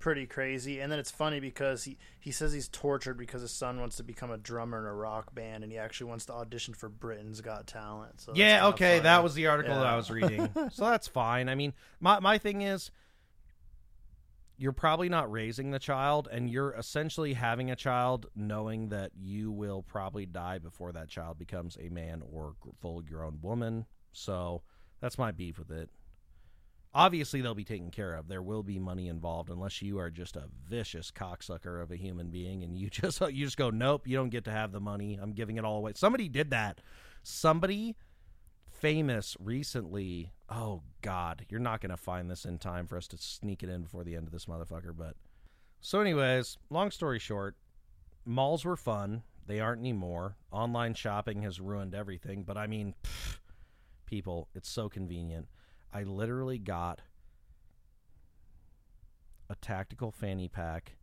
pretty 0.00 0.26
crazy. 0.26 0.80
And 0.80 0.90
then 0.90 0.98
it's 0.98 1.10
funny 1.10 1.38
because 1.38 1.84
he, 1.84 1.98
he 2.18 2.32
says 2.32 2.52
he's 2.52 2.68
tortured 2.68 3.16
because 3.16 3.42
his 3.42 3.52
son 3.52 3.78
wants 3.78 3.96
to 3.96 4.02
become 4.02 4.30
a 4.30 4.38
drummer 4.38 4.78
in 4.80 4.86
a 4.86 4.94
rock 4.94 5.34
band 5.34 5.62
and 5.62 5.70
he 5.70 5.78
actually 5.78 6.08
wants 6.08 6.26
to 6.26 6.32
audition 6.32 6.74
for 6.74 6.88
Britain's 6.88 7.40
Got 7.40 7.66
Talent. 7.66 8.20
So 8.20 8.32
yeah, 8.34 8.66
okay, 8.68 8.96
funny. 8.96 9.02
that 9.04 9.22
was 9.22 9.34
the 9.34 9.46
article 9.46 9.74
that 9.74 9.86
I 9.86 9.96
was 9.96 10.10
reading. 10.10 10.48
so 10.72 10.86
that's 10.86 11.06
fine. 11.06 11.48
I 11.48 11.54
mean, 11.54 11.74
my 12.00 12.18
my 12.18 12.38
thing 12.38 12.62
is 12.62 12.90
you're 14.56 14.72
probably 14.72 15.08
not 15.08 15.30
raising 15.30 15.70
the 15.70 15.78
child 15.78 16.28
and 16.30 16.50
you're 16.50 16.72
essentially 16.72 17.32
having 17.32 17.70
a 17.70 17.76
child 17.76 18.26
knowing 18.34 18.90
that 18.90 19.10
you 19.18 19.50
will 19.50 19.82
probably 19.82 20.26
die 20.26 20.58
before 20.58 20.92
that 20.92 21.08
child 21.08 21.38
becomes 21.38 21.78
a 21.80 21.88
man 21.88 22.22
or 22.30 22.54
full 22.80 23.00
grown 23.00 23.38
woman. 23.40 23.86
So 24.12 24.62
that's 25.00 25.16
my 25.16 25.30
beef 25.30 25.58
with 25.58 25.70
it. 25.70 25.88
Obviously, 26.92 27.40
they'll 27.40 27.54
be 27.54 27.64
taken 27.64 27.90
care 27.90 28.14
of. 28.14 28.26
There 28.26 28.42
will 28.42 28.64
be 28.64 28.80
money 28.80 29.06
involved, 29.06 29.48
unless 29.48 29.80
you 29.80 29.98
are 29.98 30.10
just 30.10 30.34
a 30.34 30.48
vicious 30.68 31.12
cocksucker 31.12 31.80
of 31.80 31.92
a 31.92 31.96
human 31.96 32.30
being, 32.30 32.64
and 32.64 32.76
you 32.76 32.90
just 32.90 33.20
you 33.20 33.44
just 33.44 33.56
go, 33.56 33.70
nope, 33.70 34.06
you 34.06 34.16
don't 34.16 34.30
get 34.30 34.44
to 34.44 34.50
have 34.50 34.72
the 34.72 34.80
money. 34.80 35.18
I'm 35.20 35.32
giving 35.32 35.56
it 35.56 35.64
all 35.64 35.76
away. 35.76 35.92
Somebody 35.94 36.28
did 36.28 36.50
that. 36.50 36.80
Somebody 37.22 37.96
famous 38.70 39.36
recently. 39.38 40.32
Oh 40.48 40.82
God, 41.02 41.46
you're 41.48 41.60
not 41.60 41.80
gonna 41.80 41.96
find 41.96 42.30
this 42.30 42.44
in 42.44 42.58
time 42.58 42.86
for 42.86 42.96
us 42.96 43.06
to 43.08 43.18
sneak 43.18 43.62
it 43.62 43.68
in 43.68 43.82
before 43.82 44.04
the 44.04 44.16
end 44.16 44.26
of 44.26 44.32
this 44.32 44.46
motherfucker. 44.46 44.96
But 44.96 45.14
so, 45.80 46.00
anyways, 46.00 46.58
long 46.70 46.90
story 46.90 47.18
short, 47.18 47.56
malls 48.24 48.64
were 48.64 48.76
fun. 48.76 49.22
They 49.46 49.60
aren't 49.60 49.80
anymore. 49.80 50.36
Online 50.52 50.94
shopping 50.94 51.42
has 51.42 51.60
ruined 51.60 51.94
everything. 51.94 52.42
But 52.42 52.56
I 52.56 52.66
mean, 52.66 52.94
people, 54.06 54.48
it's 54.54 54.68
so 54.68 54.88
convenient. 54.88 55.48
I 55.92 56.04
literally 56.04 56.58
got 56.58 57.00
a 59.48 59.56
tactical 59.56 60.12
fanny 60.12 60.48
pack, 60.48 60.96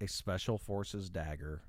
a 0.00 0.08
special 0.08 0.58
forces 0.58 1.08
dagger, 1.08 1.62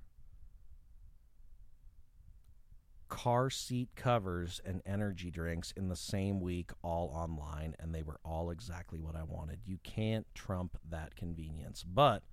car 3.10 3.49
seat 3.49 3.89
covers 3.95 4.60
and 4.65 4.81
energy 4.86 5.31
drinks 5.31 5.71
in 5.77 5.88
the 5.88 5.95
same 5.95 6.41
week 6.41 6.71
all 6.83 7.10
online 7.13 7.75
and 7.79 7.93
they 7.93 8.03
were 8.03 8.19
all 8.25 8.49
exactly 8.49 8.99
what 8.99 9.15
I 9.15 9.23
wanted. 9.23 9.60
You 9.65 9.77
can't 9.83 10.25
trump 10.33 10.77
that 10.89 11.15
convenience. 11.15 11.83
But 11.83 12.23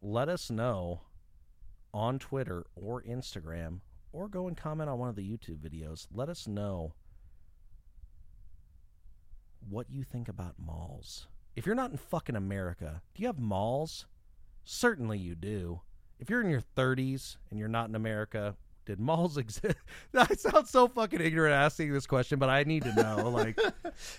let 0.00 0.28
us 0.28 0.50
know 0.50 1.02
on 1.92 2.18
Twitter 2.18 2.66
or 2.74 3.02
Instagram 3.02 3.80
or 4.12 4.28
go 4.28 4.48
and 4.48 4.56
comment 4.56 4.90
on 4.90 4.98
one 4.98 5.08
of 5.08 5.16
the 5.16 5.28
YouTube 5.28 5.58
videos. 5.58 6.06
Let 6.12 6.28
us 6.28 6.48
know 6.48 6.94
what 9.68 9.90
you 9.90 10.02
think 10.02 10.28
about 10.28 10.54
malls. 10.58 11.26
If 11.56 11.66
you're 11.66 11.74
not 11.74 11.90
in 11.90 11.96
fucking 11.96 12.36
America, 12.36 13.02
do 13.14 13.22
you 13.22 13.28
have 13.28 13.38
malls? 13.38 14.06
Certainly 14.64 15.18
you 15.18 15.34
do. 15.34 15.80
If 16.18 16.30
you're 16.30 16.40
in 16.40 16.50
your 16.50 16.62
30s 16.76 17.36
and 17.50 17.58
you're 17.58 17.68
not 17.68 17.88
in 17.88 17.94
America, 17.94 18.56
did 18.84 18.98
malls 18.98 19.36
exist? 19.38 19.76
I 20.14 20.34
sound 20.34 20.66
so 20.68 20.88
fucking 20.88 21.20
ignorant 21.20 21.54
asking 21.54 21.92
this 21.92 22.06
question, 22.06 22.38
but 22.38 22.48
I 22.48 22.64
need 22.64 22.84
to 22.84 22.94
know. 22.94 23.28
Like 23.28 23.58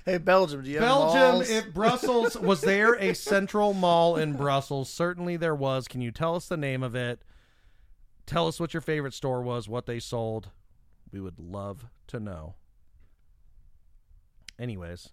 Hey, 0.06 0.18
Belgium, 0.18 0.64
do 0.64 0.70
you 0.70 0.80
have 0.80 0.88
malls? 0.88 1.14
Belgium, 1.14 1.58
if 1.58 1.74
Brussels 1.74 2.38
was 2.38 2.62
there 2.62 2.94
a 2.94 3.14
central 3.16 3.74
mall 3.74 4.18
in 4.18 4.34
Brussels? 4.34 4.90
Certainly 4.90 5.38
there 5.38 5.56
was. 5.56 5.88
Can 5.88 6.02
you 6.02 6.12
tell 6.12 6.36
us 6.36 6.48
the 6.48 6.58
name 6.58 6.84
of 6.84 6.96
it? 6.96 7.22
Tell 8.26 8.48
us 8.48 8.60
what 8.60 8.74
your 8.74 8.82
favorite 8.82 9.14
store 9.16 9.42
was, 9.42 9.68
what 9.68 9.88
they 9.88 10.00
sold. 10.00 10.50
We 11.12 11.20
would 11.20 11.40
love 11.40 11.88
to 12.08 12.20
know. 12.20 12.56
Anyways, 14.60 15.10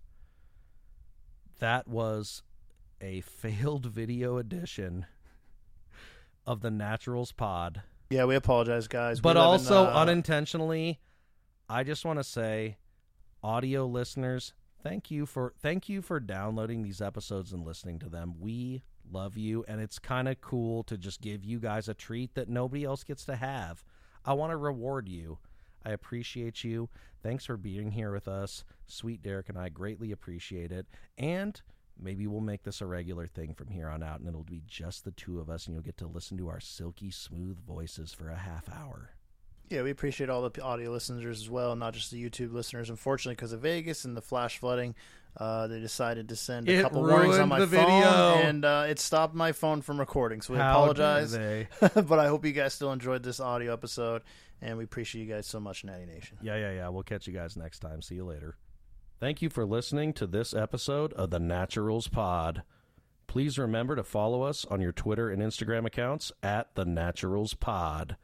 that 1.58 1.88
was 1.88 2.42
a 3.00 3.20
failed 3.22 3.86
video 3.86 4.38
edition 4.38 5.06
of 6.46 6.60
the 6.60 6.70
Naturals 6.70 7.32
Pod. 7.32 7.82
yeah, 8.10 8.24
we 8.24 8.36
apologize, 8.36 8.86
guys. 8.88 9.20
But 9.20 9.36
live 9.36 9.44
in, 9.44 9.50
also 9.50 9.84
uh, 9.84 9.92
unintentionally, 9.94 11.00
I 11.68 11.82
just 11.82 12.04
want 12.04 12.18
to 12.18 12.24
say, 12.24 12.76
audio 13.42 13.86
listeners, 13.86 14.54
thank 14.82 15.10
you 15.10 15.26
for 15.26 15.52
thank 15.60 15.88
you 15.88 16.02
for 16.02 16.20
downloading 16.20 16.82
these 16.82 17.00
episodes 17.00 17.52
and 17.52 17.66
listening 17.66 17.98
to 18.00 18.08
them. 18.08 18.34
We 18.38 18.82
love 19.10 19.36
you, 19.36 19.64
and 19.66 19.80
it's 19.80 19.98
kind 19.98 20.28
of 20.28 20.40
cool 20.40 20.84
to 20.84 20.96
just 20.96 21.20
give 21.20 21.44
you 21.44 21.58
guys 21.58 21.88
a 21.88 21.94
treat 21.94 22.34
that 22.34 22.48
nobody 22.48 22.84
else 22.84 23.02
gets 23.02 23.24
to 23.26 23.36
have. 23.36 23.84
I 24.24 24.34
want 24.34 24.52
to 24.52 24.56
reward 24.56 25.08
you. 25.08 25.38
I 25.86 25.90
appreciate 25.90 26.64
you. 26.64 26.88
Thanks 27.22 27.44
for 27.44 27.56
being 27.56 27.92
here 27.92 28.12
with 28.12 28.26
us. 28.26 28.64
Sweet 28.88 29.22
Derek 29.22 29.48
and 29.48 29.56
I 29.56 29.68
greatly 29.68 30.10
appreciate 30.10 30.72
it. 30.72 30.84
And 31.16 31.62
maybe 31.96 32.26
we'll 32.26 32.40
make 32.40 32.64
this 32.64 32.80
a 32.80 32.86
regular 32.86 33.28
thing 33.28 33.54
from 33.54 33.68
here 33.68 33.88
on 33.88 34.02
out, 34.02 34.18
and 34.18 34.28
it'll 34.28 34.42
be 34.42 34.62
just 34.66 35.04
the 35.04 35.12
two 35.12 35.38
of 35.38 35.48
us, 35.48 35.66
and 35.66 35.74
you'll 35.74 35.84
get 35.84 35.96
to 35.98 36.08
listen 36.08 36.36
to 36.38 36.48
our 36.48 36.58
silky 36.58 37.12
smooth 37.12 37.64
voices 37.64 38.12
for 38.12 38.28
a 38.30 38.36
half 38.36 38.68
hour. 38.68 39.10
Yeah, 39.68 39.82
we 39.82 39.90
appreciate 39.90 40.30
all 40.30 40.48
the 40.48 40.62
audio 40.62 40.90
listeners 40.92 41.40
as 41.40 41.50
well, 41.50 41.74
not 41.74 41.94
just 41.94 42.10
the 42.10 42.22
YouTube 42.22 42.52
listeners. 42.52 42.88
Unfortunately, 42.90 43.34
because 43.34 43.52
of 43.52 43.60
Vegas 43.60 44.04
and 44.04 44.16
the 44.16 44.22
flash 44.22 44.58
flooding, 44.58 44.94
uh, 45.36 45.66
they 45.66 45.80
decided 45.80 46.28
to 46.28 46.36
send 46.36 46.68
a 46.68 46.78
It 46.78 46.82
couple 46.82 47.02
warnings 47.02 47.38
on 47.38 47.48
my 47.48 47.58
phone, 47.58 47.68
video. 47.68 47.88
and 47.90 48.64
uh, 48.64 48.86
it 48.88 48.98
stopped 48.98 49.34
my 49.34 49.52
phone 49.52 49.82
from 49.82 49.98
recording. 49.98 50.40
So 50.40 50.54
we 50.54 50.60
How 50.60 50.70
apologize, 50.72 51.36
but 51.80 52.18
I 52.18 52.28
hope 52.28 52.44
you 52.44 52.52
guys 52.52 52.74
still 52.74 52.92
enjoyed 52.92 53.22
this 53.22 53.40
audio 53.40 53.72
episode, 53.72 54.22
and 54.62 54.78
we 54.78 54.84
appreciate 54.84 55.24
you 55.26 55.34
guys 55.34 55.46
so 55.46 55.58
much, 55.60 55.84
Natty 55.84 56.06
Nation. 56.06 56.38
Yeah, 56.40 56.56
yeah, 56.56 56.72
yeah. 56.72 56.88
We'll 56.88 57.02
catch 57.02 57.26
you 57.26 57.32
guys 57.32 57.56
next 57.56 57.80
time. 57.80 58.02
See 58.02 58.14
you 58.14 58.24
later. 58.24 58.56
Thank 59.18 59.42
you 59.42 59.50
for 59.50 59.64
listening 59.66 60.12
to 60.14 60.26
this 60.26 60.54
episode 60.54 61.12
of 61.14 61.30
the 61.30 61.38
Naturals 61.40 62.06
Pod. 62.08 62.62
Please 63.26 63.58
remember 63.58 63.96
to 63.96 64.04
follow 64.04 64.42
us 64.42 64.64
on 64.66 64.80
your 64.80 64.92
Twitter 64.92 65.28
and 65.30 65.42
Instagram 65.42 65.84
accounts 65.86 66.30
at 66.42 66.74
the 66.76 66.84
Naturals 66.84 67.54
Pod. 67.54 68.16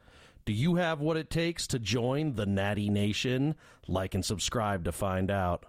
Do 0.45 0.51
you 0.51 0.75
have 0.75 0.99
what 0.99 1.15
it 1.15 1.29
takes 1.29 1.67
to 1.67 1.79
join 1.79 2.33
the 2.33 2.45
Natty 2.45 2.89
Nation? 2.89 3.55
Like 3.87 4.13
and 4.13 4.25
subscribe 4.25 4.83
to 4.83 4.91
find 4.91 5.31
out. 5.31 5.65